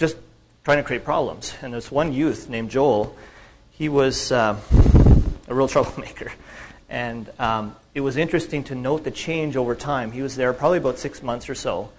just 0.00 0.16
trying 0.64 0.78
to 0.78 0.82
create 0.82 1.04
problems. 1.04 1.54
And 1.60 1.74
there's 1.74 1.92
one 1.92 2.14
youth 2.14 2.48
named 2.48 2.70
Joel. 2.70 3.14
He 3.70 3.90
was 3.90 4.32
uh, 4.32 4.58
a 5.46 5.54
real 5.54 5.68
troublemaker, 5.76 6.32
and 6.88 7.30
um, 7.38 7.76
it 7.94 8.00
was 8.00 8.16
interesting 8.16 8.64
to 8.64 8.74
note 8.74 9.04
the 9.04 9.10
change 9.10 9.56
over 9.56 9.74
time. 9.74 10.10
He 10.10 10.22
was 10.22 10.36
there 10.36 10.52
probably 10.54 10.78
about 10.78 10.98
six 10.98 11.22
months 11.22 11.50
or 11.50 11.54
so, 11.54 11.90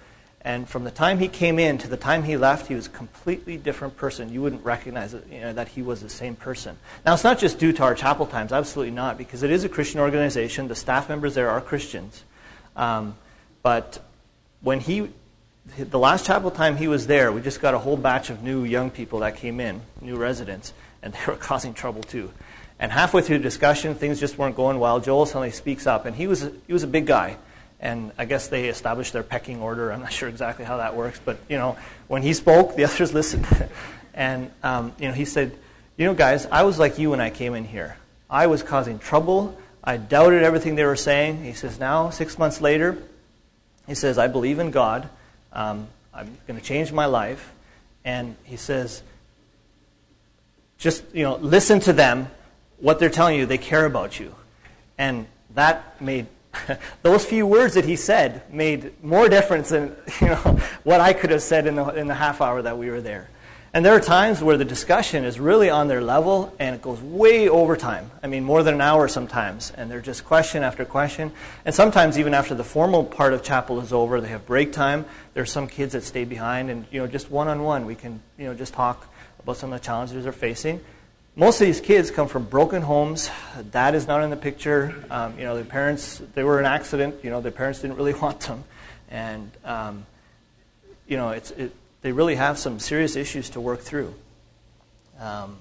and 0.41 0.67
from 0.67 0.83
the 0.83 0.89
time 0.89 1.19
he 1.19 1.27
came 1.27 1.59
in 1.59 1.77
to 1.77 1.87
the 1.87 1.97
time 1.97 2.23
he 2.23 2.37
left, 2.37 2.67
he 2.67 2.73
was 2.73 2.87
a 2.87 2.89
completely 2.89 3.55
different 3.57 3.95
person. 3.97 4.33
You 4.33 4.41
wouldn't 4.41 4.65
recognize 4.65 5.13
it, 5.13 5.27
you 5.31 5.41
know, 5.41 5.53
that 5.53 5.67
he 5.67 5.83
was 5.83 6.01
the 6.01 6.09
same 6.09 6.35
person. 6.35 6.77
Now, 7.05 7.13
it's 7.13 7.23
not 7.23 7.37
just 7.37 7.59
due 7.59 7.71
to 7.73 7.83
our 7.83 7.93
chapel 7.93 8.25
times, 8.25 8.51
absolutely 8.51 8.95
not, 8.95 9.19
because 9.19 9.43
it 9.43 9.51
is 9.51 9.63
a 9.63 9.69
Christian 9.69 9.99
organization. 9.99 10.67
The 10.67 10.75
staff 10.75 11.07
members 11.07 11.35
there 11.35 11.51
are 11.51 11.61
Christians. 11.61 12.23
Um, 12.75 13.15
but 13.61 14.03
when 14.61 14.79
he, 14.79 15.09
the 15.78 15.99
last 15.99 16.26
chapel 16.26 16.51
time 16.51 16.78
he 16.78 16.88
was 16.88 17.07
there, 17.07 17.32
we 17.32 17.41
just 17.41 17.62
got 17.62 17.74
a 17.74 17.80
whole 17.80 17.97
batch 17.97 18.30
of 18.30 18.43
new 18.43 18.64
young 18.64 18.89
people 18.89 19.20
that 19.20 19.38
came 19.38 19.59
in, 19.59 19.82
new 20.01 20.16
residents, 20.16 20.74
and 21.01 21.14
they 21.14 21.20
were 21.28 21.36
causing 21.36 21.74
trouble 21.74 22.03
too. 22.03 22.32
And 22.80 22.91
halfway 22.91 23.22
through 23.22 23.38
the 23.38 23.43
discussion, 23.43 23.93
things 23.93 24.20
just 24.20 24.38
weren't 24.38 24.55
going 24.55 24.80
well. 24.80 24.99
Joel 24.99 25.26
suddenly 25.26 25.51
speaks 25.51 25.86
up, 25.86 26.05
and 26.05 26.16
he 26.16 26.28
was, 26.28 26.49
he 26.66 26.74
was 26.74 26.84
a 26.84 26.88
big 26.88 27.05
guy 27.05 27.38
and 27.82 28.12
I 28.18 28.26
guess 28.26 28.47
they 28.47 28.70
established 28.70 29.12
their 29.12 29.24
pecking 29.24 29.59
order. 29.59 29.91
I'm 29.91 30.01
not 30.01 30.14
sure 30.14 30.30
exactly 30.30 30.64
how 30.64 30.78
that 30.78 30.95
works, 30.95 31.20
but 31.24 31.39
you 31.49 31.57
know, 31.57 31.78
when 32.07 32.22
he 32.22 32.34
spoke, 32.34 32.76
the 32.76 32.84
others 32.86 33.14
listened, 33.14 33.47
and 34.14 34.51
um, 34.64 34.93
you 34.99 35.07
know, 35.07 35.14
he 35.14 35.26
said, 35.26 35.51
"You 35.97 36.05
know, 36.05 36.14
guys, 36.14 36.45
I 36.45 36.64
was 36.64 36.80
like 36.80 36.99
you 36.99 37.09
when 37.09 37.20
I 37.20 37.32
came 37.32 37.55
in 37.55 37.66
here. 37.66 37.97
I 38.30 38.47
was 38.47 38.64
causing 38.64 38.99
trouble. 38.99 39.57
I 39.84 39.97
doubted 39.97 40.43
everything 40.43 40.76
they 40.76 40.86
were 40.86 40.95
saying." 40.95 41.43
He 41.43 41.53
says, 41.53 41.80
"Now, 41.80 42.12
six 42.12 42.38
months 42.38 42.62
later, 42.62 43.01
he 43.88 43.95
says, 43.95 44.18
I 44.18 44.28
believe 44.28 44.59
in 44.59 44.72
God. 44.72 45.09
Um, 45.53 45.87
I'm 46.13 46.37
going 46.47 46.59
to 46.59 46.65
change 46.65 46.91
my 46.91 47.05
life." 47.05 47.53
And 48.03 48.35
he 48.43 48.57
says, 48.57 49.03
"Just 50.77 51.03
you 51.13 51.23
know, 51.23 51.35
listen 51.37 51.79
to 51.81 51.93
them. 51.93 52.29
What 52.79 52.99
they're 52.99 53.09
telling 53.09 53.37
you, 53.37 53.45
they 53.45 53.57
care 53.57 53.85
about 53.85 54.19
you." 54.19 54.35
And 54.97 55.25
that 55.55 55.99
made 56.01 56.27
those 57.01 57.25
few 57.25 57.47
words 57.47 57.73
that 57.73 57.85
he 57.85 57.95
said 57.95 58.43
made 58.53 59.03
more 59.03 59.29
difference 59.29 59.69
than 59.69 59.95
you 60.21 60.27
know 60.27 60.59
what 60.83 61.01
I 61.01 61.13
could 61.13 61.31
have 61.31 61.41
said 61.41 61.65
in 61.67 61.75
the, 61.75 61.85
in 61.89 62.07
the 62.07 62.13
half 62.13 62.41
hour 62.41 62.61
that 62.61 62.77
we 62.77 62.89
were 62.89 63.01
there. 63.01 63.30
And 63.74 63.86
there 63.86 63.95
are 63.95 64.01
times 64.01 64.43
where 64.43 64.57
the 64.57 64.65
discussion 64.65 65.24
is 65.24 65.39
really 65.39 65.69
on 65.69 65.88
their 65.88 66.01
level 66.01 66.53
and 66.59 66.76
it 66.76 66.82
goes 66.82 67.01
way 67.01 67.47
over 67.47 67.78
time. 67.78 68.11
I 68.22 68.28
mean, 68.28 68.43
more 68.43 68.63
than 68.63 68.74
an 68.74 68.82
hour 68.82 69.07
sometimes. 69.07 69.72
And 69.72 69.89
they're 69.89 70.01
just 70.01 70.26
question 70.26 70.61
after 70.61 70.84
question. 70.84 71.32
And 71.63 71.74
sometimes, 71.74 72.19
even 72.19 72.34
after 72.34 72.53
the 72.53 72.65
formal 72.65 73.05
part 73.05 73.34
of 73.34 73.43
chapel 73.43 73.80
is 73.80 73.93
over, 73.93 74.19
they 74.19 74.28
have 74.28 74.45
break 74.45 74.74
time. 74.74 75.05
There 75.34 75.43
are 75.43 75.45
some 75.45 75.67
kids 75.67 75.93
that 75.93 76.03
stay 76.03 76.26
behind, 76.26 76.69
and 76.69 76.86
you 76.91 76.99
know, 76.99 77.07
just 77.07 77.32
one 77.32 77.47
on 77.47 77.63
one, 77.63 77.86
we 77.86 77.95
can 77.95 78.22
you 78.38 78.45
know, 78.45 78.53
just 78.53 78.74
talk 78.74 79.07
about 79.39 79.55
some 79.55 79.72
of 79.72 79.80
the 79.80 79.86
challenges 79.86 80.24
they're 80.24 80.34
facing 80.34 80.82
most 81.36 81.61
of 81.61 81.67
these 81.67 81.80
kids 81.80 82.11
come 82.11 82.28
from 82.28 82.43
broken 82.43 82.82
homes. 82.82 83.30
Dad 83.72 83.95
is 83.95 84.05
not 84.05 84.22
in 84.24 84.30
the 84.30 84.38
picture. 84.38 84.93
Um, 85.09 85.38
you 85.38 85.45
know, 85.45 85.55
their 85.55 85.63
parents, 85.63 86.22
they 86.36 86.43
were 86.43 86.59
an 86.59 86.65
accident. 86.65 87.15
You 87.24 87.30
know, 87.30 87.39
their 87.39 87.51
parents 87.53 87.80
didn't 87.80 87.95
really 87.95 88.13
want 88.22 88.41
them. 88.41 88.63
And, 89.09 89.51
um, 89.63 90.05
you 91.07 91.17
know, 91.17 91.30
it's, 91.30 91.51
it, 91.51 91.74
they 92.01 92.11
really 92.11 92.35
have 92.35 92.57
some 92.57 92.79
serious 92.79 93.15
issues 93.15 93.49
to 93.51 93.61
work 93.61 93.81
through. 93.81 94.13
Um, 95.19 95.57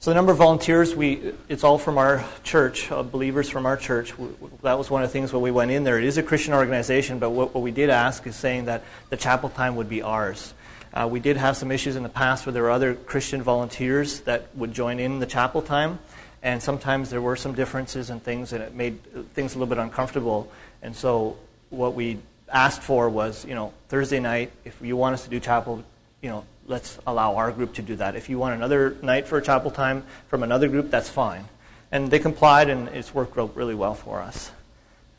so 0.00 0.10
the 0.10 0.14
number 0.14 0.30
of 0.30 0.38
volunteers, 0.38 0.94
we, 0.94 1.32
it's 1.48 1.64
all 1.64 1.78
from 1.78 1.98
our 1.98 2.24
church, 2.44 2.92
uh, 2.92 3.02
believers 3.02 3.48
from 3.48 3.66
our 3.66 3.76
church. 3.76 4.14
that 4.62 4.78
was 4.78 4.88
one 4.88 5.02
of 5.02 5.08
the 5.08 5.12
things 5.12 5.32
when 5.32 5.42
we 5.42 5.50
went 5.50 5.70
in 5.70 5.84
there. 5.84 5.98
It 5.98 6.04
is 6.04 6.18
a 6.18 6.22
Christian 6.22 6.54
organization, 6.54 7.18
but 7.18 7.30
what, 7.30 7.54
what 7.54 7.62
we 7.62 7.72
did 7.72 7.90
ask 7.90 8.26
is 8.26 8.36
saying 8.36 8.66
that 8.66 8.84
the 9.10 9.16
chapel 9.16 9.48
time 9.48 9.74
would 9.76 9.88
be 9.88 10.02
ours. 10.02 10.54
Uh, 10.92 11.08
we 11.10 11.18
did 11.18 11.36
have 11.36 11.56
some 11.56 11.70
issues 11.70 11.96
in 11.96 12.02
the 12.02 12.08
past 12.08 12.46
where 12.46 12.52
there 12.52 12.62
were 12.62 12.70
other 12.70 12.94
Christian 12.94 13.42
volunteers 13.42 14.20
that 14.20 14.54
would 14.56 14.72
join 14.72 15.00
in 15.00 15.18
the 15.18 15.26
chapel 15.26 15.60
time, 15.60 15.98
and 16.42 16.62
sometimes 16.62 17.10
there 17.10 17.20
were 17.20 17.36
some 17.36 17.54
differences 17.54 18.08
and 18.08 18.22
things, 18.22 18.52
and 18.52 18.62
it 18.62 18.74
made 18.74 19.02
things 19.34 19.54
a 19.54 19.58
little 19.58 19.74
bit 19.74 19.82
uncomfortable. 19.82 20.50
And 20.82 20.94
so, 20.94 21.36
what 21.70 21.94
we 21.94 22.18
asked 22.52 22.82
for 22.82 23.08
was, 23.08 23.44
you 23.44 23.54
know, 23.54 23.72
Thursday 23.88 24.20
night, 24.20 24.52
if 24.64 24.80
you 24.80 24.96
want 24.96 25.14
us 25.14 25.24
to 25.24 25.30
do 25.30 25.40
chapel, 25.40 25.82
you 26.22 26.30
know, 26.30 26.44
let's 26.66 26.98
allow 27.06 27.36
our 27.36 27.52
group 27.52 27.74
to 27.74 27.82
do 27.82 27.96
that. 27.96 28.16
If 28.16 28.28
you 28.28 28.38
want 28.38 28.54
another 28.54 28.96
night 29.02 29.28
for 29.28 29.40
chapel 29.40 29.70
time 29.70 30.04
from 30.28 30.42
another 30.42 30.68
group, 30.68 30.90
that's 30.90 31.08
fine. 31.08 31.44
And 31.92 32.10
they 32.10 32.18
complied, 32.18 32.68
and 32.68 32.88
it's 32.88 33.14
worked 33.14 33.36
really 33.56 33.74
well 33.74 33.94
for 33.94 34.20
us. 34.20 34.50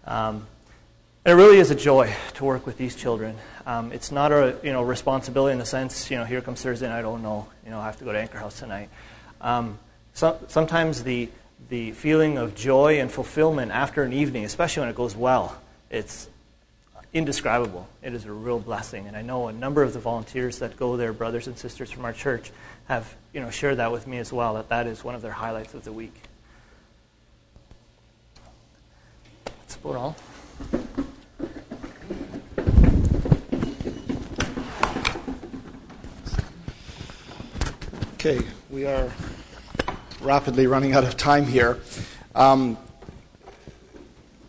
Um, 0.06 0.48
it 1.26 1.32
really 1.32 1.58
is 1.58 1.72
a 1.72 1.76
joy 1.76 2.16
to 2.36 2.46
work 2.46 2.66
with 2.66 2.78
these 2.78 2.96
children. 2.96 3.36
Um, 3.66 3.92
it's 3.92 4.12
not 4.14 4.32
a 4.32 4.58
you 4.64 4.72
know 4.72 4.82
responsibility 4.82 5.52
in 5.52 5.60
the 5.60 5.66
sense 5.66 6.10
you 6.10 6.18
know 6.18 6.24
here 6.24 6.40
comes 6.40 6.62
Thursday 6.62 6.88
night. 6.88 7.04
Oh 7.04 7.18
no, 7.18 7.48
you 7.66 7.72
know 7.72 7.80
I 7.80 7.86
have 7.86 7.98
to 7.98 8.06
go 8.06 8.14
to 8.14 8.20
Anchor 8.20 8.38
House 8.38 8.60
tonight. 8.60 8.90
Um, 9.42 9.78
so, 10.14 10.40
sometimes 10.48 11.04
the 11.04 11.28
the 11.70 11.92
feeling 11.92 12.38
of 12.38 12.56
joy 12.56 13.02
and 13.02 13.12
fulfillment 13.12 13.74
after 13.74 14.04
an 14.04 14.14
evening, 14.14 14.46
especially 14.46 14.82
when 14.82 14.90
it 14.90 14.96
goes 14.96 15.18
well, 15.18 15.60
it's 15.90 16.30
indescribable. 17.14 17.88
It 18.02 18.14
is 18.14 18.26
a 18.26 18.32
real 18.32 18.60
blessing, 18.60 19.08
and 19.08 19.16
I 19.16 19.22
know 19.22 19.48
a 19.48 19.54
number 19.54 19.84
of 19.84 19.94
the 19.94 20.00
volunteers 20.00 20.60
that 20.60 20.78
go 20.78 20.98
there, 20.98 21.14
brothers 21.14 21.48
and 21.48 21.58
sisters 21.58 21.92
from 21.92 22.06
our 22.06 22.14
church, 22.14 22.52
have 22.88 23.16
you 23.34 23.40
know 23.40 23.50
shared 23.50 23.78
that 23.78 23.92
with 23.92 24.08
me 24.08 24.18
as 24.18 24.32
well. 24.34 24.56
That 24.56 24.70
that 24.70 24.88
is 24.88 25.04
one 25.04 25.16
of 25.16 25.22
their 25.22 25.32
highlights 25.32 25.74
of 25.74 25.84
the 25.84 25.94
week. 25.94 26.14
That's 29.46 29.76
about 29.76 29.96
all. 29.96 30.16
Okay, 38.14 38.40
we 38.70 38.86
are 38.86 39.12
rapidly 40.22 40.68
running 40.68 40.94
out 40.94 41.04
of 41.04 41.16
time 41.16 41.46
here. 41.46 41.80
Um, 42.36 42.78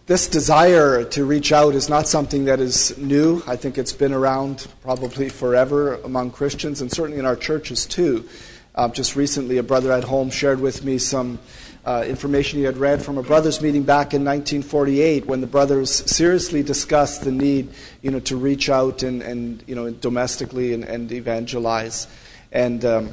this 0.08 0.26
desire 0.26 1.04
to 1.04 1.24
reach 1.26 1.52
out 1.52 1.74
is 1.74 1.90
not 1.90 2.08
something 2.08 2.46
that 2.46 2.60
is 2.60 2.96
new. 2.96 3.42
I 3.46 3.56
think 3.56 3.76
it's 3.76 3.92
been 3.92 4.14
around 4.14 4.66
probably 4.82 5.28
forever 5.28 5.96
among 5.96 6.30
Christians 6.30 6.80
and 6.80 6.90
certainly 6.90 7.18
in 7.18 7.26
our 7.26 7.36
churches 7.36 7.84
too. 7.84 8.26
Uh, 8.74 8.88
just 8.88 9.16
recently, 9.16 9.58
a 9.58 9.62
brother 9.62 9.92
at 9.92 10.04
home 10.04 10.30
shared 10.30 10.60
with 10.60 10.82
me 10.82 10.96
some 10.96 11.38
uh, 11.84 12.06
information 12.08 12.58
he 12.58 12.64
had 12.64 12.78
read 12.78 13.02
from 13.02 13.18
a 13.18 13.22
brothers' 13.22 13.60
meeting 13.60 13.82
back 13.82 14.14
in 14.14 14.24
1948 14.24 15.26
when 15.26 15.42
the 15.42 15.46
brothers 15.46 15.90
seriously 16.10 16.62
discussed 16.62 17.22
the 17.24 17.32
need 17.32 17.68
you 18.00 18.10
know, 18.10 18.20
to 18.20 18.36
reach 18.38 18.70
out 18.70 19.02
and, 19.02 19.20
and 19.20 19.62
you 19.66 19.74
know, 19.74 19.90
domestically 19.90 20.72
and, 20.72 20.84
and 20.84 21.12
evangelize. 21.12 22.06
And 22.50 22.82
um, 22.82 23.12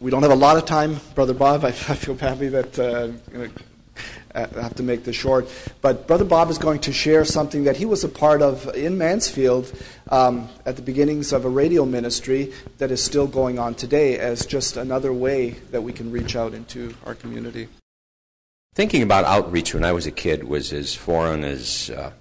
we 0.00 0.10
don't 0.10 0.22
have 0.22 0.32
a 0.32 0.36
lot 0.36 0.56
of 0.56 0.64
time, 0.64 0.98
Brother 1.14 1.34
Bob. 1.34 1.64
I, 1.64 1.68
I 1.68 1.72
feel 1.72 2.16
happy 2.16 2.48
that 2.48 2.76
uh, 2.76 3.12
have 4.46 4.74
to 4.76 4.82
make 4.82 5.04
this 5.04 5.16
short. 5.16 5.48
But 5.80 6.06
Brother 6.06 6.24
Bob 6.24 6.50
is 6.50 6.58
going 6.58 6.80
to 6.80 6.92
share 6.92 7.24
something 7.24 7.64
that 7.64 7.76
he 7.76 7.84
was 7.84 8.04
a 8.04 8.08
part 8.08 8.42
of 8.42 8.74
in 8.74 8.98
Mansfield 8.98 9.72
um, 10.10 10.48
at 10.64 10.76
the 10.76 10.82
beginnings 10.82 11.32
of 11.32 11.44
a 11.44 11.48
radio 11.48 11.84
ministry 11.84 12.52
that 12.78 12.90
is 12.90 13.02
still 13.02 13.26
going 13.26 13.58
on 13.58 13.74
today 13.74 14.18
as 14.18 14.46
just 14.46 14.76
another 14.76 15.12
way 15.12 15.50
that 15.70 15.82
we 15.82 15.92
can 15.92 16.10
reach 16.10 16.36
out 16.36 16.54
into 16.54 16.94
our 17.04 17.14
community. 17.14 17.68
Thinking 18.74 19.02
about 19.02 19.24
outreach 19.24 19.74
when 19.74 19.84
I 19.84 19.92
was 19.92 20.06
a 20.06 20.12
kid 20.12 20.44
was 20.44 20.72
as 20.72 20.94
foreign 20.94 21.44
as 21.44 21.90
uh, 21.90 22.12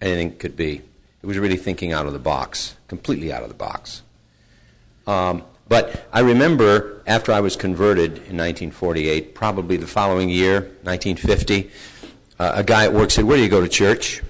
anything 0.00 0.36
could 0.36 0.56
be. 0.56 0.82
It 1.22 1.26
was 1.26 1.38
really 1.38 1.56
thinking 1.56 1.92
out 1.92 2.06
of 2.06 2.12
the 2.12 2.20
box, 2.20 2.76
completely 2.86 3.32
out 3.32 3.42
of 3.42 3.48
the 3.48 3.54
box. 3.54 4.02
Um, 5.06 5.42
but 5.68 6.06
I 6.12 6.20
remember 6.20 7.02
after 7.06 7.32
I 7.32 7.40
was 7.40 7.56
converted 7.56 8.12
in 8.12 8.36
1948, 8.36 9.34
probably 9.34 9.76
the 9.76 9.86
following 9.86 10.28
year, 10.28 10.60
1950, 10.82 11.70
uh, 12.38 12.52
a 12.54 12.64
guy 12.64 12.84
at 12.84 12.92
work 12.92 13.10
said, 13.10 13.24
Where 13.24 13.36
do 13.36 13.42
you 13.42 13.48
go 13.48 13.60
to 13.60 13.68
church? 13.68 14.22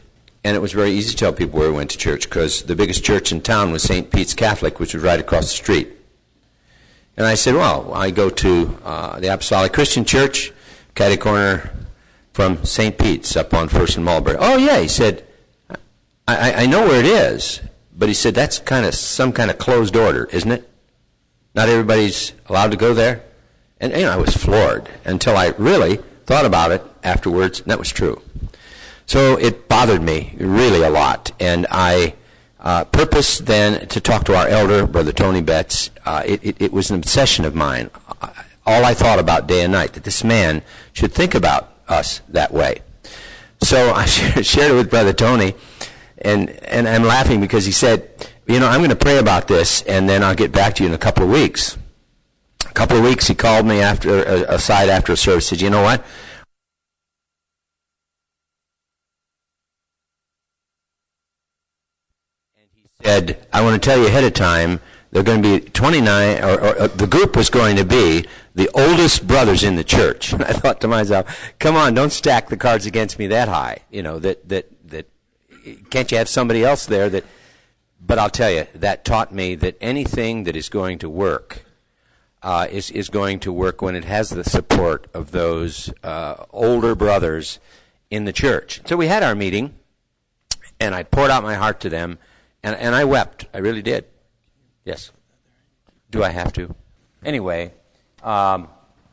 and 0.47 0.55
it 0.55 0.61
was 0.61 0.73
very 0.73 0.93
easy 0.93 1.11
to 1.11 1.17
tell 1.17 1.33
people 1.33 1.59
where 1.59 1.71
we 1.71 1.77
went 1.77 1.91
to 1.91 1.99
church 1.99 2.31
because 2.31 2.63
the 2.63 2.77
biggest 2.77 3.03
church 3.03 3.33
in 3.33 3.41
town 3.41 3.73
was 3.73 3.83
St. 3.83 4.13
Pete's 4.13 4.33
Catholic, 4.33 4.79
which 4.79 4.95
was 4.95 5.03
right 5.03 5.19
across 5.19 5.47
the 5.47 5.57
street. 5.57 5.89
And 7.17 7.27
I 7.27 7.35
said, 7.35 7.57
well, 7.57 7.93
I 7.93 8.13
go 8.13 8.31
to 8.31 8.79
uh, 8.85 9.19
the 9.19 9.27
Apostolic 9.27 9.73
Christian 9.73 10.05
Church, 10.05 10.53
catty 10.95 11.17
corner 11.17 11.73
from 12.33 12.65
St. 12.65 12.97
Pete's 12.97 13.37
up 13.37 13.55
on 13.55 13.67
First 13.67 13.97
and 13.97 14.05
Mulberry. 14.05 14.37
Oh, 14.39 14.57
yeah, 14.57 14.79
he 14.79 14.87
said, 14.87 15.27
I, 16.29 16.53
I 16.63 16.67
know 16.67 16.87
where 16.87 17.01
it 17.01 17.07
is, 17.07 17.61
but 17.97 18.07
he 18.07 18.15
said, 18.15 18.37
that's 18.37 18.61
kind 18.61 18.87
of 18.87 18.95
some 18.95 19.33
kind 19.33 19.51
of 19.51 19.59
closed 19.59 19.97
order, 19.97 20.27
isn't 20.27 20.53
it? 20.53 20.71
Not 21.57 21.71
everybody's 21.71 22.35
allowed 22.49 22.73
to 22.73 22.77
go 22.77 22.93
there? 22.93 23.25
And, 23.81 23.91
know, 23.91 24.11
I 24.11 24.17
was 24.17 24.37
floored 24.37 24.91
until 25.07 25.39
I 25.39 25.55
really 25.57 25.97
thought 26.27 26.45
about 26.45 26.71
it 26.71 26.83
afterwards, 27.03 27.61
and 27.61 27.71
that 27.71 27.79
was 27.79 27.91
true. 27.91 28.21
So 29.07 29.39
it 29.39 29.67
bothered 29.67 30.03
me 30.03 30.35
really 30.39 30.83
a 30.83 30.91
lot, 30.91 31.33
and 31.41 31.67
I 31.71 32.15
uh, 32.61 32.85
purposed 32.85 33.47
then 33.47 33.89
to 33.89 34.01
talk 34.03 34.25
to 34.25 34.37
our 34.37 34.47
elder, 34.49 34.87
Brother 34.87 35.13
Tony 35.13 35.41
Betts. 35.41 35.91
Uh, 36.05 36.23
it, 36.27 36.45
it, 36.45 36.57
it, 36.61 36.73
was 36.73 36.91
an 36.91 36.97
obsession 36.97 37.47
of 37.47 37.55
mine. 37.55 37.91
All 38.67 38.85
I 38.85 38.93
thought 38.93 39.19
about 39.19 39.47
day 39.47 39.63
and 39.63 39.73
night, 39.73 39.95
that 39.95 40.05
this 40.05 40.25
man 40.25 40.63
should 40.93 41.13
think 41.13 41.35
about 41.35 41.73
us 41.89 42.21
that 42.29 42.53
way. 42.53 42.83
So 43.63 43.93
I 43.95 44.05
shared 44.43 44.73
it 44.73 44.75
with 44.75 44.91
Brother 44.91 45.15
Tony, 45.15 45.55
and, 46.19 46.51
and 46.51 46.87
I'm 46.87 47.05
laughing 47.05 47.41
because 47.41 47.65
he 47.65 47.73
said, 47.73 48.29
you 48.47 48.61
know, 48.61 48.69
I'm 48.69 48.79
going 48.79 48.91
to 48.91 48.97
pray 48.97 49.19
about 49.19 49.49
this, 49.49 49.83
and 49.83 50.09
then 50.09 50.23
I'll 50.23 50.35
get 50.35 50.53
back 50.53 50.75
to 50.77 50.85
you 50.85 50.89
in 50.89 50.95
a 50.95 50.99
couple 50.99 51.25
of 51.25 51.31
weeks. 51.31 51.77
A 52.65 52.73
couple 52.73 52.97
of 52.97 53.03
weeks, 53.03 53.27
he 53.27 53.35
called 53.35 53.67
me 53.67 53.81
after 53.81 54.27
uh, 54.27 54.45
aside 54.49 54.89
after 54.89 55.13
a 55.13 55.17
service. 55.17 55.49
Said, 55.49 55.61
you 55.61 55.71
know 55.71 55.83
what? 55.83 56.05
And 62.57 62.69
he 62.73 62.85
said, 63.03 63.47
I 63.53 63.63
want 63.63 63.83
to 63.83 63.85
tell 63.85 63.99
you 63.99 64.07
ahead 64.07 64.25
of 64.25 64.35
time. 64.35 64.81
They're 65.11 65.23
going 65.23 65.43
to 65.43 65.61
be 65.61 65.71
29, 65.71 66.45
or, 66.45 66.61
or, 66.61 66.83
or 66.83 66.89
the 66.89 67.07
group 67.07 67.37
was 67.37 67.49
going 67.49 67.77
to 67.77 67.85
be 67.85 68.27
the 68.55 68.69
oldest 68.75 69.27
brothers 69.27 69.65
in 69.65 69.77
the 69.77 69.85
church. 69.85 70.33
And 70.33 70.45
I 70.45 70.53
thought 70.53 70.81
to 70.83 70.89
myself, 70.89 71.53
come 71.59 71.75
on, 71.75 71.95
don't 71.95 72.13
stack 72.13 72.49
the 72.49 72.57
cards 72.57 72.87
against 72.87 73.19
me 73.19 73.27
that 73.29 73.49
high. 73.49 73.79
You 73.91 74.03
know 74.03 74.19
that 74.21 74.49
that 74.49 74.71
that 74.89 75.09
can't 75.91 76.13
you 76.13 76.19
have 76.19 76.29
somebody 76.29 76.65
else 76.65 76.87
there 76.87 77.09
that 77.09 77.25
but 78.01 78.19
I'll 78.19 78.31
tell 78.31 78.51
you, 78.51 78.67
that 78.75 79.05
taught 79.05 79.33
me 79.33 79.55
that 79.57 79.77
anything 79.81 80.45
that 80.45 80.57
is 80.57 80.69
going 80.69 80.99
to 80.99 81.09
work 81.09 81.65
uh, 82.43 82.69
is, 82.71 82.91
is 82.91 83.09
going 83.09 83.41
to 83.41 83.53
work 83.53 83.83
when 83.83 83.97
it 83.97 84.05
has 84.05 84.31
the 84.31 84.45
support 84.45 85.09
of 85.13 85.33
those 85.33 85.93
uh, 86.05 86.45
older 86.51 86.95
brothers 86.95 87.59
in 88.11 88.25
the 88.25 88.33
church. 88.33 88.81
So 88.87 88.97
we 88.97 89.09
had 89.09 89.23
our 89.23 89.35
meeting, 89.35 89.75
and 90.79 90.95
I 90.95 91.03
poured 91.03 91.31
out 91.31 91.43
my 91.43 91.55
heart 91.55 91.81
to 91.81 91.89
them, 91.89 92.19
and, 92.63 92.77
and 92.77 92.95
I 92.95 93.05
wept. 93.05 93.47
I 93.53 93.59
really 93.59 93.83
did. 93.83 94.05
Yes. 94.85 95.11
Do 96.11 96.23
I 96.23 96.31
have 96.31 96.53
to? 96.53 96.75
Anyway, 97.25 97.73
um, 98.23 98.69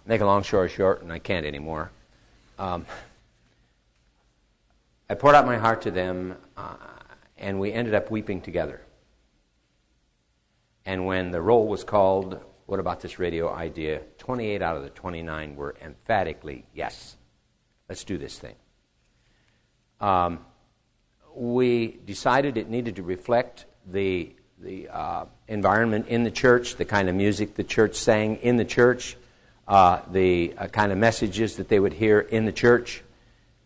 make 0.06 0.22
a 0.22 0.26
long 0.26 0.44
story 0.44 0.70
short, 0.70 1.02
and 1.02 1.12
I 1.12 1.18
can't 1.18 1.46
anymore. 1.46 1.92
Um, 2.60 2.86
I 5.10 5.16
poured 5.16 5.36
out 5.36 5.46
my 5.46 5.58
heart 5.58 5.82
to 5.84 5.92
them. 5.92 6.36
Uh, 6.56 6.76
and 7.44 7.60
we 7.60 7.74
ended 7.74 7.94
up 7.94 8.10
weeping 8.10 8.42
together. 8.42 8.82
And 10.86 11.06
when 11.06 11.32
the 11.32 11.42
roll 11.42 11.68
was 11.68 11.84
called, 11.84 12.40
what 12.66 12.80
about 12.80 13.02
this 13.02 13.20
radio 13.20 13.54
idea? 13.54 14.02
28 14.18 14.62
out 14.62 14.78
of 14.78 14.84
the 14.84 14.90
29 14.90 15.56
were 15.56 15.76
emphatically, 15.82 16.66
yes, 16.74 17.18
let's 17.90 18.04
do 18.06 18.18
this 18.18 18.40
thing. 18.40 18.56
Um, 20.00 20.40
we 21.36 22.00
decided 22.06 22.58
it 22.58 22.70
needed 22.70 22.96
to 22.96 23.04
reflect 23.04 23.66
the, 23.86 24.34
the 24.60 24.88
uh, 24.90 25.26
environment 25.48 26.08
in 26.08 26.24
the 26.24 26.32
church, 26.32 26.78
the 26.78 26.86
kind 26.86 27.10
of 27.10 27.16
music 27.16 27.56
the 27.56 27.64
church 27.64 27.96
sang 27.96 28.38
in 28.38 28.56
the 28.56 28.66
church, 28.66 29.18
uh, 29.68 30.00
the 30.12 30.54
uh, 30.58 30.68
kind 30.68 30.92
of 30.92 30.98
messages 30.98 31.58
that 31.58 31.68
they 31.68 31.80
would 31.80 31.94
hear 31.94 32.22
in 32.22 32.46
the 32.46 32.52
church. 32.52 33.04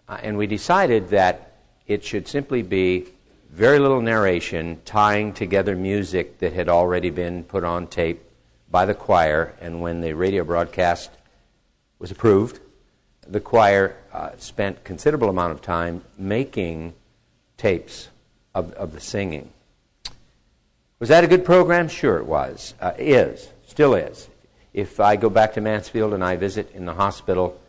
Uh, 0.07 0.17
and 0.23 0.37
we 0.37 0.47
decided 0.47 1.09
that 1.09 1.59
it 1.85 2.03
should 2.03 2.27
simply 2.27 2.61
be 2.61 3.07
very 3.49 3.79
little 3.79 4.01
narration 4.01 4.79
tying 4.85 5.33
together 5.33 5.75
music 5.75 6.39
that 6.39 6.53
had 6.53 6.69
already 6.69 7.09
been 7.09 7.43
put 7.43 7.63
on 7.63 7.87
tape 7.87 8.21
by 8.69 8.85
the 8.85 8.93
choir. 8.93 9.53
And 9.61 9.81
when 9.81 10.01
the 10.01 10.13
radio 10.13 10.43
broadcast 10.43 11.09
was 11.99 12.11
approved, 12.11 12.59
the 13.27 13.39
choir 13.39 13.95
uh, 14.13 14.31
spent 14.37 14.83
considerable 14.83 15.29
amount 15.29 15.51
of 15.51 15.61
time 15.61 16.03
making 16.17 16.93
tapes 17.57 18.09
of, 18.53 18.71
of 18.73 18.93
the 18.93 18.99
singing. 18.99 19.49
Was 20.99 21.09
that 21.09 21.23
a 21.23 21.27
good 21.27 21.45
program? 21.45 21.87
Sure, 21.87 22.17
it 22.17 22.25
was. 22.25 22.73
Uh, 22.79 22.93
is. 22.97 23.49
Still 23.67 23.93
is. 23.93 24.29
If 24.73 24.99
I 24.99 25.15
go 25.15 25.29
back 25.29 25.53
to 25.53 25.61
Mansfield 25.61 26.13
and 26.13 26.23
I 26.23 26.35
visit 26.35 26.71
in 26.73 26.85
the 26.85 26.93
hospital 26.93 27.59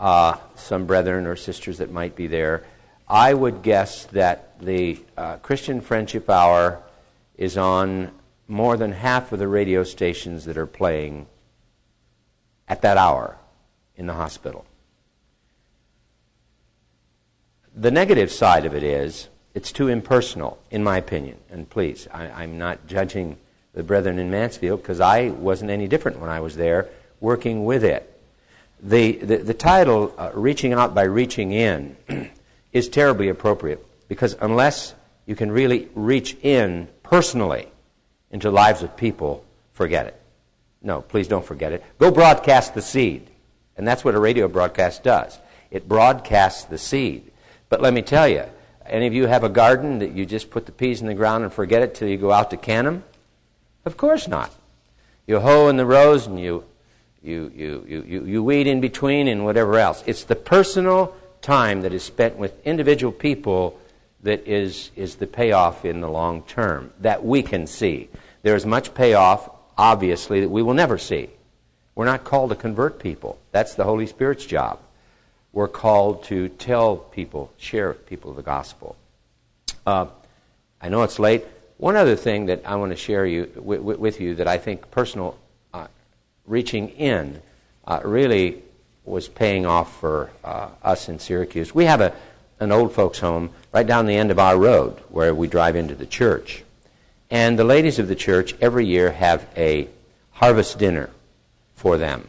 uh, 0.00 0.36
some 0.56 0.86
brethren 0.86 1.26
or 1.26 1.36
sisters 1.36 1.78
that 1.78 1.92
might 1.92 2.16
be 2.16 2.26
there, 2.26 2.64
I 3.12 3.34
would 3.34 3.60
guess 3.60 4.06
that 4.06 4.58
the 4.58 4.98
uh, 5.18 5.36
Christian 5.36 5.82
Friendship 5.82 6.30
Hour 6.30 6.82
is 7.36 7.58
on 7.58 8.10
more 8.48 8.78
than 8.78 8.92
half 8.92 9.32
of 9.32 9.38
the 9.38 9.48
radio 9.48 9.84
stations 9.84 10.46
that 10.46 10.56
are 10.56 10.66
playing 10.66 11.26
at 12.66 12.80
that 12.80 12.96
hour 12.96 13.36
in 13.98 14.06
the 14.06 14.14
hospital. 14.14 14.64
The 17.76 17.90
negative 17.90 18.32
side 18.32 18.64
of 18.64 18.74
it 18.74 18.82
is 18.82 19.28
it's 19.52 19.72
too 19.72 19.88
impersonal, 19.88 20.58
in 20.70 20.82
my 20.82 20.96
opinion. 20.96 21.36
And 21.50 21.68
please, 21.68 22.08
I, 22.14 22.44
am 22.44 22.56
not 22.56 22.86
judging 22.86 23.36
the 23.74 23.82
brethren 23.82 24.18
in 24.18 24.30
Mansfield 24.30 24.80
because 24.80 25.00
I 25.00 25.28
wasn't 25.28 25.70
any 25.70 25.86
different 25.86 26.18
when 26.18 26.30
I 26.30 26.40
was 26.40 26.56
there 26.56 26.88
working 27.20 27.66
with 27.66 27.84
it. 27.84 28.08
The, 28.82 29.12
the, 29.12 29.36
the 29.36 29.54
title, 29.54 30.14
uh, 30.16 30.30
Reaching 30.32 30.72
Out 30.72 30.94
by 30.94 31.02
Reaching 31.02 31.52
In, 31.52 31.96
is 32.72 32.88
terribly 32.88 33.28
appropriate 33.28 33.84
because 34.08 34.36
unless 34.40 34.94
you 35.26 35.36
can 35.36 35.50
really 35.50 35.88
reach 35.94 36.36
in 36.42 36.88
personally 37.02 37.68
into 38.30 38.50
lives 38.50 38.82
of 38.82 38.96
people, 38.96 39.44
forget 39.72 40.06
it. 40.06 40.20
No, 40.82 41.00
please 41.00 41.28
don't 41.28 41.44
forget 41.44 41.72
it. 41.72 41.84
Go 41.98 42.10
broadcast 42.10 42.74
the 42.74 42.82
seed. 42.82 43.28
And 43.76 43.86
that's 43.86 44.04
what 44.04 44.14
a 44.14 44.20
radio 44.20 44.48
broadcast 44.48 45.02
does. 45.02 45.38
It 45.70 45.88
broadcasts 45.88 46.64
the 46.64 46.78
seed. 46.78 47.30
But 47.68 47.80
let 47.80 47.94
me 47.94 48.02
tell 48.02 48.28
you, 48.28 48.44
any 48.84 49.06
of 49.06 49.14
you 49.14 49.26
have 49.26 49.44
a 49.44 49.48
garden 49.48 50.00
that 50.00 50.12
you 50.12 50.26
just 50.26 50.50
put 50.50 50.66
the 50.66 50.72
peas 50.72 51.00
in 51.00 51.06
the 51.06 51.14
ground 51.14 51.44
and 51.44 51.52
forget 51.52 51.82
it 51.82 51.94
till 51.94 52.08
you 52.08 52.16
go 52.16 52.32
out 52.32 52.50
to 52.50 52.56
can 52.56 52.84
them? 52.84 53.04
Of 53.84 53.96
course 53.96 54.28
not. 54.28 54.52
You 55.26 55.40
hoe 55.40 55.68
in 55.68 55.76
the 55.76 55.86
rows 55.86 56.26
and 56.26 56.38
you, 56.38 56.64
you, 57.22 57.50
you, 57.54 57.86
you, 57.88 58.04
you, 58.06 58.24
you 58.24 58.44
weed 58.44 58.66
in 58.66 58.80
between 58.80 59.28
and 59.28 59.44
whatever 59.44 59.78
else. 59.78 60.02
It's 60.06 60.24
the 60.24 60.36
personal 60.36 61.14
time 61.42 61.82
that 61.82 61.92
is 61.92 62.02
spent 62.02 62.36
with 62.36 62.64
individual 62.64 63.12
people 63.12 63.78
that 64.22 64.46
is, 64.46 64.90
is 64.96 65.16
the 65.16 65.26
payoff 65.26 65.84
in 65.84 66.00
the 66.00 66.08
long 66.08 66.42
term 66.44 66.92
that 67.00 67.24
we 67.24 67.42
can 67.42 67.66
see. 67.66 68.08
There 68.42 68.56
is 68.56 68.64
much 68.64 68.94
payoff, 68.94 69.50
obviously, 69.76 70.40
that 70.40 70.48
we 70.48 70.62
will 70.62 70.74
never 70.74 70.96
see. 70.96 71.28
We're 71.94 72.06
not 72.06 72.24
called 72.24 72.50
to 72.50 72.56
convert 72.56 72.98
people. 72.98 73.38
That's 73.50 73.74
the 73.74 73.84
Holy 73.84 74.06
Spirit's 74.06 74.46
job. 74.46 74.78
We're 75.52 75.68
called 75.68 76.24
to 76.24 76.48
tell 76.48 76.96
people, 76.96 77.52
share 77.58 77.88
with 77.88 78.06
people 78.06 78.32
the 78.32 78.42
gospel. 78.42 78.96
Uh, 79.84 80.06
I 80.80 80.88
know 80.88 81.02
it's 81.02 81.18
late. 81.18 81.44
One 81.76 81.96
other 81.96 82.16
thing 82.16 82.46
that 82.46 82.62
I 82.64 82.76
want 82.76 82.92
to 82.92 82.96
share 82.96 83.26
you, 83.26 83.50
with, 83.56 83.80
with 83.80 84.20
you 84.20 84.36
that 84.36 84.46
I 84.46 84.56
think 84.56 84.90
personal 84.90 85.36
uh, 85.74 85.88
reaching 86.46 86.88
in 86.90 87.42
uh, 87.86 88.00
really 88.04 88.62
was 89.04 89.28
paying 89.28 89.66
off 89.66 89.98
for 90.00 90.30
uh, 90.44 90.68
us 90.82 91.08
in 91.08 91.18
Syracuse. 91.18 91.74
We 91.74 91.86
have 91.86 92.00
a, 92.00 92.14
an 92.60 92.72
old 92.72 92.92
folks' 92.92 93.18
home 93.18 93.50
right 93.72 93.86
down 93.86 94.06
the 94.06 94.16
end 94.16 94.30
of 94.30 94.38
our 94.38 94.56
road 94.56 94.98
where 95.08 95.34
we 95.34 95.48
drive 95.48 95.76
into 95.76 95.94
the 95.94 96.06
church. 96.06 96.62
And 97.30 97.58
the 97.58 97.64
ladies 97.64 97.98
of 97.98 98.08
the 98.08 98.14
church 98.14 98.54
every 98.60 98.86
year 98.86 99.10
have 99.10 99.46
a 99.56 99.88
harvest 100.32 100.78
dinner 100.78 101.10
for 101.74 101.96
them. 101.98 102.28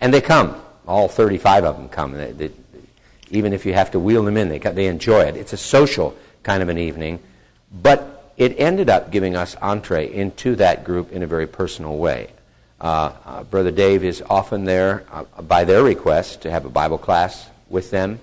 And 0.00 0.12
they 0.12 0.20
come. 0.20 0.60
All 0.86 1.08
35 1.08 1.64
of 1.64 1.76
them 1.76 1.88
come. 1.88 2.12
They, 2.12 2.32
they, 2.32 2.50
even 3.30 3.52
if 3.52 3.64
you 3.64 3.74
have 3.74 3.92
to 3.92 4.00
wheel 4.00 4.24
them 4.24 4.36
in, 4.36 4.48
they, 4.48 4.58
they 4.58 4.86
enjoy 4.86 5.20
it. 5.22 5.36
It's 5.36 5.52
a 5.52 5.58
social 5.58 6.16
kind 6.42 6.62
of 6.62 6.68
an 6.68 6.78
evening. 6.78 7.20
But 7.70 8.32
it 8.36 8.58
ended 8.58 8.88
up 8.88 9.10
giving 9.12 9.36
us 9.36 9.54
entree 9.56 10.12
into 10.12 10.56
that 10.56 10.82
group 10.82 11.12
in 11.12 11.22
a 11.22 11.26
very 11.26 11.46
personal 11.46 11.96
way. 11.98 12.30
Uh, 12.80 13.12
uh, 13.26 13.42
Brother 13.44 13.70
Dave 13.70 14.04
is 14.04 14.22
often 14.30 14.64
there 14.64 15.04
uh, 15.12 15.24
by 15.42 15.64
their 15.64 15.82
request 15.82 16.42
to 16.42 16.50
have 16.50 16.64
a 16.64 16.70
Bible 16.70 16.96
class 16.96 17.48
with 17.68 17.90
them. 17.90 18.20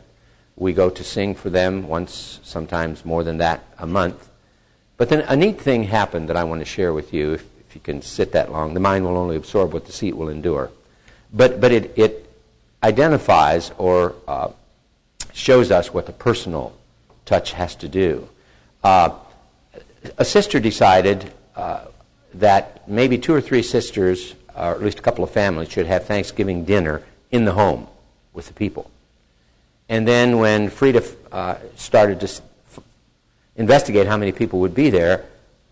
We 0.56 0.74
go 0.74 0.90
to 0.90 1.04
sing 1.04 1.36
for 1.36 1.52
them 1.52 1.88
once, 1.88 2.40
sometimes 2.42 3.06
more 3.06 3.24
than 3.24 3.38
that, 3.38 3.64
a 3.78 3.86
month. 3.86 4.30
But 4.98 5.10
then 5.10 5.22
a 5.22 5.36
neat 5.36 5.62
thing 5.62 5.84
happened 5.84 6.30
that 6.30 6.38
I 6.38 6.44
want 6.44 6.62
to 6.62 6.66
share 6.66 6.92
with 6.92 7.14
you, 7.14 7.34
if, 7.34 7.46
if 7.68 7.76
you 7.76 7.82
can 7.82 8.02
sit 8.02 8.32
that 8.32 8.52
long. 8.52 8.74
The 8.74 8.80
mind 8.80 9.06
will 9.06 9.18
only 9.18 9.36
absorb 9.36 9.74
what 9.74 9.86
the 9.86 9.92
seat 9.92 10.18
will 10.18 10.30
endure. 10.30 10.72
But, 11.32 11.62
but 11.62 11.72
it, 11.72 11.96
it 11.96 12.28
identifies 12.82 13.72
or 13.78 14.16
uh, 14.28 14.50
shows 15.34 15.70
us 15.70 15.94
what 15.94 16.08
the 16.08 16.14
personal 16.14 16.76
touch 17.26 17.52
has 17.52 17.76
to 17.76 17.88
do. 17.88 18.28
Uh, 18.84 19.12
a 20.18 20.26
sister 20.26 20.60
decided 20.60 21.32
uh, 21.56 21.86
that 22.34 22.88
maybe 22.88 23.20
two 23.20 23.34
or 23.34 23.42
three 23.42 23.62
sisters, 23.62 24.34
or 24.58 24.72
at 24.72 24.82
least 24.82 25.00
a 25.00 25.02
couple 25.02 25.24
of 25.24 25.32
families, 25.32 25.70
should 25.70 25.86
have 25.86 26.06
Thanksgiving 26.06 26.66
dinner 26.66 27.04
in 27.32 27.46
the 27.46 27.54
home 27.54 27.88
with 28.34 28.48
the 28.48 28.54
people. 28.54 28.90
And 29.90 30.08
then 30.08 30.40
when 30.40 30.70
Frida 30.70 31.04
uh, 31.32 31.56
started 31.76 32.20
to 32.22 32.42
investigate 33.56 34.08
how 34.08 34.18
many 34.18 34.32
people 34.32 34.60
would 34.60 34.76
be 34.76 34.90
there, 34.90 35.26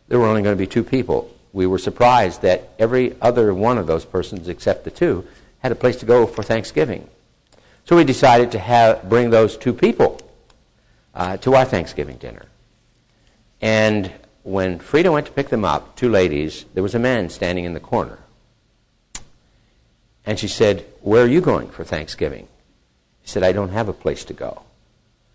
there 0.07 0.19
were 0.19 0.27
only 0.27 0.41
going 0.41 0.55
to 0.55 0.59
be 0.59 0.67
two 0.67 0.83
people. 0.83 1.31
We 1.53 1.67
were 1.67 1.77
surprised 1.77 2.41
that 2.41 2.69
every 2.77 3.15
other 3.21 3.53
one 3.53 3.77
of 3.77 3.88
those 3.88 4.05
persons, 4.05 4.47
except 4.47 4.83
the 4.83 4.91
two, 4.91 5.25
had 5.59 5.71
a 5.71 5.75
place 5.75 5.95
to 5.97 6.05
go 6.05 6.27
for 6.27 6.43
Thanksgiving. 6.43 7.09
So 7.86 7.95
we 7.95 8.03
decided 8.03 8.51
to 8.53 8.59
have, 8.59 9.09
bring 9.09 9.29
those 9.29 9.57
two 9.57 9.73
people 9.73 10.19
uh, 11.13 11.38
to 11.38 11.55
our 11.55 11.65
Thanksgiving 11.65 12.17
dinner. 12.17 12.45
And 13.61 14.11
when 14.43 14.79
Frida 14.79 15.11
went 15.11 15.27
to 15.27 15.31
pick 15.31 15.49
them 15.49 15.65
up, 15.65 15.95
two 15.95 16.09
ladies, 16.09 16.65
there 16.73 16.83
was 16.83 16.95
a 16.95 16.99
man 16.99 17.29
standing 17.29 17.65
in 17.65 17.73
the 17.73 17.79
corner. 17.79 18.19
And 20.26 20.39
she 20.39 20.47
said, 20.47 20.86
Where 21.01 21.23
are 21.23 21.28
you 21.28 21.41
going 21.41 21.69
for 21.69 21.84
Thanksgiving? 21.84 22.47
He 23.21 23.28
said, 23.28 23.43
I 23.43 23.51
don't 23.51 23.69
have 23.69 23.89
a 23.89 23.93
place 23.93 24.26
to 24.26 24.34
go. 24.34 24.63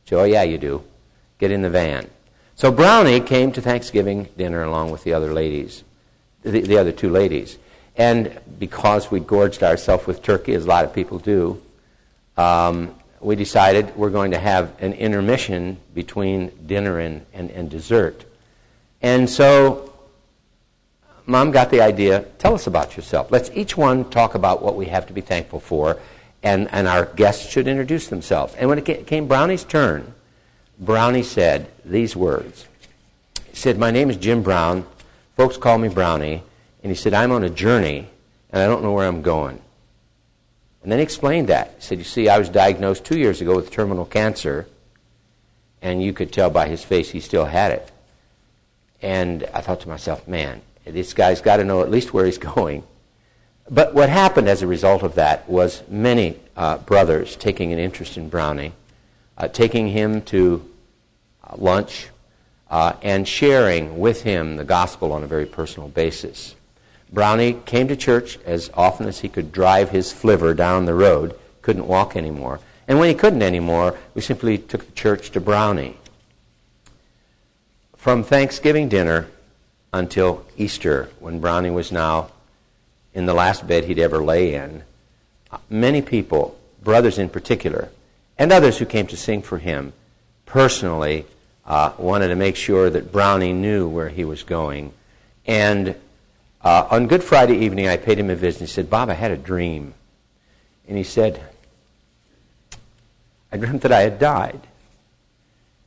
She 0.04 0.10
said, 0.10 0.20
Oh, 0.20 0.24
yeah, 0.24 0.42
you 0.42 0.58
do. 0.58 0.82
Get 1.38 1.50
in 1.50 1.62
the 1.62 1.70
van. 1.70 2.08
So 2.56 2.70
Brownie 2.70 3.20
came 3.20 3.52
to 3.52 3.62
Thanksgiving 3.62 4.28
dinner 4.36 4.62
along 4.62 4.90
with 4.90 5.04
the 5.04 5.14
other 5.14 5.32
ladies, 5.32 5.82
the, 6.42 6.60
the 6.60 6.76
other 6.76 6.92
two 6.92 7.08
ladies. 7.08 7.58
And 7.96 8.38
because 8.58 9.10
we 9.10 9.20
gorged 9.20 9.62
ourselves 9.62 10.06
with 10.06 10.22
turkey, 10.22 10.54
as 10.54 10.64
a 10.64 10.68
lot 10.68 10.84
of 10.84 10.92
people 10.92 11.18
do, 11.18 11.60
um, 12.36 12.94
we 13.20 13.36
decided 13.36 13.94
we're 13.96 14.10
going 14.10 14.30
to 14.30 14.38
have 14.38 14.72
an 14.80 14.92
intermission 14.94 15.76
between 15.94 16.50
dinner 16.66 16.98
and, 16.98 17.24
and, 17.32 17.50
and 17.50 17.70
dessert. 17.70 18.24
And 19.02 19.28
so 19.28 19.89
mom 21.26 21.50
got 21.50 21.70
the 21.70 21.80
idea 21.80 22.22
tell 22.38 22.54
us 22.54 22.66
about 22.66 22.96
yourself. 22.96 23.30
Let's 23.30 23.50
each 23.54 23.76
one 23.76 24.08
talk 24.10 24.34
about 24.34 24.62
what 24.62 24.76
we 24.76 24.86
have 24.86 25.06
to 25.06 25.12
be 25.12 25.20
thankful 25.20 25.60
for, 25.60 25.98
and, 26.42 26.68
and 26.72 26.88
our 26.88 27.06
guests 27.06 27.50
should 27.50 27.68
introduce 27.68 28.08
themselves. 28.08 28.54
And 28.54 28.68
when 28.68 28.78
it 28.78 29.06
came 29.06 29.28
Brownie's 29.28 29.64
turn, 29.64 30.14
Brownie 30.78 31.22
said 31.22 31.70
these 31.84 32.16
words. 32.16 32.66
He 33.50 33.56
said, 33.56 33.78
My 33.78 33.90
name 33.90 34.10
is 34.10 34.16
Jim 34.16 34.42
Brown. 34.42 34.86
Folks 35.36 35.56
call 35.56 35.78
me 35.78 35.88
Brownie. 35.88 36.42
And 36.82 36.90
he 36.90 36.96
said, 36.96 37.12
I'm 37.12 37.32
on 37.32 37.44
a 37.44 37.50
journey, 37.50 38.08
and 38.50 38.62
I 38.62 38.66
don't 38.66 38.82
know 38.82 38.92
where 38.92 39.06
I'm 39.06 39.20
going. 39.20 39.60
And 40.82 40.90
then 40.90 40.98
he 40.98 41.02
explained 41.02 41.48
that. 41.48 41.74
He 41.76 41.82
said, 41.82 41.98
You 41.98 42.04
see, 42.04 42.28
I 42.28 42.38
was 42.38 42.48
diagnosed 42.48 43.04
two 43.04 43.18
years 43.18 43.40
ago 43.40 43.54
with 43.54 43.70
terminal 43.70 44.06
cancer, 44.06 44.66
and 45.82 46.02
you 46.02 46.12
could 46.12 46.32
tell 46.32 46.48
by 46.48 46.68
his 46.68 46.82
face 46.82 47.10
he 47.10 47.20
still 47.20 47.44
had 47.44 47.72
it. 47.72 47.92
And 49.02 49.44
I 49.52 49.60
thought 49.60 49.80
to 49.80 49.88
myself, 49.88 50.26
man, 50.26 50.62
this 50.84 51.14
guy's 51.14 51.40
got 51.40 51.56
to 51.56 51.64
know 51.64 51.82
at 51.82 51.90
least 51.90 52.12
where 52.12 52.26
he's 52.26 52.38
going. 52.56 52.84
But 53.70 53.94
what 53.94 54.08
happened 54.08 54.48
as 54.48 54.62
a 54.62 54.66
result 54.66 55.02
of 55.02 55.14
that 55.14 55.48
was 55.48 55.82
many 55.88 56.40
uh, 56.56 56.78
brothers 56.78 57.36
taking 57.36 57.72
an 57.72 57.78
interest 57.78 58.16
in 58.16 58.28
Brownie, 58.28 58.72
uh, 59.38 59.48
taking 59.48 59.88
him 59.88 60.22
to 60.22 60.68
uh, 61.44 61.54
lunch, 61.56 62.08
uh, 62.68 62.94
and 63.02 63.26
sharing 63.26 63.98
with 63.98 64.22
him 64.22 64.56
the 64.56 64.64
gospel 64.64 65.12
on 65.12 65.22
a 65.22 65.26
very 65.26 65.46
personal 65.46 65.88
basis. 65.88 66.54
Brownie 67.12 67.54
came 67.64 67.88
to 67.88 67.96
church 67.96 68.38
as 68.44 68.70
often 68.74 69.06
as 69.06 69.20
he 69.20 69.28
could 69.28 69.52
drive 69.52 69.90
his 69.90 70.12
flivver 70.12 70.54
down 70.54 70.84
the 70.84 70.94
road, 70.94 71.38
couldn't 71.62 71.86
walk 71.86 72.16
anymore. 72.16 72.60
And 72.86 72.98
when 72.98 73.08
he 73.08 73.14
couldn't 73.14 73.42
anymore, 73.42 73.98
we 74.14 74.22
simply 74.22 74.58
took 74.58 74.86
the 74.86 74.92
church 74.92 75.30
to 75.32 75.40
Brownie. 75.40 75.96
From 77.96 78.22
Thanksgiving 78.22 78.88
dinner 78.88 79.28
until 79.92 80.44
Easter, 80.56 81.10
when 81.18 81.40
Brownie 81.40 81.70
was 81.70 81.90
now 81.90 82.30
in 83.14 83.26
the 83.26 83.34
last 83.34 83.66
bed 83.66 83.84
he'd 83.84 83.98
ever 83.98 84.22
lay 84.22 84.54
in, 84.54 84.82
many 85.68 86.00
people, 86.00 86.58
brothers 86.82 87.18
in 87.18 87.28
particular, 87.28 87.88
and 88.38 88.52
others 88.52 88.78
who 88.78 88.86
came 88.86 89.06
to 89.08 89.16
sing 89.16 89.42
for 89.42 89.58
him, 89.58 89.92
personally 90.46 91.26
uh, 91.66 91.92
wanted 91.98 92.28
to 92.28 92.36
make 92.36 92.56
sure 92.56 92.88
that 92.90 93.12
Brownie 93.12 93.52
knew 93.52 93.88
where 93.88 94.08
he 94.08 94.24
was 94.24 94.42
going. 94.42 94.92
And 95.46 95.94
uh, 96.62 96.86
on 96.90 97.06
Good 97.06 97.22
Friday 97.22 97.58
evening, 97.58 97.88
I 97.88 97.96
paid 97.96 98.18
him 98.18 98.30
a 98.30 98.34
visit. 98.34 98.60
He 98.60 98.66
said, 98.66 98.90
Bob, 98.90 99.08
I 99.08 99.14
had 99.14 99.30
a 99.30 99.36
dream. 99.36 99.94
And 100.88 100.96
he 100.96 101.04
said, 101.04 101.40
I 103.52 103.56
dreamt 103.56 103.82
that 103.82 103.92
I 103.92 104.00
had 104.00 104.18
died. 104.18 104.60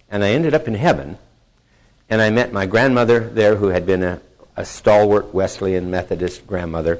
And 0.09 0.23
I 0.23 0.29
ended 0.29 0.53
up 0.53 0.67
in 0.67 0.75
heaven. 0.75 1.17
And 2.13 2.21
I 2.21 2.29
met 2.29 2.53
my 2.53 2.67
grandmother 2.67 3.21
there, 3.21 3.55
who 3.55 3.69
had 3.69 3.87
been 3.87 4.03
a, 4.03 4.21
a 4.55 4.65
stalwart 4.65 5.33
Wesleyan 5.33 5.89
Methodist 5.89 6.45
grandmother. 6.45 6.99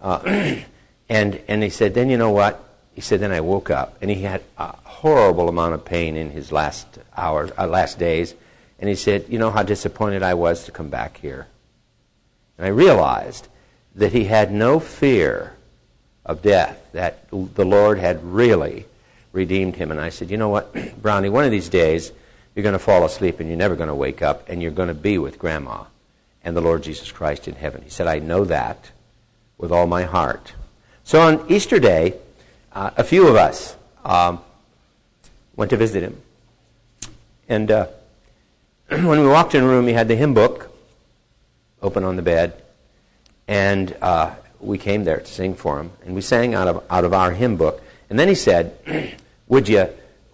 Uh, 0.00 0.54
and, 1.08 1.40
and 1.48 1.64
he 1.64 1.68
said, 1.68 1.94
then 1.94 2.08
you 2.08 2.16
know 2.16 2.30
what? 2.30 2.62
He 2.94 3.00
said, 3.00 3.18
then 3.18 3.32
I 3.32 3.40
woke 3.40 3.70
up. 3.70 3.98
And 4.00 4.08
he 4.08 4.22
had 4.22 4.44
a 4.56 4.76
horrible 4.84 5.48
amount 5.48 5.74
of 5.74 5.84
pain 5.84 6.16
in 6.16 6.30
his 6.30 6.52
last 6.52 6.86
hours, 7.16 7.50
uh, 7.58 7.66
last 7.66 7.98
days. 7.98 8.36
And 8.78 8.88
he 8.88 8.94
said, 8.94 9.24
you 9.28 9.40
know 9.40 9.50
how 9.50 9.64
disappointed 9.64 10.22
I 10.22 10.34
was 10.34 10.62
to 10.66 10.70
come 10.70 10.90
back 10.90 11.16
here. 11.16 11.48
And 12.56 12.68
I 12.68 12.70
realized 12.70 13.48
that 13.96 14.12
he 14.12 14.26
had 14.26 14.52
no 14.52 14.78
fear 14.78 15.54
of 16.24 16.40
death, 16.40 16.80
that 16.92 17.28
the 17.32 17.64
Lord 17.64 17.98
had 17.98 18.22
really 18.22 18.86
redeemed 19.32 19.74
him. 19.74 19.90
And 19.90 20.00
I 20.00 20.10
said, 20.10 20.30
you 20.30 20.36
know 20.36 20.50
what, 20.50 20.72
Brownie, 21.02 21.30
one 21.30 21.44
of 21.44 21.50
these 21.50 21.68
days 21.68 22.12
you're 22.54 22.62
going 22.62 22.72
to 22.72 22.78
fall 22.78 23.04
asleep 23.04 23.40
and 23.40 23.48
you're 23.48 23.58
never 23.58 23.76
going 23.76 23.88
to 23.88 23.94
wake 23.94 24.22
up 24.22 24.48
and 24.48 24.60
you're 24.62 24.70
going 24.70 24.88
to 24.88 24.94
be 24.94 25.18
with 25.18 25.38
Grandma 25.38 25.84
and 26.42 26.56
the 26.56 26.60
Lord 26.60 26.82
Jesus 26.82 27.12
Christ 27.12 27.46
in 27.48 27.54
heaven. 27.54 27.82
He 27.82 27.90
said, 27.90 28.06
I 28.06 28.18
know 28.18 28.44
that 28.44 28.90
with 29.58 29.70
all 29.70 29.86
my 29.86 30.02
heart. 30.02 30.54
So 31.04 31.20
on 31.20 31.44
Easter 31.50 31.78
Day, 31.78 32.14
uh, 32.72 32.90
a 32.96 33.04
few 33.04 33.26
of 33.26 33.36
us 33.36 33.76
um, 34.04 34.40
went 35.56 35.70
to 35.70 35.76
visit 35.76 36.02
him. 36.02 36.20
And 37.48 37.70
uh, 37.70 37.86
when 38.88 39.20
we 39.20 39.26
walked 39.26 39.54
in 39.54 39.62
the 39.62 39.68
room, 39.68 39.86
he 39.86 39.92
had 39.92 40.08
the 40.08 40.16
hymn 40.16 40.34
book 40.34 40.70
open 41.82 42.04
on 42.04 42.16
the 42.16 42.22
bed. 42.22 42.62
And 43.48 43.96
uh, 44.00 44.34
we 44.60 44.78
came 44.78 45.04
there 45.04 45.18
to 45.18 45.26
sing 45.26 45.54
for 45.54 45.78
him. 45.78 45.90
And 46.04 46.14
we 46.14 46.20
sang 46.20 46.54
out 46.54 46.68
of, 46.68 46.84
out 46.88 47.04
of 47.04 47.12
our 47.12 47.32
hymn 47.32 47.56
book. 47.56 47.82
And 48.08 48.18
then 48.18 48.28
he 48.28 48.34
said, 48.34 48.76
would 49.48 49.68
you, 49.68 49.88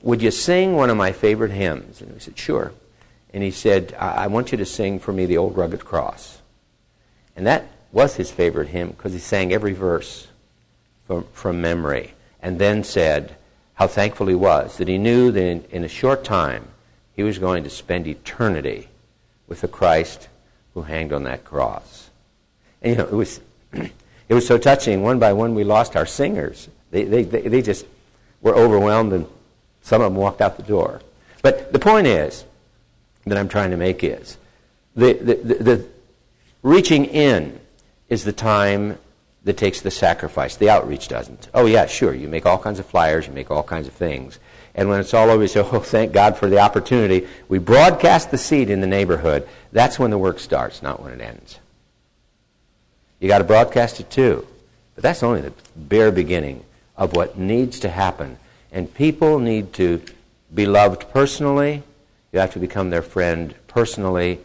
would 0.07 0.23
you 0.23 0.31
sing 0.31 0.77
one 0.77 0.89
of 0.89 0.97
my 0.97 1.11
favorite 1.11 1.51
hymns? 1.51 2.01
And 2.01 2.15
we 2.15 2.21
said, 2.21 2.39
Sure. 2.39 2.73
And 3.35 3.43
he 3.43 3.51
said, 3.51 3.93
I, 3.99 4.25
I 4.25 4.27
want 4.29 4.53
you 4.53 4.59
to 4.59 4.65
sing 4.65 5.01
for 5.01 5.13
me 5.13 5.27
the 5.27 5.37
Old 5.37 5.57
Rugged 5.57 5.85
Cross. 5.85 6.39
And 7.35 7.45
that 7.47 7.67
was 7.91 8.15
his 8.15 8.31
favorite 8.31 8.69
hymn 8.69 8.91
because 8.91 9.13
he 9.13 9.19
sang 9.19 9.53
every 9.53 9.73
verse 9.73 10.29
from, 11.09 11.25
from 11.33 11.61
memory. 11.61 12.15
And 12.41 12.61
then 12.61 12.85
said 12.85 13.35
how 13.75 13.89
thankful 13.89 14.29
he 14.29 14.37
was 14.37 14.77
that 14.77 14.87
he 14.87 14.97
knew 14.97 15.33
that 15.33 15.43
in, 15.43 15.65
in 15.71 15.83
a 15.83 15.89
short 15.89 16.23
time 16.23 16.69
he 17.17 17.25
was 17.25 17.39
going 17.39 17.65
to 17.65 17.71
spend 17.71 18.07
eternity 18.07 18.89
with 19.49 19.61
the 19.61 19.69
Christ 19.69 20.29
who 20.75 20.83
hanged 20.83 21.13
on 21.13 21.25
that 21.25 21.45
cross. 21.45 22.11
And 22.81 22.93
you 22.93 22.99
know, 22.99 23.07
it 23.07 23.13
was, 23.13 23.41
it 23.73 24.35
was 24.35 24.47
so 24.47 24.57
touching. 24.57 25.03
One 25.03 25.19
by 25.19 25.33
one, 25.33 25.57
we 25.57 25.65
lost 25.65 25.97
our 25.97 26.07
singers. 26.07 26.69
They, 26.93 27.03
they, 27.03 27.25
they, 27.25 27.41
they 27.41 27.63
just 27.63 27.87
were 28.41 28.55
overwhelmed, 28.55 29.13
and 29.13 29.27
some 29.87 30.03
of 30.03 30.13
them 30.13 30.21
walked 30.21 30.41
out 30.41 30.57
the 30.57 30.65
door. 30.65 31.01
But 31.43 31.73
the 31.73 31.79
point 31.79 32.09
is, 32.09 32.45
that 33.25 33.39
I'm 33.39 33.49
trying 33.49 33.71
to 33.71 33.77
make 33.77 34.03
is, 34.03 34.37
the, 34.97 35.13
the, 35.13 35.35
the, 35.35 35.55
the 35.55 35.89
reaching 36.65 37.05
in 37.05 37.61
is 38.09 38.25
the 38.25 38.33
time 38.33 38.99
that 39.45 39.57
takes 39.57 39.83
the 39.83 39.93
sacrifice. 39.93 40.57
The 40.57 40.71
outreach 40.71 41.07
doesn't. 41.07 41.49
Oh, 41.55 41.67
yeah, 41.67 41.87
sure. 41.87 42.13
You 42.13 42.29
make 42.29 42.47
all 42.47 42.59
kinds 42.59 42.81
of 42.81 42.87
flyers, 42.87 43.29
you 43.29 43.33
make 43.33 43.53
all 43.53 43.63
kinds 43.63 43.87
of 43.87 43.93
things. 43.93 44.41
And 44.75 44.89
when 44.89 44.99
it's 44.99 45.15
all 45.15 45.31
over, 45.31 45.43
you 45.43 45.49
say, 45.49 45.61
oh, 45.73 45.79
thank 45.79 46.13
God 46.13 46.37
for 46.37 46.49
the 46.49 46.59
opportunity. 46.59 47.29
We 47.49 47.61
broadcast 47.61 48.33
the 48.33 48.39
seed 48.39 48.71
in 48.71 48.81
the 48.81 48.89
neighborhood. 48.89 49.49
That's 49.71 50.01
when 50.01 50.11
the 50.11 50.19
work 50.19 50.41
starts, 50.41 50.83
not 50.83 51.01
when 51.01 51.13
it 51.13 51.21
ends. 51.21 51.61
You 53.21 53.29
got 53.29 53.39
to 53.39 53.45
broadcast 53.45 54.01
it 54.01 54.11
too. 54.11 54.45
But 54.97 55.05
that's 55.05 55.23
only 55.23 55.43
the 55.43 55.53
bare 55.77 56.11
beginning 56.11 56.65
of 56.97 57.15
what 57.15 57.39
needs 57.39 57.79
to 57.81 57.89
happen. 57.89 58.39
And 58.73 58.93
people 58.93 59.39
need 59.39 59.73
to 59.75 60.03
be 60.55 60.67
loved 60.67 61.11
personally. 61.13 61.83
You 62.33 62.41
have 62.41 62.53
to 62.53 62.59
become 62.59 62.91
their 62.91 63.03
friend 63.03 63.55
personally. 63.67 64.41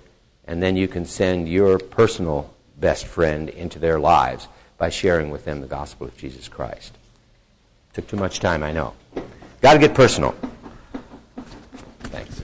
And 0.45 0.61
then 0.61 0.75
you 0.75 0.87
can 0.87 1.05
send 1.05 1.49
your 1.49 1.77
personal 1.77 2.53
best 2.79 3.05
friend 3.05 3.49
into 3.49 3.79
their 3.79 3.99
lives 3.99 4.47
by 4.77 4.89
sharing 4.89 5.29
with 5.29 5.45
them 5.45 5.61
the 5.61 5.67
gospel 5.67 6.07
of 6.07 6.17
Jesus 6.17 6.47
Christ. 6.47 6.97
Took 7.93 8.07
too 8.07 8.17
much 8.17 8.39
time, 8.39 8.63
I 8.63 8.71
know. 8.71 8.93
Got 9.61 9.73
to 9.73 9.79
get 9.79 9.93
personal. 9.93 10.35
Thanks. 12.05 12.41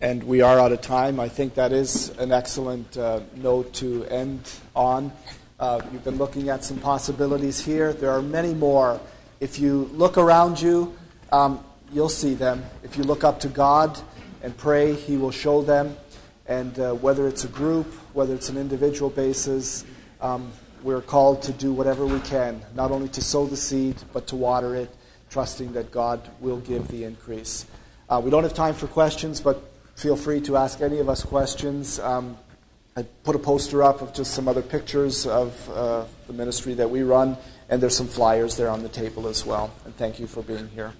And 0.00 0.22
we 0.24 0.42
are 0.42 0.60
out 0.60 0.70
of 0.70 0.80
time. 0.82 1.18
I 1.18 1.28
think 1.28 1.54
that 1.54 1.72
is 1.72 2.10
an 2.18 2.30
excellent 2.30 2.96
uh, 2.96 3.20
note 3.34 3.72
to 3.74 4.04
end 4.04 4.48
on. 4.74 5.10
Uh, 5.58 5.80
you've 5.90 6.04
been 6.04 6.18
looking 6.18 6.50
at 6.50 6.62
some 6.62 6.78
possibilities 6.78 7.64
here. 7.64 7.92
There 7.92 8.10
are 8.10 8.22
many 8.22 8.54
more. 8.54 9.00
If 9.38 9.58
you 9.58 9.90
look 9.92 10.16
around 10.16 10.60
you, 10.60 10.96
um, 11.30 11.62
you'll 11.92 12.08
see 12.08 12.34
them. 12.34 12.64
If 12.82 12.96
you 12.96 13.04
look 13.04 13.22
up 13.22 13.40
to 13.40 13.48
God 13.48 13.98
and 14.42 14.56
pray, 14.56 14.94
He 14.94 15.16
will 15.16 15.30
show 15.30 15.62
them. 15.62 15.96
And 16.46 16.78
uh, 16.78 16.94
whether 16.94 17.28
it's 17.28 17.44
a 17.44 17.48
group, 17.48 17.92
whether 18.14 18.34
it's 18.34 18.48
an 18.48 18.56
individual 18.56 19.10
basis, 19.10 19.84
um, 20.20 20.52
we're 20.82 21.02
called 21.02 21.42
to 21.42 21.52
do 21.52 21.72
whatever 21.72 22.06
we 22.06 22.20
can, 22.20 22.62
not 22.74 22.90
only 22.90 23.08
to 23.08 23.20
sow 23.20 23.46
the 23.46 23.56
seed, 23.56 23.96
but 24.12 24.26
to 24.28 24.36
water 24.36 24.74
it, 24.74 24.94
trusting 25.28 25.72
that 25.72 25.90
God 25.90 26.30
will 26.40 26.60
give 26.60 26.88
the 26.88 27.04
increase. 27.04 27.66
Uh, 28.08 28.20
we 28.24 28.30
don't 28.30 28.44
have 28.44 28.54
time 28.54 28.74
for 28.74 28.86
questions, 28.86 29.40
but 29.40 29.70
feel 29.96 30.16
free 30.16 30.40
to 30.42 30.56
ask 30.56 30.80
any 30.80 30.98
of 30.98 31.08
us 31.08 31.24
questions. 31.24 31.98
Um, 31.98 32.38
I 32.96 33.02
put 33.24 33.36
a 33.36 33.38
poster 33.38 33.82
up 33.82 34.00
of 34.00 34.14
just 34.14 34.32
some 34.32 34.48
other 34.48 34.62
pictures 34.62 35.26
of 35.26 35.70
uh, 35.70 36.04
the 36.26 36.32
ministry 36.32 36.72
that 36.74 36.88
we 36.88 37.02
run, 37.02 37.36
and 37.68 37.82
there's 37.82 37.96
some 37.96 38.06
flyers 38.06 38.56
there 38.56 38.68
on 38.68 38.82
the 38.82 38.88
table 38.88 39.26
as 39.26 39.44
well. 39.44 39.72
And 39.84 39.96
thank 39.96 40.20
you 40.20 40.26
for 40.26 40.42
being 40.42 40.68
here. 40.68 40.92